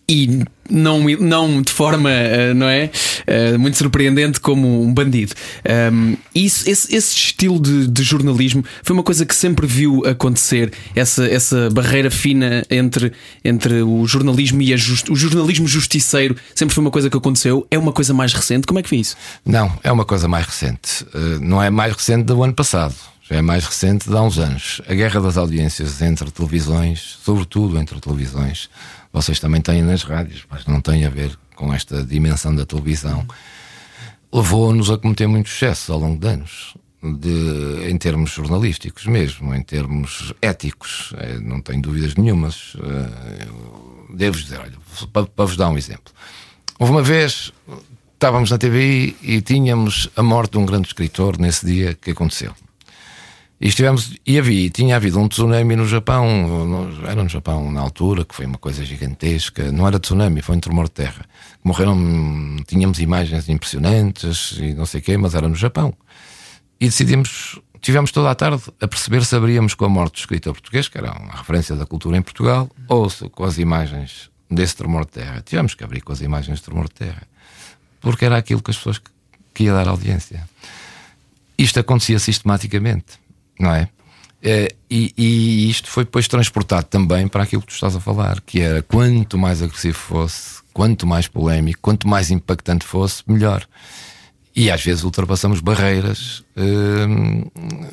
e 0.07 0.43
não, 0.69 1.03
não 1.19 1.61
de 1.61 1.71
forma, 1.71 2.09
eh, 2.09 2.53
não 2.53 2.67
é? 2.67 2.89
Eh, 3.25 3.57
muito 3.57 3.77
surpreendente 3.77 4.39
como 4.39 4.83
um 4.83 4.93
bandido. 4.93 5.33
Isso, 6.33 6.69
esse, 6.69 6.95
esse 6.95 7.15
estilo 7.15 7.59
de, 7.59 7.87
de, 7.87 8.03
jornalismo 8.03 8.63
foi 8.81 8.93
uma 8.93 9.03
coisa 9.03 9.25
que 9.25 9.35
sempre 9.35 9.65
viu 9.67 10.05
acontecer, 10.05 10.71
essa, 10.95 11.25
essa 11.25 11.69
barreira 11.69 12.09
fina 12.11 12.65
entre, 12.69 13.11
entre 13.43 13.81
o 13.81 14.05
jornalismo 14.05 14.61
e 14.61 14.75
just, 14.77 15.09
o 15.09 15.15
jornalismo 15.15 15.67
justiceiro 15.67 16.35
sempre 16.55 16.73
foi 16.73 16.81
uma 16.81 16.91
coisa 16.91 17.09
que 17.09 17.17
aconteceu. 17.17 17.65
É 17.69 17.77
uma 17.77 17.91
coisa 17.91 18.13
mais 18.13 18.33
recente? 18.33 18.67
Como 18.67 18.79
é 18.79 18.83
que 18.83 18.89
foi 18.89 18.99
isso? 18.99 19.15
Não, 19.45 19.71
é 19.83 19.91
uma 19.91 20.05
coisa 20.05 20.27
mais 20.27 20.45
recente. 20.45 21.05
Eh, 21.13 21.39
não 21.41 21.61
é 21.61 21.69
mais 21.69 21.93
recente 21.93 22.23
do 22.23 22.43
ano 22.43 22.53
passado. 22.53 22.95
Já 23.29 23.37
é 23.37 23.41
mais 23.41 23.65
recente 23.65 24.09
de 24.09 24.15
há 24.15 24.21
uns 24.21 24.37
anos. 24.37 24.81
A 24.87 24.93
guerra 24.93 25.21
das 25.21 25.37
audiências 25.37 26.01
entre 26.01 26.29
televisões, 26.29 27.17
sobretudo 27.23 27.79
entre 27.79 27.99
televisões, 27.99 28.69
vocês 29.13 29.39
também 29.39 29.61
têm 29.61 29.83
nas 29.83 30.01
rádios, 30.03 30.45
mas 30.49 30.65
não 30.65 30.81
tem 30.81 31.05
a 31.05 31.09
ver 31.09 31.37
com 31.55 31.71
esta 31.71 32.03
dimensão 32.03 32.53
da 32.53 32.65
televisão, 32.65 33.25
levou-nos 34.33 34.89
a 34.89 34.97
cometer 34.97 35.27
muitos 35.27 35.53
excessos 35.53 35.89
ao 35.89 35.99
longo 35.99 36.19
de 36.19 36.27
anos. 36.27 36.75
de, 37.01 37.89
em 37.89 37.97
termos 37.97 38.31
jornalísticos 38.31 39.05
mesmo, 39.05 39.53
em 39.53 39.61
termos 39.61 40.33
éticos, 40.41 41.13
eh, 41.17 41.37
não 41.37 41.59
tenho 41.61 41.81
dúvidas 41.81 42.15
nenhumas. 42.15 42.77
Eh, 42.79 43.47
devo 44.13 44.37
dizer, 44.37 44.59
olha, 44.59 44.71
para, 45.11 45.25
para 45.25 45.45
vos 45.45 45.57
dar 45.57 45.69
um 45.69 45.77
exemplo. 45.77 46.13
Houve 46.79 46.93
uma 46.93 47.03
vez, 47.03 47.51
estávamos 48.13 48.51
na 48.51 48.57
TV 48.57 49.15
e 49.21 49.41
tínhamos 49.41 50.09
a 50.15 50.23
morte 50.23 50.53
de 50.53 50.59
um 50.59 50.65
grande 50.65 50.87
escritor 50.87 51.37
nesse 51.37 51.65
dia 51.65 51.93
que 51.93 52.11
aconteceu. 52.11 52.55
E 53.63 53.67
estivemos, 53.69 54.13
e 54.27 54.37
havia, 54.37 54.69
tinha 54.69 54.97
havido 54.97 55.17
um 55.17 55.25
tsunami 55.25 55.77
no 55.77 55.87
Japão, 55.87 56.67
no, 56.67 57.07
era 57.07 57.23
no 57.23 57.29
Japão 57.29 57.71
na 57.71 57.79
altura, 57.79 58.25
que 58.25 58.35
foi 58.35 58.45
uma 58.45 58.57
coisa 58.57 58.83
gigantesca. 58.83 59.71
Não 59.71 59.87
era 59.87 59.97
tsunami, 59.97 60.41
foi 60.41 60.57
um 60.57 60.59
tremor 60.59 60.87
de 60.87 60.91
terra. 60.91 61.23
Morreram, 61.63 62.57
tínhamos 62.67 62.99
imagens 62.99 63.47
impressionantes 63.47 64.57
e 64.59 64.73
não 64.73 64.85
sei 64.85 64.99
o 64.99 65.03
quê, 65.03 65.15
mas 65.15 65.33
era 65.33 65.47
no 65.47 65.55
Japão. 65.55 65.93
E 66.77 66.87
decidimos, 66.87 67.57
tivemos 67.79 68.11
toda 68.11 68.31
a 68.31 68.35
tarde 68.35 68.61
a 68.81 68.85
perceber 68.85 69.23
se 69.23 69.33
abríamos 69.33 69.75
com 69.75 69.85
a 69.85 69.89
morte 69.89 70.15
do 70.15 70.19
escritor 70.19 70.51
português, 70.51 70.89
que 70.89 70.97
era 70.97 71.13
uma 71.13 71.33
referência 71.33 71.73
da 71.73 71.85
cultura 71.85 72.17
em 72.17 72.21
Portugal, 72.21 72.69
ou 72.89 73.07
com 73.31 73.45
as 73.45 73.57
imagens 73.57 74.29
desse 74.51 74.75
tremor 74.75 75.05
de 75.05 75.11
terra. 75.11 75.41
Tivemos 75.41 75.73
que 75.73 75.85
abrir 75.85 76.01
com 76.01 76.11
as 76.11 76.19
imagens 76.19 76.57
de 76.57 76.65
tremor 76.65 76.89
de 76.89 76.95
terra, 76.95 77.23
porque 78.01 78.25
era 78.25 78.35
aquilo 78.35 78.61
que 78.61 78.71
as 78.71 78.75
pessoas 78.75 79.01
que 79.53 79.63
ia 79.63 79.71
dar 79.71 79.87
audiência. 79.87 80.45
Isto 81.57 81.79
acontecia 81.79 82.19
sistematicamente 82.19 83.22
não 83.59 83.73
é? 83.73 83.89
é 84.41 84.69
e, 84.89 85.13
e, 85.17 85.69
isto 85.69 85.89
foi 85.89 86.03
depois 86.03 86.27
transportado 86.27 86.85
também 86.85 87.27
para 87.27 87.43
aquilo 87.43 87.61
que 87.61 87.69
tu 87.69 87.75
estás 87.75 87.95
a 87.95 87.99
falar, 87.99 88.41
que 88.41 88.61
era 88.61 88.81
quanto 88.81 89.37
mais 89.37 89.61
agressivo 89.61 89.97
fosse, 89.97 90.61
quanto 90.73 91.07
mais 91.07 91.27
polémico, 91.27 91.79
quanto 91.81 92.07
mais 92.07 92.31
impactante 92.31 92.85
fosse, 92.85 93.23
melhor. 93.27 93.65
E 94.55 94.69
às 94.69 94.83
vezes 94.83 95.03
ultrapassamos 95.03 95.61
barreiras 95.61 96.43
hum, 96.55 97.43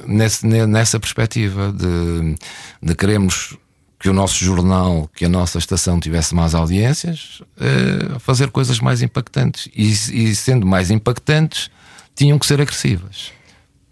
nesse, 0.06 0.46
nessa 0.46 1.00
perspectiva 1.00 1.72
de, 1.72 2.34
de 2.82 2.94
queremos 2.94 3.56
que 4.00 4.08
o 4.08 4.14
nosso 4.14 4.42
jornal, 4.42 5.08
que 5.14 5.26
a 5.26 5.28
nossa 5.28 5.58
estação 5.58 6.00
tivesse 6.00 6.34
mais 6.34 6.54
audiências, 6.54 7.42
uh, 7.58 8.18
fazer 8.18 8.50
coisas 8.50 8.80
mais 8.80 9.02
impactantes. 9.02 9.68
E, 9.76 9.90
e, 9.90 10.34
sendo 10.34 10.66
mais 10.66 10.90
impactantes, 10.90 11.70
tinham 12.14 12.38
que 12.38 12.46
ser 12.46 12.62
agressivas. 12.62 13.30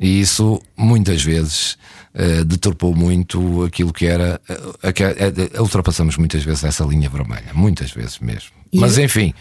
E 0.00 0.20
isso 0.20 0.60
muitas 0.76 1.22
vezes 1.22 1.76
uh, 2.14 2.44
deturpou 2.44 2.94
muito 2.94 3.64
aquilo 3.64 3.92
que 3.92 4.06
era. 4.06 4.40
Uh, 4.48 5.60
ultrapassamos 5.60 6.16
muitas 6.16 6.42
vezes 6.42 6.64
essa 6.64 6.84
linha 6.84 7.08
vermelha, 7.08 7.52
muitas 7.52 7.90
vezes 7.90 8.18
mesmo. 8.18 8.50
E 8.72 8.78
Mas 8.78 8.98
eu... 8.98 9.04
enfim, 9.04 9.34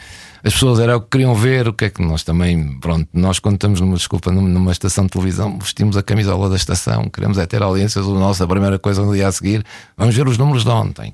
as 0.48 0.54
pessoas 0.54 0.80
era 0.80 0.96
o 0.96 1.02
que 1.02 1.10
queriam 1.10 1.36
ver, 1.36 1.68
o 1.68 1.74
que 1.74 1.86
é 1.86 1.90
que 1.90 2.02
nós 2.02 2.24
também, 2.24 2.80
pronto, 2.80 3.06
nós 3.12 3.38
quando 3.38 3.56
estamos 3.56 3.82
numa 3.82 3.98
desculpa 3.98 4.32
numa 4.32 4.72
estação 4.72 5.04
de 5.04 5.12
televisão, 5.12 5.60
vestimos 5.60 5.98
a 5.98 6.02
camisola 6.02 6.50
da 6.50 6.56
estação, 6.56 7.10
queremos 7.10 7.38
é 7.38 7.46
ter 7.46 7.62
audiências, 7.62 8.06
a 8.08 8.48
primeira 8.48 8.80
coisa 8.80 9.04
no 9.04 9.14
dia 9.14 9.28
a 9.28 9.32
seguir, 9.32 9.66
vamos 9.98 10.16
ver 10.16 10.26
os 10.26 10.38
números 10.38 10.64
de 10.64 10.70
ontem, 10.70 11.14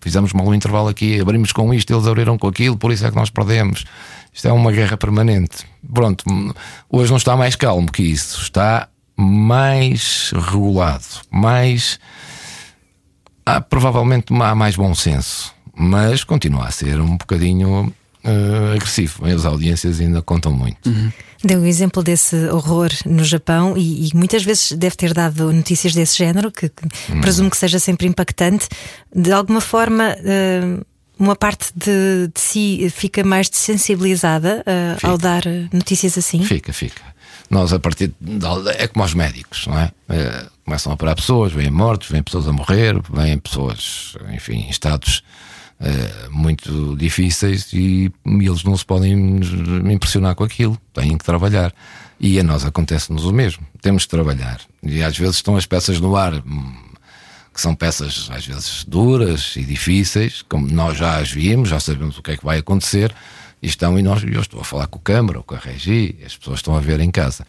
fizemos 0.00 0.32
mal 0.32 0.46
um 0.46 0.54
intervalo 0.54 0.86
aqui, 0.86 1.20
abrimos 1.20 1.50
com 1.50 1.74
isto, 1.74 1.92
eles 1.92 2.06
abriram 2.06 2.38
com 2.38 2.46
aquilo, 2.46 2.76
por 2.76 2.92
isso 2.92 3.04
é 3.04 3.10
que 3.10 3.16
nós 3.16 3.28
perdemos. 3.28 3.84
Isto 4.32 4.46
é 4.46 4.52
uma 4.52 4.70
guerra 4.70 4.96
permanente. 4.96 5.66
Pronto, 5.92 6.24
hoje 6.88 7.10
não 7.10 7.16
está 7.16 7.36
mais 7.36 7.56
calmo 7.56 7.90
que 7.90 8.04
isso, 8.04 8.40
está 8.40 8.88
mais 9.16 10.30
regulado, 10.32 11.04
mais. 11.28 11.98
Há, 13.44 13.60
provavelmente 13.60 14.32
há 14.32 14.54
mais 14.54 14.76
bom 14.76 14.94
senso, 14.94 15.52
mas 15.74 16.22
continua 16.22 16.66
a 16.66 16.70
ser 16.70 17.00
um 17.00 17.16
bocadinho 17.16 17.92
uh, 18.24 18.74
agressivo. 18.74 19.26
As 19.26 19.44
audiências 19.44 20.00
ainda 20.00 20.22
contam 20.22 20.52
muito. 20.52 20.88
Uhum. 20.88 21.12
Deu 21.42 21.60
o 21.60 21.66
exemplo 21.66 22.02
desse 22.02 22.36
horror 22.48 22.90
no 23.06 23.24
Japão 23.24 23.74
e, 23.76 24.08
e, 24.08 24.16
muitas 24.16 24.42
vezes 24.42 24.72
deve 24.72 24.96
ter 24.96 25.14
dado 25.14 25.52
notícias 25.52 25.94
desse 25.94 26.18
género, 26.18 26.50
que, 26.50 26.68
que 26.68 27.12
uhum. 27.12 27.20
presumo 27.20 27.50
que 27.50 27.56
seja 27.56 27.78
sempre 27.78 28.06
impactante. 28.06 28.68
De 29.14 29.32
alguma 29.32 29.60
forma. 29.60 30.16
Uh, 30.20 30.84
uma 31.18 31.36
parte 31.36 31.70
de, 31.76 32.30
de, 32.34 32.40
si 32.40 32.88
fica 32.88 33.22
mais 33.22 33.50
desensibilizada 33.50 34.64
uh, 34.66 35.06
ao 35.06 35.18
dar 35.18 35.42
notícias 35.70 36.16
assim? 36.16 36.42
Fica, 36.42 36.72
fica. 36.72 37.02
Nós, 37.50 37.74
a 37.74 37.78
partir 37.78 38.14
de. 38.18 38.38
É 38.78 38.88
como 38.88 39.02
aos 39.02 39.12
médicos, 39.12 39.66
não 39.66 39.78
é? 39.78 39.92
é 40.08 40.46
começam 40.64 40.92
a 40.92 40.94
operar 40.94 41.16
pessoas, 41.16 41.52
vêm 41.52 41.68
mortos, 41.68 42.08
vêm 42.08 42.22
pessoas 42.22 42.46
a 42.46 42.52
morrer, 42.52 42.94
vêm 43.12 43.36
pessoas, 43.36 44.16
enfim, 44.32 44.66
em 44.66 44.70
estados 44.70 45.22
é, 45.80 46.28
muito 46.28 46.94
difíceis 46.96 47.72
e, 47.72 48.12
e, 48.26 48.46
eles 48.46 48.62
não 48.64 48.76
se 48.76 48.84
podem 48.84 49.40
impressionar 49.90 50.34
com 50.34 50.44
aquilo, 50.44 50.78
têm 50.92 51.16
que 51.16 51.24
trabalhar. 51.24 51.72
E 52.18 52.38
a 52.38 52.44
nós 52.44 52.66
acontece-nos 52.66 53.24
o 53.24 53.32
mesmo, 53.32 53.66
temos 53.80 54.04
que 54.04 54.10
trabalhar. 54.10 54.60
E 54.82 55.02
às 55.02 55.16
vezes 55.16 55.36
estão 55.36 55.56
as 55.56 55.64
peças 55.64 55.98
no 55.98 56.16
ar 56.16 56.34
hum, 56.34 56.74
que 57.52 57.60
são 57.60 57.74
peças 57.74 58.28
às 58.30 58.46
vezes 58.46 58.84
duras 58.84 59.54
e 59.56 59.64
difíceis, 59.64 60.42
como 60.42 60.70
nós 60.70 60.98
já 60.98 61.18
as 61.18 61.30
vimos, 61.30 61.70
já 61.70 61.80
sabemos 61.80 62.18
o 62.18 62.22
que 62.22 62.32
é 62.32 62.36
que 62.36 62.44
vai 62.44 62.58
acontecer, 62.58 63.14
e 63.62 63.66
estão, 63.66 63.98
e 63.98 64.02
nós, 64.02 64.22
eu 64.22 64.40
estou 64.40 64.60
a 64.60 64.64
falar 64.64 64.86
com 64.86 64.98
o 64.98 65.02
Câmara 65.02 65.38
ou 65.38 65.44
com 65.44 65.54
a 65.54 65.58
Regi, 65.58 66.16
as 66.24 66.36
pessoas 66.36 66.60
estão 66.60 66.74
a 66.74 66.80
ver 66.80 67.00
em 67.00 67.10
casa. 67.10 67.46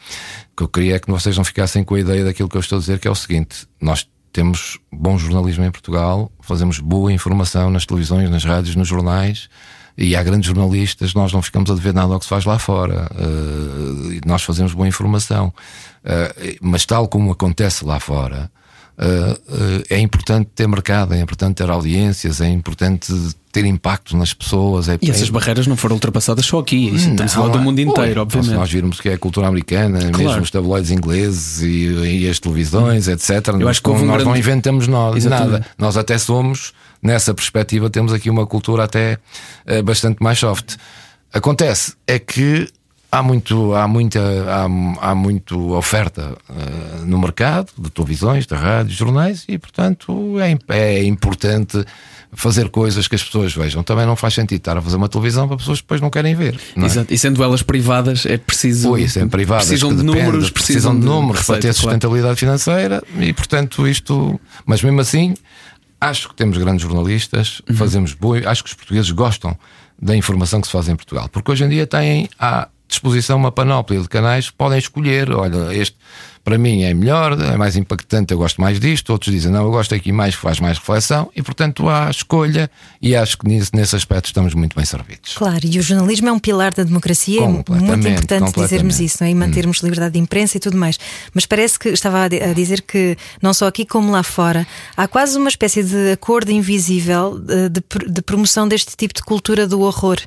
O 0.51 0.57
que 0.57 0.63
eu 0.63 0.67
queria 0.67 0.95
é 0.95 0.99
que 0.99 1.09
vocês 1.09 1.37
não 1.37 1.43
ficassem 1.43 1.83
com 1.83 1.95
a 1.95 1.99
ideia 1.99 2.25
daquilo 2.25 2.49
que 2.49 2.57
eu 2.57 2.61
estou 2.61 2.77
a 2.77 2.81
dizer, 2.81 2.99
que 2.99 3.07
é 3.07 3.11
o 3.11 3.15
seguinte: 3.15 3.65
nós 3.79 4.05
temos 4.31 4.79
bom 4.91 5.17
jornalismo 5.17 5.63
em 5.65 5.71
Portugal, 5.71 6.31
fazemos 6.41 6.79
boa 6.79 7.11
informação 7.11 7.69
nas 7.69 7.85
televisões, 7.85 8.29
nas 8.29 8.43
rádios, 8.43 8.75
nos 8.75 8.87
jornais. 8.87 9.49
E 9.97 10.15
há 10.15 10.23
grandes 10.23 10.47
jornalistas, 10.47 11.13
nós 11.13 11.33
não 11.33 11.41
ficamos 11.41 11.69
a 11.69 11.75
dever 11.75 11.93
nada 11.93 12.13
ao 12.13 12.19
que 12.19 12.25
se 12.25 12.29
faz 12.29 12.45
lá 12.45 12.57
fora. 12.57 13.09
Uh, 13.13 14.21
nós 14.25 14.41
fazemos 14.41 14.73
boa 14.73 14.87
informação. 14.87 15.53
Uh, 16.03 16.57
mas, 16.61 16.85
tal 16.85 17.07
como 17.07 17.31
acontece 17.31 17.85
lá 17.85 17.99
fora, 17.99 18.49
é 19.89 19.99
importante 19.99 20.49
ter 20.55 20.67
mercado, 20.67 21.13
é 21.13 21.19
importante 21.19 21.55
ter 21.55 21.69
audiências, 21.69 22.41
é 22.41 22.49
importante 22.49 23.11
ter 23.51 23.65
impacto 23.65 24.15
nas 24.15 24.33
pessoas. 24.33 24.87
É, 24.87 24.97
e 25.01 25.09
essas 25.09 25.29
é... 25.29 25.31
barreiras 25.31 25.67
não 25.67 25.75
foram 25.75 25.95
ultrapassadas 25.95 26.45
só 26.45 26.59
aqui, 26.59 26.87
isso 26.87 27.05
não, 27.05 27.13
estamos 27.13 27.31
a 27.31 27.35
falar 27.35 27.49
do 27.49 27.59
mundo 27.59 27.79
inteiro, 27.79 28.21
obviamente. 28.21 28.49
Se 28.49 28.55
nós 28.55 28.71
virmos 28.71 29.01
que 29.01 29.09
é 29.09 29.13
a 29.13 29.17
cultura 29.17 29.47
americana, 29.47 29.99
claro. 29.99 30.17
mesmo 30.17 30.41
os 30.41 30.51
tabloides 30.51 30.91
ingleses 30.91 31.61
e, 31.61 32.21
e 32.21 32.29
as 32.29 32.39
televisões, 32.39 33.07
etc. 33.07 33.47
Eu 33.59 33.67
acho 33.67 33.81
que 33.81 33.89
um 33.89 33.93
nós 33.93 34.05
grande... 34.05 34.25
não 34.25 34.35
inventamos 34.35 34.87
nós, 34.87 35.25
nada. 35.25 35.65
Nós 35.77 35.97
até 35.97 36.17
somos, 36.17 36.73
nessa 37.01 37.33
perspectiva, 37.33 37.89
temos 37.89 38.13
aqui 38.13 38.29
uma 38.29 38.45
cultura 38.45 38.83
até 38.83 39.17
uh, 39.67 39.83
bastante 39.83 40.21
mais 40.21 40.39
soft. 40.39 40.75
Acontece 41.33 41.93
é 42.07 42.19
que 42.19 42.67
há 43.11 43.21
muito 43.21 43.75
há 43.75 43.87
muita 43.87 44.19
há, 44.21 45.09
há 45.09 45.13
muito 45.13 45.73
oferta 45.73 46.37
uh, 46.49 47.05
no 47.05 47.19
mercado 47.19 47.67
de 47.77 47.89
televisões 47.89 48.47
de 48.47 48.55
rádios 48.55 48.97
jornais 48.97 49.43
e 49.49 49.57
portanto 49.57 50.39
é, 50.39 50.57
é 50.69 51.03
importante 51.03 51.83
fazer 52.33 52.69
coisas 52.69 53.09
que 53.09 53.15
as 53.15 53.23
pessoas 53.23 53.53
vejam 53.53 53.83
também 53.83 54.05
não 54.05 54.15
faz 54.15 54.33
sentido 54.33 54.59
estar 54.59 54.77
a 54.77 54.81
fazer 54.81 54.95
uma 54.95 55.09
televisão 55.09 55.45
para 55.45 55.57
pessoas 55.57 55.79
que 55.79 55.83
depois 55.83 55.99
não 55.99 56.09
querem 56.09 56.33
ver 56.33 56.57
não 56.75 56.85
é? 56.85 56.87
Exato. 56.87 57.13
e 57.13 57.17
sendo 57.17 57.43
elas 57.43 57.61
privadas 57.61 58.25
é 58.25 58.37
preciso 58.37 58.91
Oi, 58.91 59.07
sendo 59.09 59.29
privadas 59.29 59.67
precisam 59.67 59.89
de 59.89 59.97
depende, 59.97 60.23
números 60.23 60.49
precisam, 60.49 60.97
de, 60.97 61.05
números 61.05 61.45
para 61.45 61.59
ter 61.59 61.73
sustentabilidade 61.73 62.39
claro. 62.39 62.39
financeira 62.39 63.03
e 63.19 63.33
portanto 63.33 63.85
isto 63.85 64.39
mas 64.65 64.81
mesmo 64.81 65.01
assim 65.01 65.33
acho 65.99 66.29
que 66.29 66.35
temos 66.35 66.57
grandes 66.57 66.81
jornalistas 66.81 67.61
uhum. 67.69 67.75
fazemos 67.75 68.13
boa 68.13 68.39
acho 68.45 68.63
que 68.63 68.69
os 68.69 68.73
portugueses 68.73 69.11
gostam 69.11 69.57
da 70.01 70.15
informação 70.15 70.61
que 70.61 70.67
se 70.67 70.71
faz 70.71 70.87
em 70.87 70.95
Portugal 70.95 71.27
porque 71.29 71.51
hoje 71.51 71.65
em 71.65 71.69
dia 71.69 71.85
têm 71.85 72.29
há 72.39 72.69
disposição 72.91 73.37
uma 73.37 73.51
panóplia 73.51 73.99
de 73.99 74.07
canais, 74.07 74.51
podem 74.51 74.77
escolher, 74.77 75.31
olha, 75.31 75.73
este 75.73 75.97
para 76.43 76.57
mim 76.57 76.83
é 76.83 76.93
melhor, 76.93 77.39
é 77.39 77.55
mais 77.55 77.75
impactante, 77.75 78.33
eu 78.33 78.37
gosto 78.37 78.59
mais 78.59 78.79
disto. 78.79 79.11
Outros 79.11 79.33
dizem, 79.33 79.51
não, 79.51 79.63
eu 79.63 79.71
gosto 79.71 79.93
aqui 79.93 80.11
mais, 80.11 80.33
faz 80.33 80.59
mais 80.59 80.77
reflexão. 80.77 81.29
E, 81.35 81.41
portanto, 81.41 81.87
há 81.87 82.09
escolha 82.09 82.69
e 83.01 83.15
acho 83.15 83.37
que 83.37 83.47
nesse, 83.47 83.71
nesse 83.75 83.95
aspecto 83.95 84.25
estamos 84.25 84.53
muito 84.53 84.75
bem 84.75 84.85
servidos. 84.85 85.35
Claro, 85.35 85.59
e 85.63 85.77
o 85.77 85.81
jornalismo 85.81 86.29
é 86.29 86.31
um 86.31 86.39
pilar 86.39 86.73
da 86.73 86.83
democracia, 86.83 87.41
é 87.41 87.47
muito 87.47 88.07
importante 88.07 88.59
dizermos 88.59 88.99
isso, 88.99 89.17
não 89.21 89.27
é? 89.27 89.31
E 89.31 89.35
mantermos 89.35 89.81
hum. 89.81 89.85
liberdade 89.85 90.13
de 90.13 90.19
imprensa 90.19 90.57
e 90.57 90.59
tudo 90.59 90.77
mais. 90.77 90.99
Mas 91.33 91.45
parece 91.45 91.77
que 91.77 91.89
estava 91.89 92.23
a 92.23 92.53
dizer 92.53 92.81
que, 92.81 93.15
não 93.41 93.53
só 93.53 93.67
aqui 93.67 93.85
como 93.85 94.11
lá 94.11 94.23
fora, 94.23 94.65
há 94.97 95.07
quase 95.07 95.37
uma 95.37 95.49
espécie 95.49 95.83
de 95.83 96.11
acordo 96.11 96.51
invisível 96.51 97.39
de, 97.39 97.69
de, 97.69 97.83
de 98.09 98.21
promoção 98.21 98.67
deste 98.67 98.95
tipo 98.97 99.13
de 99.13 99.21
cultura 99.21 99.67
do 99.67 99.81
horror, 99.81 100.17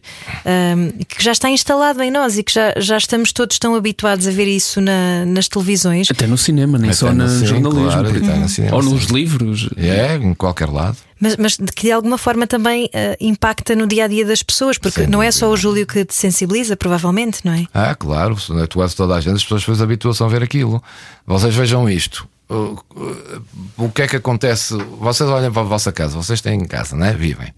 um, 0.46 0.90
que 1.04 1.22
já 1.22 1.32
está 1.32 1.50
instalado 1.50 2.02
em 2.02 2.10
nós 2.10 2.38
e 2.38 2.42
que 2.42 2.52
já, 2.52 2.72
já 2.76 2.96
estamos 2.96 3.32
todos 3.32 3.58
tão 3.58 3.74
habituados 3.74 4.28
a 4.28 4.30
ver 4.30 4.46
isso 4.46 4.80
na, 4.80 5.24
nas 5.26 5.48
televisões 5.48 6.03
até 6.12 6.26
no 6.26 6.36
cinema, 6.36 6.78
nem 6.78 6.90
Até 6.90 6.98
só 6.98 7.12
no, 7.12 7.24
no 7.26 7.46
jornalismo. 7.46 7.90
Claro, 7.90 8.40
no 8.40 8.48
cinema, 8.48 8.76
Ou 8.76 8.82
nos 8.82 9.04
sim. 9.04 9.14
livros. 9.14 9.68
É, 9.76 10.16
em 10.16 10.34
qualquer 10.34 10.68
lado. 10.68 10.96
Mas, 11.20 11.36
mas 11.36 11.56
que 11.56 11.82
de 11.82 11.92
alguma 11.92 12.18
forma 12.18 12.46
também 12.46 12.86
uh, 12.86 13.16
impacta 13.20 13.74
no 13.74 13.86
dia 13.86 14.04
a 14.04 14.08
dia 14.08 14.24
das 14.26 14.42
pessoas, 14.42 14.76
porque 14.78 15.00
Sem 15.00 15.04
não 15.04 15.20
dúvida. 15.20 15.28
é 15.28 15.32
só 15.32 15.50
o 15.50 15.56
Júlio 15.56 15.86
que 15.86 16.04
te 16.04 16.14
sensibiliza, 16.14 16.76
provavelmente, 16.76 17.40
não 17.44 17.52
é? 17.52 17.66
Ah, 17.72 17.94
claro, 17.94 18.36
tu 18.68 18.82
és 18.82 18.94
toda 18.94 19.14
a 19.14 19.20
gente, 19.20 19.36
as 19.36 19.42
pessoas 19.42 19.62
depois 19.62 19.80
habituam-se 19.80 20.22
a 20.22 20.26
ver 20.26 20.42
aquilo. 20.42 20.82
Vocês 21.26 21.54
vejam 21.54 21.88
isto. 21.88 22.28
O, 22.48 22.78
o, 22.94 23.84
o 23.84 23.90
que 23.90 24.02
é 24.02 24.08
que 24.08 24.16
acontece? 24.16 24.74
Vocês 25.00 25.28
olham 25.28 25.50
para 25.50 25.62
a 25.62 25.64
vossa 25.64 25.90
casa, 25.90 26.14
vocês 26.14 26.40
têm 26.40 26.60
em 26.60 26.66
casa, 26.66 26.94
não 26.94 27.06
é? 27.06 27.14
Vivem. 27.14 27.52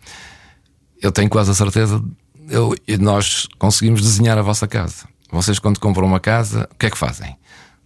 Eu 1.02 1.10
tenho 1.10 1.28
quase 1.28 1.50
a 1.50 1.54
certeza, 1.54 2.02
eu, 2.48 2.74
nós 3.00 3.48
conseguimos 3.58 4.00
desenhar 4.00 4.38
a 4.38 4.42
vossa 4.42 4.66
casa. 4.66 5.08
Vocês, 5.30 5.58
quando 5.58 5.80
compram 5.80 6.06
uma 6.06 6.20
casa, 6.20 6.68
o 6.72 6.74
que 6.76 6.86
é 6.86 6.90
que 6.90 6.96
fazem? 6.96 7.36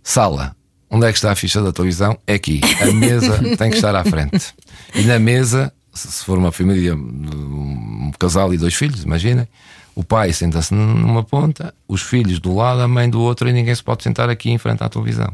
Sala, 0.03 0.55
Onde 0.91 1.07
é 1.07 1.13
que 1.13 1.19
está 1.19 1.31
a 1.31 1.37
ficha 1.37 1.63
da 1.63 1.73
televisão? 1.73 2.19
É 2.27 2.35
aqui. 2.35 2.61
A 2.81 2.93
mesa 2.93 3.39
tem 3.57 3.71
que 3.71 3.77
estar 3.77 3.95
à 3.95 4.05
frente. 4.05 4.53
E 4.95 5.03
na 5.03 5.19
mesa, 5.19 5.73
se 5.95 6.25
for 6.25 6.37
uma 6.37 6.51
família, 6.51 6.95
um 6.95 8.11
casal 8.19 8.53
e 8.53 8.59
dois 8.59 8.75
filhos, 8.75 9.05
imaginem, 9.05 9.47
o 9.95 10.03
pai 10.03 10.33
senta-se 10.33 10.75
numa 10.75 11.23
ponta, 11.23 11.73
os 11.87 12.03
filhos 12.03 12.41
do 12.41 12.55
lado, 12.55 12.81
a 12.81 12.89
mãe 12.89 13.09
do 13.09 13.21
outro, 13.21 13.49
e 13.49 13.53
ninguém 13.53 13.75
se 13.75 13.85
pode 13.85 14.03
sentar 14.03 14.29
aqui 14.29 14.51
em 14.51 14.59
frente 14.59 14.83
à 14.83 14.89
televisão. 14.89 15.33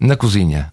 Na 0.00 0.16
cozinha, 0.16 0.72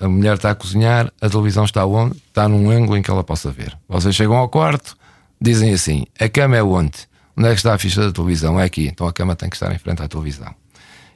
a 0.00 0.08
mulher 0.08 0.34
está 0.34 0.50
a 0.50 0.54
cozinhar, 0.54 1.12
a 1.20 1.28
televisão 1.28 1.64
está 1.64 1.84
onde? 1.84 2.16
Está 2.28 2.48
num 2.48 2.70
ângulo 2.70 2.96
em 2.96 3.02
que 3.02 3.10
ela 3.10 3.22
possa 3.22 3.50
ver. 3.50 3.76
Vocês 3.88 4.14
chegam 4.14 4.36
ao 4.36 4.48
quarto, 4.48 4.96
dizem 5.40 5.72
assim: 5.72 6.04
a 6.18 6.28
cama 6.28 6.56
é 6.56 6.62
onde? 6.62 6.98
Onde 7.36 7.48
é 7.48 7.50
que 7.50 7.56
está 7.56 7.74
a 7.74 7.78
ficha 7.78 8.00
da 8.00 8.12
televisão? 8.12 8.58
É 8.58 8.64
aqui. 8.64 8.86
Então 8.86 9.06
a 9.06 9.12
cama 9.12 9.34
tem 9.36 9.48
que 9.48 9.56
estar 9.56 9.72
em 9.72 9.78
frente 9.78 10.02
à 10.02 10.08
televisão. 10.08 10.54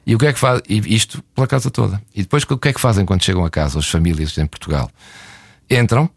E 0.05 0.15
o 0.15 0.17
que 0.17 0.27
é 0.27 0.33
que 0.33 0.39
faz? 0.39 0.61
Isto 0.67 1.23
pela 1.35 1.47
casa 1.47 1.69
toda. 1.69 2.01
E 2.15 2.21
depois 2.21 2.43
o 2.43 2.57
que 2.57 2.69
é 2.69 2.73
que 2.73 2.79
fazem 2.79 3.05
quando 3.05 3.23
chegam 3.23 3.45
a 3.45 3.49
casa, 3.49 3.79
as 3.79 3.87
famílias 3.87 4.37
em 4.37 4.45
Portugal? 4.45 4.89
Entram, 5.69 6.09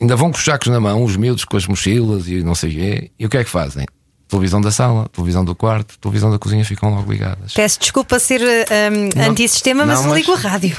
ainda 0.00 0.16
vão 0.16 0.30
com 0.30 0.38
os 0.38 0.44
sacos 0.44 0.68
na 0.68 0.80
mão, 0.80 1.04
os 1.04 1.16
miúdos 1.16 1.44
com 1.44 1.56
as 1.56 1.66
mochilas 1.66 2.28
e 2.28 2.42
não 2.42 2.54
sei 2.54 2.70
o 2.70 2.72
quê. 2.72 3.10
E 3.18 3.26
o 3.26 3.28
que 3.28 3.36
é 3.36 3.44
que 3.44 3.50
fazem? 3.50 3.86
Televisão 4.30 4.60
da 4.60 4.70
sala, 4.70 5.08
televisão 5.12 5.44
do 5.44 5.54
quarto, 5.54 5.98
televisão 5.98 6.30
da 6.30 6.38
cozinha 6.38 6.64
ficam 6.64 6.94
logo 6.94 7.10
ligadas. 7.10 7.52
Peço 7.52 7.80
desculpa 7.80 8.18
ser 8.20 8.40
um, 8.40 9.22
antissistema, 9.28 9.84
mas 9.84 10.04
não, 10.04 10.14
ligo 10.14 10.32
a 10.32 10.36
rádio. 10.36 10.76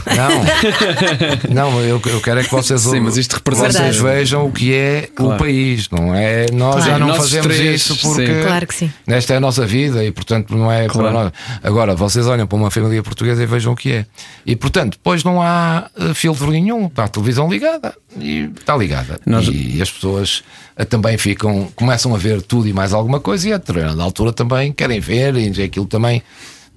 Não, 1.51 1.51
não 1.71 1.81
eu, 1.81 2.01
eu 2.05 2.21
quero 2.21 2.39
é 2.39 2.43
que 2.43 2.51
vocês, 2.51 2.81
Sim, 2.81 3.01
mas 3.01 3.17
isto 3.17 3.33
representa... 3.33 3.73
vocês 3.73 3.97
vejam 3.97 4.45
o 4.45 4.51
que 4.51 4.73
é 4.73 5.09
claro. 5.13 5.35
o 5.35 5.37
país, 5.37 5.89
não 5.89 6.15
é? 6.15 6.45
Nós 6.51 6.75
claro. 6.75 6.91
já 6.91 6.99
não 6.99 7.13
fazemos 7.13 7.55
três, 7.55 7.81
isso 7.81 7.97
porque 7.97 8.27
sim. 8.27 8.41
Claro 8.41 8.67
que 8.67 8.73
sim. 8.73 8.93
esta 9.07 9.33
é 9.33 9.37
a 9.37 9.41
nossa 9.41 9.65
vida 9.65 10.03
e 10.03 10.11
portanto 10.11 10.55
não 10.55 10.71
é 10.71 10.87
claro. 10.87 11.09
para 11.09 11.23
nós. 11.23 11.33
Agora, 11.61 11.93
vocês 11.93 12.25
olham 12.27 12.47
para 12.47 12.57
uma 12.57 12.71
família 12.71 13.03
portuguesa 13.03 13.43
e 13.43 13.45
vejam 13.45 13.73
o 13.73 13.75
que 13.75 13.91
é. 13.91 14.05
E 14.45 14.55
portanto, 14.55 14.93
depois 14.93 15.25
não 15.25 15.41
há 15.41 15.89
eh, 15.99 16.13
filtro 16.13 16.49
nenhum, 16.49 16.87
está 16.87 17.03
a 17.03 17.07
televisão 17.09 17.49
ligada 17.49 17.93
e 18.20 18.49
está 18.57 18.76
ligada. 18.76 19.20
Nós... 19.26 19.47
E 19.47 19.82
as 19.82 19.91
pessoas 19.91 20.43
eh, 20.76 20.86
também 20.86 21.18
ficam, 21.18 21.72
começam 21.76 22.14
a 22.14 22.18
ver 22.18 22.41
tudo 22.41 22.68
e 22.68 22.74
mais 22.74 22.93
alguma 22.93 23.20
coisa 23.20 23.49
e 23.49 23.53
a 23.53 23.57
determinada 23.57 24.01
altura 24.01 24.34
também 24.34 24.72
querem 24.72 24.99
ver 24.99 25.36
e 25.36 25.64
aquilo 25.64 25.86
também 25.86 26.22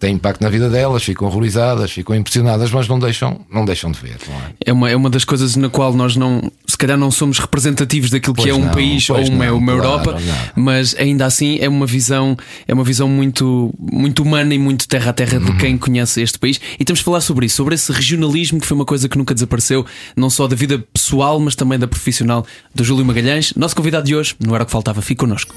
tem 0.05 0.17
impacto 0.17 0.43
na 0.43 0.51
vida 0.51 0.69
delas, 0.69 1.03
ficam 1.03 1.27
horrorizadas, 1.27 1.91
ficam 1.91 2.15
impressionadas, 2.15 2.71
mas 2.71 2.87
não 2.87 2.99
deixam, 2.99 3.41
não 3.51 3.65
deixam 3.65 3.91
de 3.91 3.99
ver. 3.99 4.19
É? 4.61 4.69
é? 4.71 4.73
uma, 4.75 4.91
é 4.91 4.95
uma 4.95 5.09
das 5.09 5.25
coisas 5.25 5.57
na 5.57 5.71
qual 5.71 5.95
nós 5.95 6.15
não, 6.15 6.53
se 6.67 6.77
calhar 6.77 6.99
não 6.99 7.11
somos 7.11 7.39
representativos 7.39 8.11
daquilo 8.11 8.35
pois 8.35 8.45
que 8.45 8.51
é 8.51 8.55
um 8.55 8.67
não, 8.67 8.71
país 8.71 9.09
ou 9.09 9.17
uma, 9.17 9.47
não, 9.47 9.57
uma 9.57 9.73
claro, 9.73 9.89
Europa, 9.89 10.21
não. 10.21 10.63
mas 10.63 10.95
ainda 10.99 11.25
assim 11.25 11.57
é 11.59 11.71
uma 11.71 11.87
visão, 11.87 12.37
é 12.69 12.75
uma 12.75 12.85
visão 12.85 13.09
muito, 13.09 13.73
muito 13.79 14.23
humana 14.23 14.53
e 14.55 14.59
muito 14.59 14.87
terra 14.87 15.09
a 15.09 15.15
terra 15.15 15.39
uhum. 15.39 15.47
de 15.47 15.57
quem 15.57 15.79
conhece 15.79 16.21
este 16.21 16.39
país. 16.39 16.61
E 16.79 16.85
temos 16.85 16.99
de 16.99 17.05
falar 17.07 17.23
sobre 17.23 17.47
isso, 17.47 17.57
sobre 17.57 17.75
esse 17.75 17.91
regionalismo 17.91 18.61
que 18.61 18.67
foi 18.67 18.77
uma 18.77 18.85
coisa 18.85 19.09
que 19.09 19.17
nunca 19.17 19.33
desapareceu, 19.33 19.87
não 20.15 20.29
só 20.29 20.47
da 20.47 20.55
vida 20.55 20.85
pessoal, 20.93 21.41
mas 21.41 21.57
também 21.57 21.79
da 21.79 21.89
profissional 21.89 22.45
do 22.75 22.85
Júlio 22.85 23.07
Magalhães. 23.07 23.55
Nosso 23.57 23.75
convidado 23.75 24.05
de 24.05 24.15
hoje, 24.15 24.35
não 24.39 24.55
era 24.55 24.65
o 24.65 24.67
que 24.67 24.73
faltava, 24.73 25.01
fique 25.01 25.21
connosco. 25.21 25.55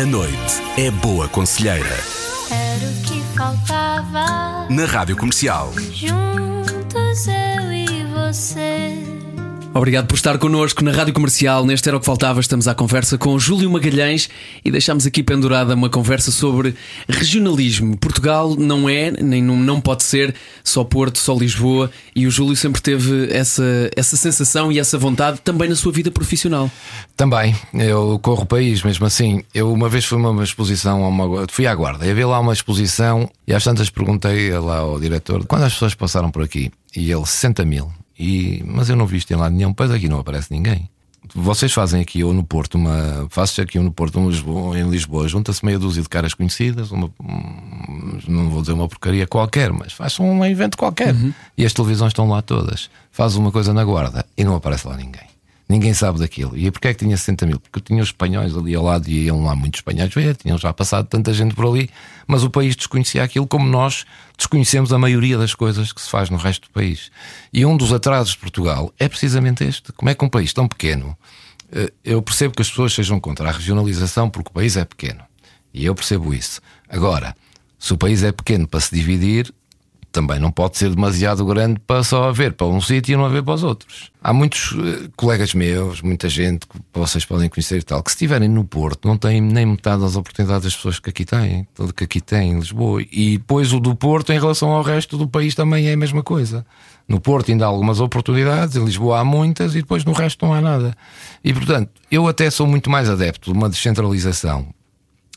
A 0.00 0.06
noite 0.06 0.62
é 0.76 0.92
boa 0.92 1.26
conselheira. 1.26 1.98
Era 2.52 2.86
o 2.88 3.02
que 3.02 3.20
faltava. 3.36 4.68
Na 4.70 4.84
rádio 4.84 5.16
comercial. 5.16 5.72
Juntos 5.90 7.26
eu 7.26 7.72
e 7.72 8.04
você. 8.04 8.94
Obrigado 9.74 10.06
por 10.06 10.14
estar 10.14 10.38
connosco 10.38 10.82
na 10.82 10.90
Rádio 10.90 11.12
Comercial. 11.12 11.64
Neste 11.64 11.88
Era 11.88 11.96
o 11.96 12.00
que 12.00 12.06
Faltava, 12.06 12.40
estamos 12.40 12.66
à 12.66 12.74
conversa 12.74 13.18
com 13.18 13.38
Júlio 13.38 13.70
Magalhães 13.70 14.28
e 14.64 14.70
deixamos 14.70 15.06
aqui 15.06 15.22
pendurada 15.22 15.74
uma 15.74 15.90
conversa 15.90 16.32
sobre 16.32 16.74
regionalismo. 17.08 17.96
Portugal 17.96 18.56
não 18.56 18.88
é, 18.88 19.10
nem 19.10 19.42
não 19.42 19.80
pode 19.80 20.04
ser, 20.04 20.34
só 20.64 20.82
Porto, 20.82 21.18
só 21.18 21.34
Lisboa, 21.34 21.90
e 22.16 22.26
o 22.26 22.30
Júlio 22.30 22.56
sempre 22.56 22.80
teve 22.80 23.30
essa, 23.30 23.62
essa 23.94 24.16
sensação 24.16 24.72
e 24.72 24.78
essa 24.78 24.96
vontade 24.96 25.40
também 25.44 25.68
na 25.68 25.76
sua 25.76 25.92
vida 25.92 26.10
profissional. 26.10 26.70
Também, 27.14 27.54
eu 27.74 28.18
corro 28.20 28.42
o 28.42 28.46
país 28.46 28.82
mesmo 28.82 29.04
assim. 29.06 29.44
Eu 29.54 29.72
uma 29.72 29.88
vez 29.88 30.06
fui 30.06 30.18
a 30.18 30.28
uma 30.28 30.44
exposição, 30.44 31.06
uma, 31.06 31.46
fui 31.50 31.66
à 31.66 31.74
guarda, 31.74 32.06
e 32.06 32.10
havia 32.10 32.26
lá 32.26 32.40
uma 32.40 32.54
exposição, 32.54 33.30
e 33.46 33.54
às 33.54 33.62
tantas 33.62 33.90
perguntei 33.90 34.50
lá 34.58 34.78
ao 34.78 34.98
diretor 34.98 35.46
quando 35.46 35.64
as 35.64 35.74
pessoas 35.74 35.94
passaram 35.94 36.30
por 36.30 36.42
aqui, 36.42 36.72
e 36.96 37.12
ele 37.12 37.26
60 37.26 37.64
mil. 37.66 37.92
E, 38.18 38.62
mas 38.66 38.88
eu 38.88 38.96
não 38.96 39.06
vi 39.06 39.18
isto 39.18 39.32
em 39.32 39.36
lado 39.36 39.54
nenhum, 39.54 39.72
pois 39.72 39.90
aqui 39.90 40.08
não 40.08 40.18
aparece 40.18 40.52
ninguém. 40.52 40.88
Vocês 41.34 41.72
fazem 41.72 42.00
aqui 42.00 42.24
ou 42.24 42.32
no 42.32 42.42
Porto 42.42 42.76
uma. 42.76 43.26
Faço 43.28 43.60
aqui 43.60 43.78
ou 43.78 43.84
no 43.84 43.92
Porto 43.92 44.18
um 44.18 44.28
Lisboa, 44.28 44.78
em 44.78 44.88
Lisboa, 44.88 45.28
junta-se 45.28 45.64
meia 45.64 45.78
dúzia 45.78 46.02
de 46.02 46.08
caras 46.08 46.32
conhecidas, 46.32 46.90
uma, 46.90 47.10
não 48.26 48.48
vou 48.48 48.62
dizer 48.62 48.72
uma 48.72 48.88
porcaria 48.88 49.26
qualquer, 49.26 49.72
mas 49.72 49.92
faz 49.92 50.18
um 50.18 50.44
evento 50.44 50.78
qualquer. 50.78 51.14
Uhum. 51.14 51.32
E 51.56 51.66
as 51.66 51.72
televisões 51.72 52.10
estão 52.10 52.28
lá 52.28 52.40
todas. 52.40 52.88
Faz 53.10 53.36
uma 53.36 53.52
coisa 53.52 53.74
na 53.74 53.84
guarda 53.84 54.24
e 54.36 54.44
não 54.44 54.54
aparece 54.54 54.88
lá 54.88 54.96
ninguém. 54.96 55.37
Ninguém 55.68 55.92
sabe 55.92 56.18
daquilo. 56.18 56.56
E 56.56 56.70
porquê 56.70 56.88
é 56.88 56.94
que 56.94 57.04
tinha 57.04 57.16
60 57.16 57.44
mil? 57.46 57.60
Porque 57.60 57.78
tinha 57.80 58.02
os 58.02 58.08
espanhóis 58.08 58.56
ali 58.56 58.74
ao 58.74 58.82
lado 58.82 59.06
e 59.06 59.24
iam 59.26 59.44
lá 59.44 59.54
muitos 59.54 59.80
espanhóis 59.80 60.12
ver, 60.14 60.34
tinham 60.34 60.56
já 60.56 60.72
passado 60.72 61.06
tanta 61.06 61.32
gente 61.34 61.54
por 61.54 61.66
ali, 61.66 61.90
mas 62.26 62.42
o 62.42 62.48
país 62.48 62.74
desconhecia 62.74 63.22
aquilo 63.22 63.46
como 63.46 63.68
nós 63.68 64.06
desconhecemos 64.36 64.92
a 64.94 64.98
maioria 64.98 65.36
das 65.36 65.54
coisas 65.54 65.92
que 65.92 66.00
se 66.00 66.08
faz 66.08 66.30
no 66.30 66.38
resto 66.38 66.68
do 66.68 66.72
país. 66.72 67.10
E 67.52 67.66
um 67.66 67.76
dos 67.76 67.92
atrasos 67.92 68.32
de 68.32 68.38
Portugal 68.38 68.92
é 68.98 69.08
precisamente 69.08 69.62
este. 69.62 69.92
Como 69.92 70.08
é 70.08 70.14
que 70.14 70.24
um 70.24 70.28
país 70.28 70.54
tão 70.54 70.66
pequeno. 70.66 71.14
Eh, 71.70 71.92
eu 72.02 72.22
percebo 72.22 72.54
que 72.54 72.62
as 72.62 72.70
pessoas 72.70 72.94
sejam 72.94 73.20
contra 73.20 73.50
a 73.50 73.52
regionalização 73.52 74.30
porque 74.30 74.48
o 74.48 74.52
país 74.52 74.74
é 74.74 74.86
pequeno. 74.86 75.20
E 75.74 75.84
eu 75.84 75.94
percebo 75.94 76.32
isso. 76.32 76.62
Agora, 76.88 77.36
se 77.78 77.92
o 77.92 77.98
país 77.98 78.22
é 78.22 78.32
pequeno 78.32 78.66
para 78.66 78.80
se 78.80 78.94
dividir, 78.94 79.52
também 80.10 80.38
não 80.38 80.50
pode 80.50 80.78
ser 80.78 80.94
demasiado 80.94 81.44
grande 81.44 81.80
para 81.86 82.02
só 82.02 82.28
haver 82.28 82.52
para 82.54 82.66
um 82.66 82.80
sítio 82.80 83.12
e 83.12 83.16
não 83.16 83.24
haver 83.24 83.42
para 83.42 83.54
os 83.54 83.62
outros. 83.62 84.10
Há 84.22 84.32
muitos 84.32 84.72
uh, 84.72 85.10
colegas 85.16 85.54
meus, 85.54 86.00
muita 86.02 86.28
gente 86.28 86.66
que 86.66 86.78
vocês 86.92 87.24
podem 87.24 87.48
conhecer 87.48 87.78
e 87.78 87.82
tal, 87.82 88.02
que 88.02 88.10
se 88.10 88.16
estiverem 88.16 88.48
no 88.48 88.64
Porto 88.64 89.06
não 89.06 89.16
têm 89.16 89.40
nem 89.40 89.66
metade 89.66 90.02
das 90.02 90.16
oportunidades 90.16 90.64
das 90.64 90.76
pessoas 90.76 90.98
que 90.98 91.10
aqui 91.10 91.24
têm, 91.24 91.66
tudo 91.74 91.92
que 91.92 92.04
aqui 92.04 92.20
têm 92.20 92.52
em 92.52 92.58
Lisboa. 92.58 93.02
E 93.12 93.38
depois 93.38 93.72
o 93.72 93.80
do 93.80 93.94
Porto, 93.94 94.32
em 94.32 94.38
relação 94.38 94.70
ao 94.70 94.82
resto 94.82 95.16
do 95.16 95.28
país, 95.28 95.54
também 95.54 95.86
é 95.88 95.92
a 95.92 95.96
mesma 95.96 96.22
coisa. 96.22 96.64
No 97.06 97.20
Porto 97.20 97.50
ainda 97.50 97.64
há 97.64 97.68
algumas 97.68 98.00
oportunidades, 98.00 98.76
em 98.76 98.84
Lisboa 98.84 99.20
há 99.20 99.24
muitas 99.24 99.74
e 99.74 99.80
depois 99.80 100.04
no 100.04 100.12
resto 100.12 100.44
não 100.44 100.52
há 100.52 100.60
nada. 100.60 100.96
E 101.44 101.52
portanto, 101.52 101.90
eu 102.10 102.26
até 102.26 102.50
sou 102.50 102.66
muito 102.66 102.90
mais 102.90 103.08
adepto 103.08 103.52
de 103.52 103.58
uma 103.58 103.68
descentralização 103.68 104.66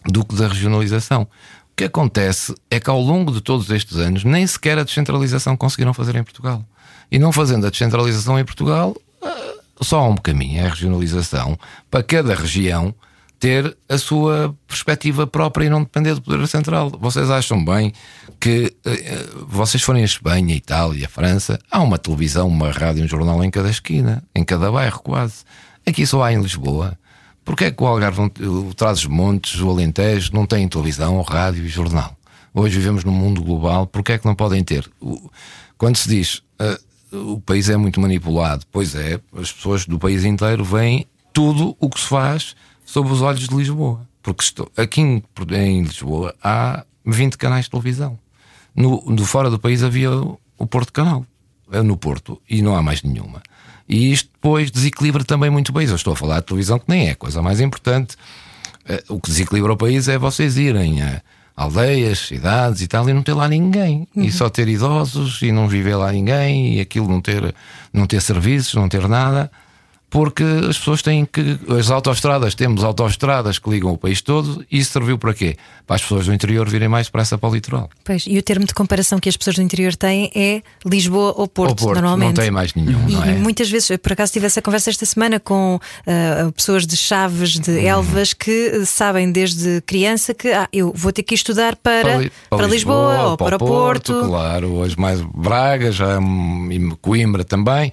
do 0.06 0.26
que 0.26 0.36
da 0.36 0.48
regionalização 0.48 1.28
que 1.76 1.86
acontece 1.86 2.54
é 2.70 2.80
que 2.80 2.90
ao 2.90 3.00
longo 3.00 3.32
de 3.32 3.42
todos 3.42 3.70
estes 3.70 3.98
anos 3.98 4.24
nem 4.24 4.46
sequer 4.46 4.78
a 4.78 4.84
descentralização 4.84 5.58
conseguiram 5.58 5.94
fazer 5.94 6.16
em 6.16 6.24
Portugal. 6.24 6.64
E 7.12 7.20
não 7.20 7.32
fazendo 7.32 7.68
a 7.68 7.70
descentralização 7.70 8.40
em 8.40 8.46
Portugal, 8.46 8.96
eh, 9.22 9.56
só 9.82 10.00
há 10.00 10.08
um 10.08 10.16
caminho, 10.16 10.62
é 10.62 10.66
a 10.66 10.70
regionalização, 10.70 11.58
para 11.90 12.04
cada 12.04 12.34
região 12.36 12.94
ter 13.42 13.76
a 13.90 13.98
sua 13.98 14.56
perspectiva 14.68 15.26
própria 15.26 15.66
e 15.66 15.70
não 15.70 15.82
depender 15.82 16.14
do 16.14 16.22
poder 16.22 16.48
central. 16.48 16.92
Vocês 16.92 17.28
acham 17.32 17.66
bem 17.66 17.92
que 18.40 18.72
uh, 18.86 19.46
vocês 19.48 19.82
forem 19.82 20.04
a 20.04 20.06
Espanha, 20.06 20.56
Itália, 20.56 21.10
França, 21.10 21.60
há 21.70 21.82
uma 21.82 21.98
televisão, 21.98 22.48
uma 22.48 22.70
rádio, 22.70 23.04
um 23.04 23.08
jornal 23.08 23.44
em 23.44 23.50
cada 23.50 23.72
esquina, 23.72 24.24
em 24.36 24.44
cada 24.44 24.72
bairro 24.72 25.02
quase. 25.02 25.44
Aqui 25.84 26.06
só 26.06 26.22
há 26.22 26.32
em 26.32 26.40
Lisboa. 26.40 26.96
Porquê 27.44 27.66
é 27.66 27.72
que 27.72 27.84
o 27.84 27.88
Algarve, 27.88 28.22
o 28.22 28.74
Trás-os-Montes, 28.74 29.60
o 29.62 29.70
Alentejo 29.70 30.32
não 30.34 30.46
têm 30.46 30.68
televisão, 30.68 31.22
rádio 31.22 31.66
e 31.66 31.68
jornal? 31.68 32.16
Hoje 32.54 32.78
vivemos 32.78 33.04
num 33.04 33.12
mundo 33.12 33.42
global, 33.42 33.88
porquê 33.88 34.14
é 34.14 34.18
que 34.18 34.26
não 34.26 34.36
podem 34.36 34.64
ter? 34.64 34.90
Quando 35.78 35.96
se 35.96 36.10
diz 36.10 36.44
uh, 36.60 37.34
o 37.34 37.40
país 37.40 37.70
é 37.70 37.78
muito 37.78 38.00
manipulado, 38.00 38.66
pois 38.72 38.96
é, 38.96 39.20
as 39.36 39.52
pessoas 39.52 39.86
do 39.86 39.98
país 39.98 40.24
inteiro 40.24 40.64
veem 40.64 41.06
tudo 41.34 41.76
o 41.80 41.90
que 41.90 42.00
se 42.00 42.08
faz 42.08 42.56
sob 42.86 43.10
os 43.10 43.22
olhos 43.22 43.48
de 43.48 43.56
Lisboa. 43.56 44.08
Porque 44.22 44.44
estou, 44.44 44.72
aqui 44.78 45.02
em, 45.02 45.82
Lisboa 45.82 46.36
há 46.44 46.86
20 47.06 47.38
canais 47.38 47.66
de 47.66 47.72
televisão. 47.72 48.20
No, 48.76 49.04
no 49.06 49.26
fora 49.26 49.50
do 49.50 49.60
país 49.60 49.84
havia 49.84 50.12
o 50.12 50.68
Porto 50.68 50.94
Canal, 50.94 51.26
é 51.72 51.82
no 51.82 51.98
Porto, 51.98 52.42
e 52.50 52.62
não 52.62 52.76
há 52.76 52.82
mais 52.82 53.02
nenhuma. 53.02 53.42
E 53.92 54.14
isto 54.14 54.30
depois 54.34 54.72
desequilibra 54.72 55.22
também 55.26 55.50
muito 55.50 55.70
o 55.70 55.74
país. 55.74 55.90
Eu 55.90 55.98
estou 55.98 56.14
a 56.14 56.16
falar 56.16 56.40
de 56.40 56.46
televisão 56.46 56.80
que 56.80 56.86
nem 56.88 57.10
é 57.10 57.12
a 57.12 57.16
coisa 57.16 57.42
mais 57.42 57.60
importante. 57.60 58.16
Eh, 58.88 59.04
o 59.10 59.20
que 59.20 59.30
desequilibra 59.30 59.74
o 59.74 59.78
país 59.78 60.08
é 60.08 60.18
vocês 60.18 60.56
irem 60.56 61.02
a 61.02 61.22
aldeias, 61.58 62.20
cidades 62.20 62.82
e 62.82 62.88
tal, 62.88 63.08
e 63.10 63.14
não 63.14 63.22
ter 63.22 63.34
lá 63.34 63.50
ninguém. 63.50 64.08
Uhum. 64.16 64.24
E 64.24 64.32
só 64.32 64.50
ter 64.50 64.70
idosos 64.70 65.42
e 65.42 65.52
não 65.52 65.68
viver 65.68 65.98
lá 65.98 66.10
ninguém, 66.10 66.78
e 66.78 66.80
aquilo 66.80 67.06
não 67.10 67.20
ter, 67.20 67.54
não 67.92 68.08
ter 68.08 68.22
serviços, 68.22 68.74
não 68.76 68.88
ter 68.88 69.06
nada. 69.10 69.52
Porque 70.12 70.44
as 70.70 70.78
pessoas 70.78 71.02
têm 71.02 71.26
que. 71.26 71.58
As 71.80 71.90
autoestradas, 71.90 72.54
temos 72.54 72.84
autoestradas 72.84 73.58
que 73.58 73.70
ligam 73.70 73.92
o 73.94 73.98
país 73.98 74.22
todo 74.22 74.64
e 74.70 74.78
isso 74.78 74.92
serviu 74.92 75.18
para 75.18 75.34
quê? 75.34 75.56
Para 75.88 75.96
as 75.96 76.02
pessoas 76.04 76.26
do 76.28 76.34
interior 76.34 76.70
virem 76.70 76.88
mais 76.90 77.08
depressa 77.08 77.38
para 77.38 77.50
o 77.50 77.54
litoral. 77.54 77.90
Pois, 78.04 78.26
e 78.28 78.38
o 78.38 78.44
termo 78.44 78.66
de 78.66 78.74
comparação 78.74 79.18
que 79.20 79.30
as 79.30 79.36
pessoas 79.38 79.56
do 79.56 79.62
interior 79.62 79.96
têm 79.96 80.30
é 80.36 80.62
Lisboa 80.86 81.34
ou 81.38 81.48
Porto, 81.48 81.70
Ou 81.72 81.76
Porto, 81.88 81.96
normalmente. 81.96 82.28
não 82.36 82.44
tem 82.44 82.52
mais 82.52 82.74
nenhum, 82.76 83.08
E, 83.10 83.14
não 83.14 83.24
é? 83.24 83.32
e 83.32 83.40
muitas 83.40 83.70
vezes, 83.70 83.98
por 83.98 84.12
acaso 84.12 84.34
tive 84.34 84.46
essa 84.46 84.62
conversa 84.62 84.90
esta 84.90 85.06
semana 85.06 85.40
com 85.40 85.80
ah, 86.06 86.52
pessoas 86.56 86.86
de 86.86 86.96
Chaves, 86.98 87.58
de 87.58 87.72
Uhum. 87.72 87.78
Elvas, 87.88 88.34
que 88.34 88.72
ah, 88.82 88.86
sabem 88.86 89.32
desde 89.32 89.82
criança 89.86 90.34
que 90.34 90.50
ah, 90.50 90.68
eu 90.74 90.92
vou 90.94 91.12
ter 91.14 91.24
que 91.24 91.34
estudar 91.34 91.76
para, 91.78 92.18
Li- 92.18 92.32
para 92.50 92.68
Lisboa, 92.68 93.30
ou 93.30 93.38
para 93.38 93.56
o 93.56 93.60
Porto. 93.60 94.14
Claro, 94.28 94.68
hoje 94.74 95.00
mais 95.00 95.22
Braga, 95.22 95.92
já 95.92 96.20
hum, 96.20 96.68
e 96.70 96.96
Coimbra 97.02 97.44
também, 97.46 97.92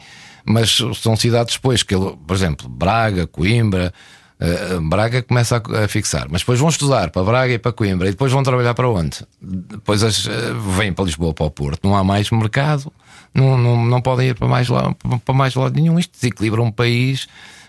mas 0.48 0.78
são 1.00 1.14
cidades 1.14 1.54
depois 1.54 1.82
que, 1.82 1.94
por 1.94 2.34
exemplo, 2.34 2.68
Braga, 2.68 3.26
Coimbra. 3.26 3.92
eh, 4.40 4.78
Braga 4.80 5.22
começa 5.22 5.62
a, 5.84 5.88
fixar, 5.88 6.26
mas 6.30 6.40
depois 6.40 6.58
vão 6.58 6.68
estudar 6.68 7.10
para 7.10 7.22
Braga 7.22 7.52
e 7.52 7.58
para 7.58 7.72
Coimbra 7.72 8.08
e 8.08 8.12
depois 8.12 8.32
vão 8.32 8.42
trabalhar 8.42 8.72
para 8.74 8.88
onde? 8.88 9.18
Depois 9.40 10.02
as, 10.02 10.26
eh, 10.26 10.30
vêm 10.76 10.92
para 10.92 11.04
Lisboa, 11.04 11.34
para 11.34 11.46
o 11.46 11.50
Porto. 11.50 11.86
Não 11.86 11.96
há 11.96 12.02
mais 12.02 12.30
mercado, 12.30 12.92
não, 13.34 13.58
não, 13.58 13.84
não 13.84 14.00
podem 14.00 14.28
ir 14.28 14.34
para 14.34 14.48
mais, 14.48 14.68
lado, 14.68 14.96
para 15.24 15.34
mais 15.34 15.54
lado 15.54 15.74
nenhum. 15.74 15.98
Isto 15.98 16.12
desequilibra 16.12 16.62
um 16.62 16.70
país 16.70 17.28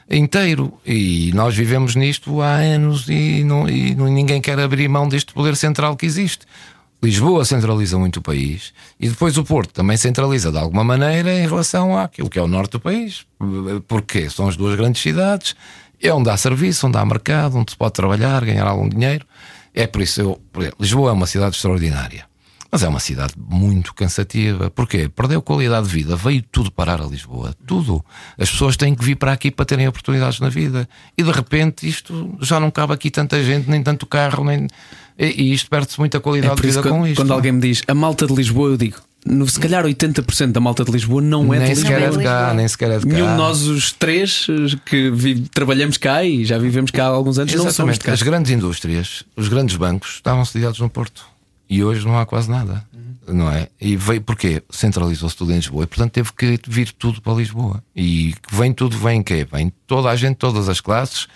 inteiro 0.10 0.74
e 0.86 1.32
nós 1.36 1.56
vivemos 1.56 1.96
nisto 1.96 2.42
há 2.42 2.56
anos 2.56 3.08
e, 3.08 3.44
não, 3.44 3.70
e 3.70 3.94
ninguém 3.94 4.42
quer 4.42 4.60
abrir 4.60 4.88
mão 4.88 5.08
deste 5.08 5.34
poder 5.34 5.56
central 5.56 5.96
que 5.96 6.06
existe. 6.06 6.46
Lisboa 7.02 7.46
centraliza 7.46 7.98
muito 7.98 8.18
o 8.18 8.22
país 8.22 8.74
e 9.00 9.08
depois 9.08 9.38
o 9.38 9.44
Porto 9.44 9.72
também 9.72 9.96
centraliza 9.96 10.52
de 10.52 10.58
alguma 10.58 10.84
maneira 10.84 11.34
em 11.34 11.48
relação 11.48 11.98
àquilo 11.98 12.30
que 12.30 12.38
é 12.38 12.42
o 12.42 12.48
norte 12.48 12.74
do 12.74 12.80
país. 12.80 13.26
Porque 13.88 14.30
são 14.30 14.50
as 14.50 14.58
duas 14.58 14.76
grandes 14.76 15.02
cidades, 15.02 15.56
é 16.02 16.14
onde 16.14 16.30
há 16.30 16.36
serviço, 16.36 16.88
onde 16.88 16.98
há 16.98 17.06
mercado, 17.06 17.58
onde 17.58 17.72
se 17.72 17.78
pode 17.78 17.94
trabalhar, 17.94 18.44
ganhar 18.44 18.68
algum 18.68 18.88
dinheiro. 18.88 19.26
É 19.74 19.88
por 19.88 20.02
isso 20.02 20.20
eu, 20.22 20.42
por 20.52 20.62
exemplo, 20.62 20.78
Lisboa 20.82 21.12
é 21.12 21.14
uma 21.14 21.28
cidade 21.28 21.56
extraordinária. 21.56 22.30
Mas 22.72 22.84
é 22.84 22.88
uma 22.88 23.00
cidade 23.00 23.34
muito 23.36 23.96
cansativa. 23.96 24.70
Porquê? 24.70 25.10
Perdeu 25.10 25.42
qualidade 25.42 25.88
de 25.88 25.94
vida. 25.94 26.16
Veio 26.16 26.44
tudo 26.44 26.72
parar 26.72 27.02
a 27.02 27.06
Lisboa. 27.06 27.56
Tudo. 27.66 28.06
As 28.38 28.52
pessoas 28.52 28.78
têm 28.78 28.94
que 28.94 29.04
vir 29.04 29.16
para 29.16 29.32
aqui 29.32 29.50
para 29.50 29.66
terem 29.66 29.88
oportunidades 29.88 30.40
na 30.40 30.50
vida. 30.50 30.88
E 31.18 31.24
de 31.24 31.32
repente 31.32 31.88
isto 31.88 32.38
já 32.42 32.60
não 32.60 32.70
cabe 32.70 32.94
aqui 32.94 33.10
tanta 33.10 33.44
gente, 33.44 33.70
nem 33.70 33.82
tanto 33.82 34.06
carro, 34.06 34.44
nem. 34.44 34.68
E, 35.20 35.26
e 35.44 35.54
isto 35.54 35.70
perde-se 35.70 36.00
muita 36.00 36.18
É 36.18 36.20
qualidade 36.22 36.56
por 36.56 36.62
de 36.62 36.68
vida 36.70 36.82
que 36.82 36.88
com 36.90 36.96
quando, 37.00 37.08
isto. 37.08 37.22
quando 37.22 37.34
alguém 37.34 37.52
me 37.52 37.60
diz 37.60 37.84
a 37.88 37.94
malta 37.94 38.26
de 38.26 38.34
Lisboa, 38.34 38.70
eu 38.70 38.78
digo, 38.78 38.96
no, 39.26 39.46
se 39.48 39.60
calhar 39.60 39.84
80% 39.86 40.52
da 40.54 40.62
malta 40.62 40.86
de 40.86 40.92
Lisboa 40.92 41.22
não 41.22 41.54
é 41.54 41.60
nem 41.60 41.74
de 41.74 41.76
sequer 41.76 42.00
Lisboa. 42.00 42.16
é 42.16 42.18
de 42.18 42.24
cá, 42.24 42.38
Lisboa. 42.40 42.54
nem 42.54 42.68
sequer 42.70 42.92
é 42.92 42.98
de 43.00 43.06
cá. 43.06 43.14
Nenhum 43.14 43.28
de 43.28 43.34
nós, 43.36 43.62
os 43.64 43.92
três 43.92 44.48
eh, 44.50 44.78
que 44.86 45.12
vi- 45.12 45.42
trabalhamos 45.54 45.98
cá 45.98 46.24
e 46.24 46.46
já 46.46 46.58
vivemos 46.58 46.90
cá 46.90 47.04
há 47.06 47.10
alguns 47.10 47.38
anos, 47.38 47.52
não 47.54 47.60
somos 47.64 47.74
de 47.74 47.82
Exatamente. 47.82 48.00
cá. 48.06 48.14
As 48.14 48.22
grandes 48.22 48.52
indústrias, 48.52 49.24
os 49.36 49.50
grandes 49.50 49.76
bancos 49.76 50.16
estavam 50.16 50.46
sediados 50.46 50.80
no 50.80 50.90
Porto. 50.90 51.26
E 51.70 51.84
hoje 51.84 52.06
não 52.06 52.18
há 52.18 52.26
quase 52.26 52.50
nada. 52.50 52.84
Não 53.28 53.52
é? 53.52 53.68
E 53.80 53.96
veio 53.96 54.22
porquê? 54.22 54.64
Centralizou-se 54.72 55.36
tudo 55.36 55.52
em 55.52 55.56
Lisboa 55.58 55.84
e, 55.84 55.88
portanto, 55.88 56.14
teve 56.14 56.32
que 56.34 56.60
vir 56.68 56.92
tudo 56.98 57.22
para 57.22 57.34
Lisboa. 57.34 57.84
E 57.96 58.34
vem 58.52 58.74
tudo, 58.74 58.98
vem 58.98 59.22
quê? 59.22 59.46
Vem 59.52 59.72
toda 59.86 60.10
a 60.10 60.16
gente, 60.16 60.38
todas 60.38 60.68
as 60.68 60.82
classes 60.82 61.28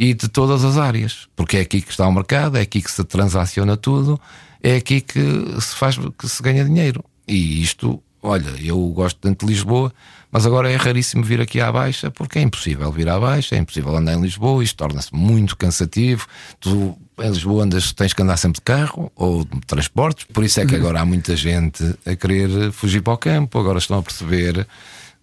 e 0.00 0.14
de 0.14 0.28
todas 0.28 0.64
as 0.64 0.78
áreas. 0.78 1.28
Porque 1.36 1.58
é 1.58 1.60
aqui 1.60 1.82
que 1.82 1.90
está 1.90 2.08
o 2.08 2.12
mercado, 2.12 2.56
é 2.56 2.62
aqui 2.62 2.80
que 2.80 2.90
se 2.90 3.04
transaciona 3.04 3.76
tudo, 3.76 4.18
é 4.62 4.76
aqui 4.76 5.02
que 5.02 5.20
se 5.60 5.76
faz, 5.76 5.98
que 6.18 6.26
se 6.26 6.42
ganha 6.42 6.64
dinheiro. 6.64 7.04
E 7.28 7.60
isto, 7.62 8.02
olha, 8.22 8.50
eu 8.62 8.78
gosto 8.88 9.20
tanto 9.20 9.44
de 9.44 9.52
Lisboa, 9.52 9.92
mas 10.32 10.46
agora 10.46 10.72
é 10.72 10.76
raríssimo 10.76 11.22
vir 11.22 11.42
aqui 11.42 11.60
à 11.60 11.70
Baixa, 11.70 12.10
porque 12.10 12.38
é 12.38 12.42
impossível 12.42 12.90
vir 12.90 13.10
à 13.10 13.20
Baixa, 13.20 13.56
é 13.56 13.58
impossível 13.58 13.94
andar 13.94 14.14
em 14.14 14.22
Lisboa, 14.22 14.64
isto 14.64 14.76
torna-se 14.76 15.14
muito 15.14 15.54
cansativo. 15.54 16.26
Tu 16.58 16.96
em 17.18 17.28
Lisboa 17.28 17.64
andas, 17.64 17.92
tens 17.92 18.14
que 18.14 18.22
andar 18.22 18.38
sempre 18.38 18.60
de 18.60 18.62
carro 18.62 19.12
ou 19.14 19.44
de 19.44 19.60
transportes, 19.66 20.24
por 20.32 20.42
isso 20.42 20.60
é 20.60 20.64
que 20.64 20.76
agora 20.76 21.00
há 21.00 21.04
muita 21.04 21.36
gente 21.36 21.84
a 22.06 22.16
querer 22.16 22.72
fugir 22.72 23.02
para 23.02 23.12
o 23.12 23.18
campo, 23.18 23.58
agora 23.58 23.78
estão 23.78 23.98
a 23.98 24.02
perceber 24.02 24.66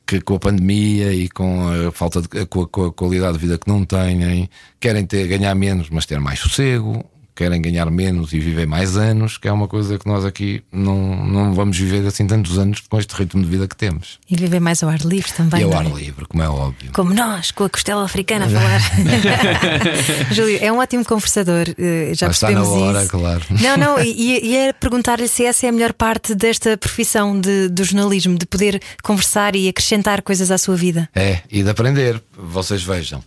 que 0.07 0.21
com 0.21 0.35
a 0.35 0.39
pandemia 0.39 1.13
e 1.13 1.27
com 1.29 1.67
a 1.67 1.91
falta 1.91 2.21
de 2.21 2.45
com 2.45 2.61
a, 2.61 2.67
com 2.67 2.85
a 2.85 2.93
qualidade 2.93 3.33
de 3.33 3.39
vida 3.39 3.57
que 3.57 3.67
não 3.67 3.83
têm, 3.83 4.49
querem 4.79 5.05
ter, 5.05 5.27
ganhar 5.27 5.53
menos, 5.53 5.89
mas 5.89 6.05
ter 6.05 6.19
mais 6.19 6.39
sossego, 6.39 7.03
querem 7.37 7.61
ganhar 7.61 7.89
menos 7.91 8.33
e 8.33 8.39
viver 8.39 8.65
mais 8.65 8.97
anos, 8.97 9.37
que 9.37 9.47
é 9.47 9.51
uma 9.51 9.67
coisa 9.67 9.99
que 9.99 10.07
nós 10.07 10.25
aqui 10.25 10.63
não, 10.71 11.23
não 11.25 11.53
vamos 11.53 11.77
viver 11.77 12.05
assim 12.07 12.25
tantos 12.25 12.57
anos 12.57 12.81
com 12.89 12.97
este 12.97 13.11
ritmo 13.13 13.43
de 13.43 13.47
vida 13.47 13.67
que 13.67 13.75
temos. 13.75 14.17
E 14.29 14.35
viver 14.35 14.59
mais 14.59 14.81
ao 14.81 14.89
ar 14.89 14.99
livre 15.01 15.31
também. 15.31 15.61
e 15.61 15.63
ao 15.63 15.69
não 15.69 15.77
ar 15.77 15.85
é? 15.85 15.89
livre, 15.89 16.25
como 16.25 16.41
é 16.43 16.49
óbvio. 16.49 16.91
Como 16.93 17.13
nós, 17.13 17.51
com 17.51 17.63
a 17.63 17.69
costela 17.69 18.03
africana 18.03 18.45
a 18.45 18.49
falar. 18.49 18.81
Júlio, 20.33 20.57
é 20.61 20.71
um 20.71 20.79
ótimo 20.79 21.05
conversador, 21.05 21.67
eh, 21.77 22.11
já 22.15 22.27
Mas 22.27 22.37
está 22.37 22.49
na 22.49 22.61
percebemos 22.61 22.67
hora, 22.69 23.01
isso. 23.01 23.11
claro. 23.11 23.43
Não, 23.61 23.77
não, 23.77 23.99
e, 24.03 24.39
e 24.43 24.55
era 24.55 24.73
perguntar-lhe 24.79 25.27
se 25.27 25.45
essa 25.45 25.67
é 25.67 25.69
a 25.69 25.71
melhor 25.71 25.93
parte 25.93 26.33
desta 26.33 26.75
profissão 26.75 27.39
de, 27.39 27.69
do 27.69 27.83
jornalismo, 27.83 28.37
de 28.37 28.47
poder 28.47 28.81
conversar 29.03 29.55
e 29.55 29.69
acrescentar 29.69 30.23
coisas 30.23 30.49
à 30.49 30.57
sua 30.57 30.75
vida. 30.75 31.07
É, 31.13 31.41
e 31.51 31.61
de 31.61 31.69
aprender. 31.69 32.19
Vocês 32.35 32.81
vejam, 32.83 33.23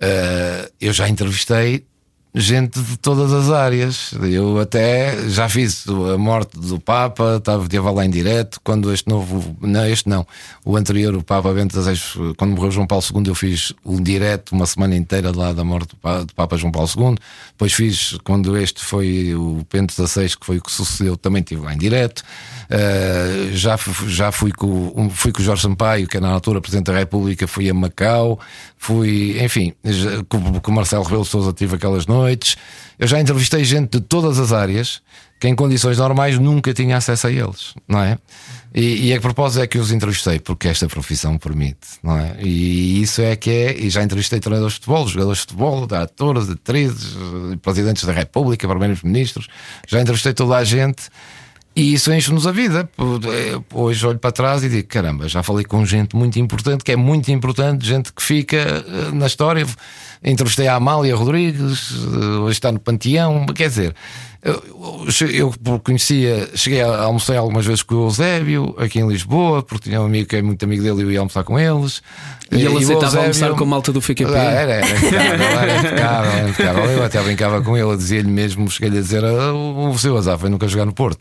eh, 0.00 0.70
eu 0.80 0.92
já 0.92 1.08
entrevistei 1.08 1.84
gente 2.34 2.80
de 2.80 2.96
todas 2.96 3.32
as 3.32 3.50
áreas. 3.50 4.12
Eu 4.22 4.58
até 4.58 5.28
já 5.28 5.48
fiz 5.48 5.84
a 5.88 6.18
morte 6.18 6.58
do 6.58 6.80
Papa, 6.80 7.36
estava, 7.38 7.64
estava 7.64 7.90
lá 7.92 8.04
em 8.04 8.10
direto. 8.10 8.60
Quando 8.64 8.92
este 8.92 9.08
novo, 9.08 9.56
não, 9.60 9.86
este 9.86 10.08
não, 10.08 10.26
o 10.64 10.76
anterior, 10.76 11.14
o 11.14 11.22
Papa 11.22 11.52
Bento 11.52 11.80
XVI, 11.80 12.34
quando 12.36 12.50
morreu 12.56 12.72
João 12.72 12.86
Paulo 12.88 13.04
II, 13.14 13.22
eu 13.28 13.34
fiz 13.36 13.72
um 13.84 14.02
direto, 14.02 14.50
uma 14.52 14.66
semana 14.66 14.96
inteira 14.96 15.30
lá 15.34 15.52
da 15.52 15.62
morte 15.62 15.90
do 15.90 15.96
Pa- 15.96 16.24
do 16.24 16.34
Papa 16.34 16.56
João 16.56 16.72
Paulo 16.72 16.88
II. 16.96 17.14
Depois 17.52 17.72
fiz, 17.72 18.18
quando 18.24 18.56
este 18.56 18.84
foi 18.84 19.32
o 19.34 19.64
Bento 19.72 19.92
XVI, 19.92 20.28
que 20.36 20.44
foi 20.44 20.58
o 20.58 20.62
que 20.62 20.72
sucedeu, 20.72 21.16
também 21.16 21.40
estive 21.40 21.62
lá 21.62 21.72
em 21.72 21.78
direto. 21.78 22.22
Eh, 22.68 23.50
já, 23.52 23.78
já 24.08 24.32
fui, 24.32 24.50
com, 24.50 25.08
fui 25.10 25.30
com 25.30 25.40
o 25.40 25.44
Jorge 25.44 25.62
Sampaio, 25.62 26.08
que 26.08 26.16
era 26.16 26.26
na 26.26 26.32
altura 26.32 26.60
Presidente 26.60 26.86
da 26.86 26.98
República, 26.98 27.46
fui 27.46 27.68
a 27.70 27.74
Macau, 27.74 28.40
fui, 28.76 29.36
enfim, 29.40 29.72
já- 29.84 30.24
com, 30.28 30.60
com 30.60 30.70
o 30.70 30.74
Marcelo 30.74 31.04
Rebelo 31.04 31.24
Souza 31.24 31.52
tive 31.52 31.76
aquelas 31.76 32.06
noites. 32.06 32.23
Eu 32.98 33.06
já 33.06 33.20
entrevistei 33.20 33.64
gente 33.64 33.98
de 33.98 34.00
todas 34.00 34.38
as 34.38 34.52
áreas 34.52 35.02
que 35.40 35.48
em 35.48 35.54
condições 35.54 35.98
normais 35.98 36.38
nunca 36.38 36.72
tinha 36.72 36.96
acesso 36.96 37.26
a 37.26 37.30
eles, 37.30 37.74
não 37.86 38.00
é? 38.00 38.16
E, 38.74 39.08
e 39.08 39.14
a 39.14 39.20
propósito 39.20 39.62
é 39.62 39.66
que 39.66 39.78
os 39.78 39.92
entrevistei, 39.92 40.40
porque 40.40 40.68
esta 40.68 40.88
profissão 40.88 41.36
permite, 41.36 41.86
não 42.02 42.16
é? 42.16 42.36
E 42.40 43.02
isso 43.02 43.20
é 43.20 43.36
que 43.36 43.50
é, 43.50 43.78
e 43.78 43.90
já 43.90 44.02
entrevistei 44.02 44.40
treinadores 44.40 44.74
de 44.74 44.80
futebol, 44.80 45.06
jogadores 45.06 45.38
de 45.38 45.42
futebol, 45.42 45.88
atores, 45.92 46.50
atrizes, 46.50 47.16
presidentes 47.62 48.04
da 48.04 48.12
República, 48.12 48.66
primeiros 48.66 49.02
ministros, 49.02 49.46
já 49.86 50.00
entrevistei 50.00 50.32
toda 50.32 50.56
a 50.56 50.64
gente. 50.64 51.04
E 51.76 51.92
isso 51.92 52.12
enche-nos 52.12 52.46
a 52.46 52.52
vida. 52.52 52.88
Hoje 53.72 54.06
olho 54.06 54.18
para 54.18 54.30
trás 54.30 54.62
e 54.62 54.68
digo: 54.68 54.86
caramba, 54.86 55.28
já 55.28 55.42
falei 55.42 55.64
com 55.64 55.84
gente 55.84 56.14
muito 56.14 56.38
importante, 56.38 56.84
que 56.84 56.92
é 56.92 56.96
muito 56.96 57.32
importante, 57.32 57.84
gente 57.84 58.12
que 58.12 58.22
fica 58.22 58.56
eh, 58.56 59.10
na 59.12 59.26
história. 59.26 59.66
Entrevistei 60.22 60.68
a 60.68 60.76
Amália 60.76 61.16
Rodrigues, 61.16 61.90
eh, 61.92 62.38
hoje 62.38 62.52
está 62.52 62.70
no 62.70 62.78
Panteão. 62.78 63.44
Quer 63.46 63.68
dizer, 63.68 63.94
eu, 64.44 65.54
eu 65.64 65.80
conhecia, 65.80 66.50
cheguei 66.54 66.82
a 66.82 67.02
almoçar 67.04 67.36
algumas 67.38 67.64
vezes 67.64 67.82
com 67.82 67.94
o 67.94 68.04
Eusébio, 68.06 68.74
aqui 68.78 69.00
em 69.00 69.08
Lisboa, 69.08 69.62
porque 69.62 69.88
tinha 69.88 70.00
um 70.02 70.04
amigo 70.04 70.28
que 70.28 70.36
é 70.36 70.42
muito 70.42 70.62
amigo 70.64 70.82
dele 70.82 71.00
e 71.00 71.02
eu 71.02 71.12
ia 71.12 71.18
almoçar 71.20 71.42
com 71.44 71.58
eles. 71.58 72.02
E 72.52 72.56
ele 72.56 72.68
o 72.68 72.76
aceitava 72.76 73.04
Eusébio- 73.06 73.20
almoçar 73.22 73.50
com 73.54 73.64
a 73.64 73.66
malta 73.66 73.90
do 73.90 74.00
FQP. 74.02 74.34
ah, 74.34 74.38
era, 74.42 74.72
era 74.74 74.86
impecável, 74.96 75.46
era 75.58 75.78
impecável, 75.78 76.30
era 76.32 76.48
impecável. 76.50 76.84
Eu 76.84 77.04
até 77.04 77.22
brincava 77.22 77.62
com 77.62 77.76
ele, 77.76 77.96
dizia-lhe 77.96 78.28
mesmo, 78.30 78.70
cheguei-lhe 78.70 78.98
a 78.98 79.00
dizer: 79.00 79.24
"Ah, 79.24 79.52
o, 79.54 79.96
seu 79.98 80.14
Azar 80.16 80.38
foi 80.38 80.50
nunca 80.50 80.68
jogar 80.68 80.84
no 80.84 80.92
Porto. 80.92 81.16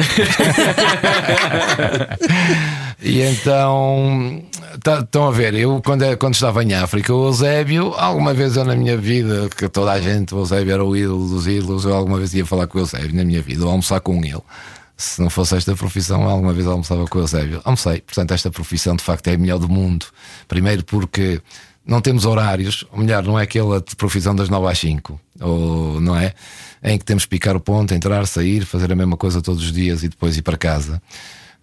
e 3.02 3.22
então, 3.22 4.42
tá- 4.52 4.53
estão 5.02 5.28
a 5.28 5.32
ver, 5.32 5.54
eu 5.54 5.82
quando, 5.84 6.04
é- 6.04 6.16
quando 6.16 6.34
estava 6.34 6.64
em 6.64 6.74
África, 6.74 7.14
o 7.14 7.28
Eusébio, 7.28 7.94
alguma 7.96 8.34
vez 8.34 8.56
eu 8.56 8.66
na 8.66 8.76
minha 8.76 8.98
vida, 8.98 9.50
que 9.50 9.68
toda 9.70 9.92
a 9.92 10.00
gente, 10.02 10.34
o 10.34 10.40
Eusébio 10.40 10.74
era 10.74 10.84
o 10.84 10.96
ídolo 10.96 11.28
dos 11.30 11.48
ídolos, 11.48 11.86
eu 11.86 11.94
alguma 11.94 12.18
vez 12.18 12.34
ia 12.34 12.46
falar 12.46 12.68
com 12.68 12.78
o 12.78 12.82
Eusébio 12.82 13.16
na 13.16 13.24
minha 13.24 13.42
vida, 13.42 13.64
ou 13.66 13.72
almoçar 13.72 14.00
com 14.02 14.24
ele. 14.24 14.42
Se 14.96 15.22
não 15.22 15.30
fosse 15.30 15.56
esta 15.56 15.76
profissão, 15.76 16.24
alguma 16.30 16.54
vez 16.54 16.68
almoçava 16.68 17.06
com 17.08 17.18
o 17.18 17.22
Eusébio. 17.22 17.62
Almocei. 17.66 18.02
Portanto, 18.02 18.32
esta 18.34 18.52
profissão 18.52 18.96
de 18.96 19.04
facto 19.04 19.28
é 19.28 19.34
a 19.34 19.38
melhor 19.38 19.58
do 19.60 19.68
mundo. 19.68 20.06
Primeiro 20.48 20.84
porque 20.84 21.42
não 21.86 22.00
temos 22.00 22.26
horários, 22.26 22.86
ou 22.92 23.00
melhor, 23.00 23.24
não 23.24 23.38
é 23.38 23.44
aquela 23.44 23.82
de 23.82 23.96
profissão 23.96 24.36
das 24.36 24.50
9 24.50 24.68
às 24.72 24.78
5, 24.80 25.20
ou 25.42 26.00
não 26.00 26.16
é? 26.16 26.34
Em 26.84 26.98
que 26.98 27.04
temos 27.04 27.24
que 27.24 27.30
picar 27.30 27.56
o 27.56 27.60
ponto, 27.60 27.94
entrar, 27.94 28.26
sair, 28.28 28.66
fazer 28.66 28.92
a 28.92 28.96
mesma 28.96 29.18
coisa 29.18 29.42
todos 29.42 29.64
os 29.64 29.72
dias 29.72 30.04
e 30.04 30.10
depois 30.10 30.38
ir 30.38 30.42
para 30.44 30.58
casa. 30.58 31.02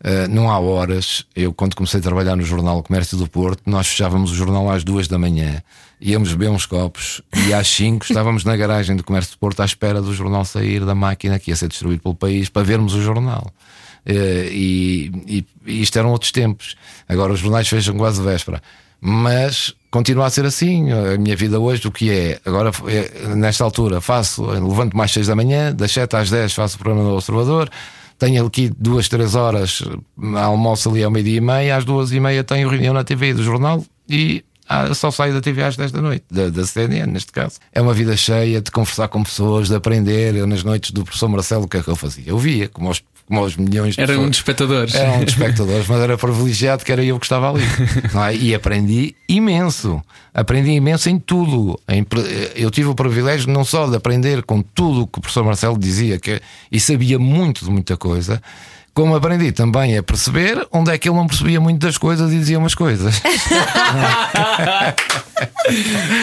Uh, 0.02 0.26
não 0.30 0.50
há 0.50 0.58
horas. 0.58 1.26
Eu, 1.36 1.52
quando 1.52 1.76
comecei 1.76 2.00
a 2.00 2.02
trabalhar 2.02 2.34
no 2.34 2.42
Jornal 2.42 2.82
Comércio 2.82 3.18
do 3.18 3.28
Porto, 3.28 3.62
nós 3.66 3.86
fechávamos 3.86 4.32
o 4.32 4.34
jornal 4.34 4.70
às 4.70 4.82
duas 4.82 5.06
da 5.06 5.18
manhã, 5.18 5.62
íamos 6.00 6.32
beber 6.32 6.48
uns 6.50 6.64
copos 6.64 7.20
e 7.46 7.52
às 7.52 7.68
5 7.70 8.06
estávamos 8.06 8.42
na 8.42 8.56
garagem 8.56 8.96
do 8.96 9.04
Comércio 9.04 9.32
do 9.32 9.38
Porto 9.38 9.60
à 9.60 9.64
espera 9.64 10.00
do 10.00 10.14
jornal 10.14 10.42
sair 10.46 10.86
da 10.86 10.94
máquina 10.94 11.38
que 11.38 11.50
ia 11.50 11.56
ser 11.56 11.68
distribuído 11.68 12.02
pelo 12.02 12.14
país 12.14 12.48
para 12.48 12.62
vermos 12.62 12.94
o 12.94 13.02
jornal. 13.02 13.52
Uh, 14.06 14.48
e, 14.50 15.12
e, 15.26 15.46
e 15.66 15.82
isto 15.82 15.98
eram 15.98 16.10
outros 16.10 16.32
tempos. 16.32 16.76
Agora 17.06 17.34
os 17.34 17.40
jornais 17.40 17.68
fecham 17.68 17.94
quase 17.98 18.22
véspera. 18.22 18.62
mas 19.02 19.74
continua 19.90 20.24
a 20.24 20.30
ser 20.30 20.46
assim. 20.46 20.90
A 20.92 21.18
minha 21.18 21.36
vida 21.36 21.60
hoje, 21.60 21.82
do 21.82 21.92
que 21.92 22.10
é? 22.10 22.40
Agora, 22.46 22.70
é, 22.86 23.34
nesta 23.34 23.64
altura, 23.64 24.00
faço, 24.00 24.46
levanto 24.46 24.96
mais 24.96 25.10
6 25.10 25.26
da 25.26 25.36
manhã, 25.36 25.74
das 25.74 25.92
7 25.92 26.16
às 26.16 26.30
10 26.30 26.54
faço 26.54 26.76
o 26.76 26.78
programa 26.78 27.06
do 27.06 27.14
Observador. 27.14 27.70
Tenho 28.20 28.44
aqui 28.44 28.70
duas, 28.78 29.08
três 29.08 29.34
horas, 29.34 29.82
almoço 30.36 30.90
ali 30.90 31.02
ao 31.02 31.10
meio-dia 31.10 31.38
e 31.38 31.40
meia, 31.40 31.76
às 31.76 31.86
duas 31.86 32.12
e 32.12 32.20
meia 32.20 32.44
tenho 32.44 32.68
reunião 32.68 32.92
na 32.92 33.02
TV 33.02 33.32
do 33.32 33.42
jornal 33.42 33.82
e 34.06 34.44
ah, 34.72 34.94
só 34.94 35.10
saio 35.10 35.34
da 35.34 35.40
TV 35.40 35.64
às 35.64 35.76
10 35.76 35.90
da 35.90 36.00
noite, 36.00 36.24
da, 36.30 36.48
da 36.48 36.64
CNN, 36.64 37.10
neste 37.10 37.32
caso. 37.32 37.56
É 37.72 37.80
uma 37.80 37.92
vida 37.92 38.16
cheia 38.16 38.60
de 38.60 38.70
conversar 38.70 39.08
com 39.08 39.20
pessoas, 39.24 39.66
de 39.66 39.74
aprender. 39.74 40.36
Eu, 40.36 40.46
nas 40.46 40.62
noites 40.62 40.92
do 40.92 41.02
professor 41.02 41.28
Marcelo, 41.28 41.64
o 41.64 41.68
que 41.68 41.78
é 41.78 41.82
que 41.82 41.88
eu 41.88 41.96
fazia? 41.96 42.22
Eu 42.24 42.38
via, 42.38 42.68
como 42.68 42.88
os 42.88 43.02
como 43.26 43.40
aos 43.40 43.56
milhões 43.56 43.94
de 43.94 44.00
Era 44.00 44.08
pessoas. 44.08 44.26
um 44.26 44.30
de 44.30 44.36
espectadores. 44.36 44.94
Era 44.94 45.12
um 45.12 45.24
de 45.24 45.30
espectadores, 45.30 45.86
mas 45.86 46.00
era 46.00 46.18
privilegiado 46.18 46.84
que 46.84 46.90
era 46.90 47.04
eu 47.04 47.18
que 47.18 47.26
estava 47.26 47.50
ali. 47.50 47.62
É? 48.28 48.34
E 48.34 48.54
aprendi 48.54 49.14
imenso. 49.28 50.02
Aprendi 50.34 50.70
imenso 50.70 51.08
em 51.08 51.18
tudo. 51.18 51.78
Eu 52.56 52.70
tive 52.70 52.88
o 52.88 52.94
privilégio 52.94 53.48
não 53.50 53.64
só 53.64 53.86
de 53.88 53.96
aprender 53.96 54.42
com 54.42 54.62
tudo 54.62 55.02
o 55.02 55.06
que 55.06 55.18
o 55.18 55.20
professor 55.20 55.44
Marcelo 55.44 55.78
dizia 55.78 56.18
que, 56.18 56.40
e 56.70 56.80
sabia 56.80 57.18
muito 57.18 57.64
de 57.64 57.70
muita 57.70 57.96
coisa, 57.96 58.42
como 58.92 59.14
aprendi 59.14 59.52
também 59.52 59.96
a 59.96 60.02
perceber 60.02 60.66
onde 60.72 60.90
é 60.90 60.98
que 60.98 61.08
ele 61.08 61.16
não 61.16 61.26
percebia 61.26 61.60
muito 61.60 61.78
das 61.78 61.96
coisas 61.96 62.32
e 62.32 62.38
dizia 62.38 62.58
umas 62.58 62.74
coisas. 62.74 63.20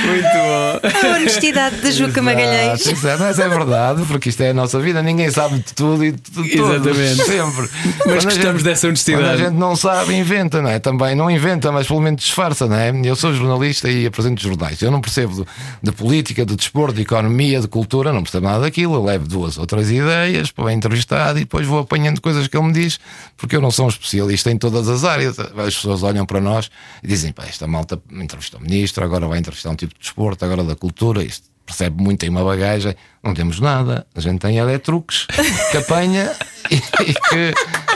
muito 0.06 0.28
bom. 0.34 0.80
A 0.84 1.16
honestidade 1.16 1.80
de 1.82 1.92
Juca 1.92 2.22
Magalhães. 2.22 2.86
Exato, 2.86 3.24
mas 3.24 3.40
é 3.40 3.48
verdade, 3.48 4.04
porque 4.08 4.30
isto 4.30 4.42
é 4.42 4.50
a 4.50 4.54
nossa 4.54 4.80
vida, 4.80 5.02
ninguém 5.02 5.32
sabe 5.32 5.58
de 5.58 5.74
tudo 5.74 6.04
e 6.04 6.12
de 6.12 6.22
tudo. 6.22 6.46
Exatamente. 6.46 7.24
Sempre. 7.24 7.70
Mas 7.84 7.96
quando 7.96 8.24
gostamos 8.24 8.38
gente, 8.38 8.64
dessa 8.64 8.88
honestidade. 8.88 9.24
Quando 9.24 9.34
a 9.34 9.38
gente 9.38 9.56
não 9.56 9.76
sabe, 9.76 10.16
inventa, 10.16 10.62
não 10.62 10.70
é? 10.70 10.80
Também 10.80 11.16
não 11.16 11.32
inventa, 11.32 11.72
mas 11.72 11.88
pelo 11.88 12.02
menos 12.02 12.22
disfarça, 12.22 12.68
não 12.68 12.76
é? 12.76 12.92
Eu 13.04 13.16
sou 13.16 13.34
jornalista 13.34 13.90
e 13.90 14.06
apresento 14.06 14.42
jornais. 14.42 14.82
Eu 14.82 14.92
não 14.92 15.02
percebo 15.02 15.34
de, 15.34 15.46
de 15.84 15.92
política, 15.92 16.46
de 16.46 16.56
desporto, 16.56 16.96
de 16.96 17.04
economia, 17.04 17.60
de 17.62 17.68
cultura, 17.68 18.12
não 18.12 18.24
percebo 18.24 18.48
nada 18.48 18.62
daquilo. 18.62 18.96
Eu 18.96 19.04
levo 19.04 19.28
duas 19.28 19.58
ou 19.58 19.66
três 19.66 19.90
ideias 19.90 20.52
para 20.52 20.74
entrevistado 20.74 21.40
e 21.40 21.42
depois 21.42 21.66
vou 21.66 21.80
apanhando 21.80 22.22
coisas 22.22 22.48
que 22.48 22.57
ele 22.58 22.68
me 22.68 22.74
diz, 22.74 23.00
porque 23.36 23.56
eu 23.56 23.62
não 23.62 23.72
sou 23.72 23.86
um 23.86 23.90
especialista 23.90 24.52
em 24.52 24.58
todas 24.58 24.90
as 24.90 25.04
áreas. 25.04 25.40
As 25.40 25.76
pessoas 25.76 26.04
olham 26.04 26.26
para 26.26 26.42
nós 26.42 26.70
e 27.04 27.08
dizem: 27.08 27.32
pá, 27.32 27.46
esta 27.46 27.68
malta 27.68 28.02
entrevistou 28.12 28.60
ministro, 28.60 29.04
agora 29.04 29.28
vai 29.28 29.40
entrevistar 29.40 29.70
um 29.70 29.76
tipo 29.76 29.94
de 29.94 30.00
desporto, 30.00 30.44
agora 30.44 30.64
da 30.64 30.76
cultura, 30.76 31.24
isto 31.24 31.48
percebe 31.68 32.02
muito 32.02 32.26
em 32.26 32.30
uma 32.30 32.44
bagagem, 32.46 32.96
não 33.22 33.34
temos 33.34 33.60
nada. 33.60 34.08
A 34.16 34.22
gente 34.22 34.40
tem 34.40 34.58
é 34.58 34.78
truques 34.78 35.28
que 35.70 35.78
apanha 35.78 36.34
e, 36.72 36.76
e, 36.76 37.14
que, 37.14 37.54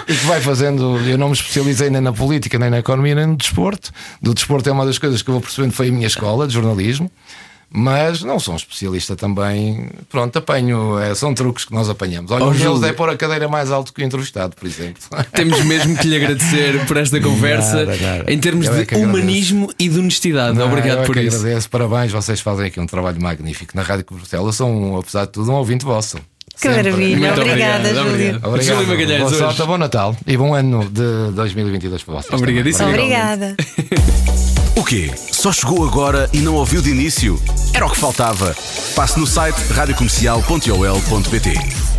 e, 0.10 0.14
que, 0.14 0.26
vai 0.26 0.42
fazendo. 0.42 1.00
Eu 1.08 1.18
não 1.18 1.28
me 1.28 1.34
especializei 1.34 1.90
nem 1.90 2.02
na 2.02 2.12
política, 2.12 2.60
nem 2.60 2.70
na 2.70 2.80
economia, 2.80 3.16
nem 3.16 3.28
no 3.28 3.38
desporto. 3.38 3.92
Do 4.22 4.34
desporto 4.34 4.70
é 4.70 4.74
uma 4.74 4.86
das 4.86 5.00
coisas 5.00 5.22
que 5.22 5.30
eu 5.30 5.36
vou 5.36 5.42
percebendo 5.42 5.72
foi 5.72 5.88
a 5.88 5.92
minha 5.92 6.08
escola 6.08 6.46
de 6.46 6.54
jornalismo 6.54 7.10
mas 7.74 8.22
não 8.22 8.38
sou 8.38 8.54
um 8.54 8.58
especialista 8.58 9.16
também. 9.16 9.88
Pronto, 10.10 10.38
apanho, 10.38 11.00
é, 11.00 11.16
são 11.16 11.34
truques 11.34 11.64
que 11.64 11.74
nós 11.74 11.90
apanhamos. 11.90 12.30
Olha, 12.30 12.46
um 12.46 12.52
deles 12.52 12.84
é 12.84 12.92
pôr 12.92 13.10
a 13.10 13.16
cadeira 13.16 13.48
mais 13.48 13.72
alto 13.72 13.94
que 13.94 14.02
o 14.02 14.06
entrevistado, 14.06 14.56
por 14.58 14.68
exemplo. 14.68 15.02
Temos 15.34 15.64
mesmo 15.64 15.98
que 15.98 16.08
lhe 16.08 16.18
agradecer 16.18 16.86
por 16.86 16.98
esta 16.98 17.20
conversa 17.22 17.86
nada, 17.86 17.98
nada. 17.98 18.32
em 18.32 18.38
termos 18.40 18.68
é 18.68 18.84
de 18.84 18.96
humanismo 18.96 19.72
e 19.80 19.88
de 19.88 20.00
honestidade. 20.00 20.58
Não, 20.58 20.68
Obrigado 20.68 20.98
eu 20.98 21.04
é 21.04 21.06
por 21.06 21.16
que 21.16 21.22
isso. 21.22 21.38
Agradeço, 21.38 21.70
parabéns, 21.70 22.12
vocês 22.12 22.42
fazem 22.42 22.66
aqui 22.66 22.80
um 22.80 22.86
trabalho 22.86 23.22
magnífico 23.22 23.72
na 23.76 23.84
Rádio 23.84 24.04
Comercial. 24.04 24.46
Eu 24.46 24.52
sou, 24.52 24.70
um, 24.70 24.98
apesar 24.98 25.26
de 25.26 25.32
tudo, 25.32 25.50
um 25.50 25.56
ouvinte 25.56 25.86
vosso. 25.86 26.18
Que 26.60 26.68
maravilha, 26.70 27.18
Muito 27.18 27.42
obrigada, 27.42 27.90
obrigado, 27.90 28.10
Júlio. 28.10 28.40
obrigado. 28.44 28.62
Júlio 28.62 28.88
Magalhães, 28.88 29.22
Boa 29.22 29.34
sorte, 29.34 29.64
bom 29.64 29.78
Natal 29.78 30.16
e 30.28 30.38
bom 30.38 30.54
ano 30.54 30.84
de 30.90 31.32
2022 31.34 32.04
para 32.04 32.16
vocês. 32.16 32.34
Obrigadíssimo. 32.34 32.90
Obrigada. 32.90 33.56
O 34.76 34.84
quê? 34.84 35.12
Só 35.32 35.52
chegou 35.52 35.86
agora 35.86 36.30
e 36.34 36.40
não 36.40 36.56
ouviu 36.56 36.82
de 36.82 36.90
início? 36.90 37.40
Era 37.74 37.86
o 37.86 37.90
que 37.90 37.98
faltava. 37.98 38.56
Passe 38.96 39.20
no 39.20 39.28
site 39.28 39.62
radiocomercial.ol.pt 39.74 41.91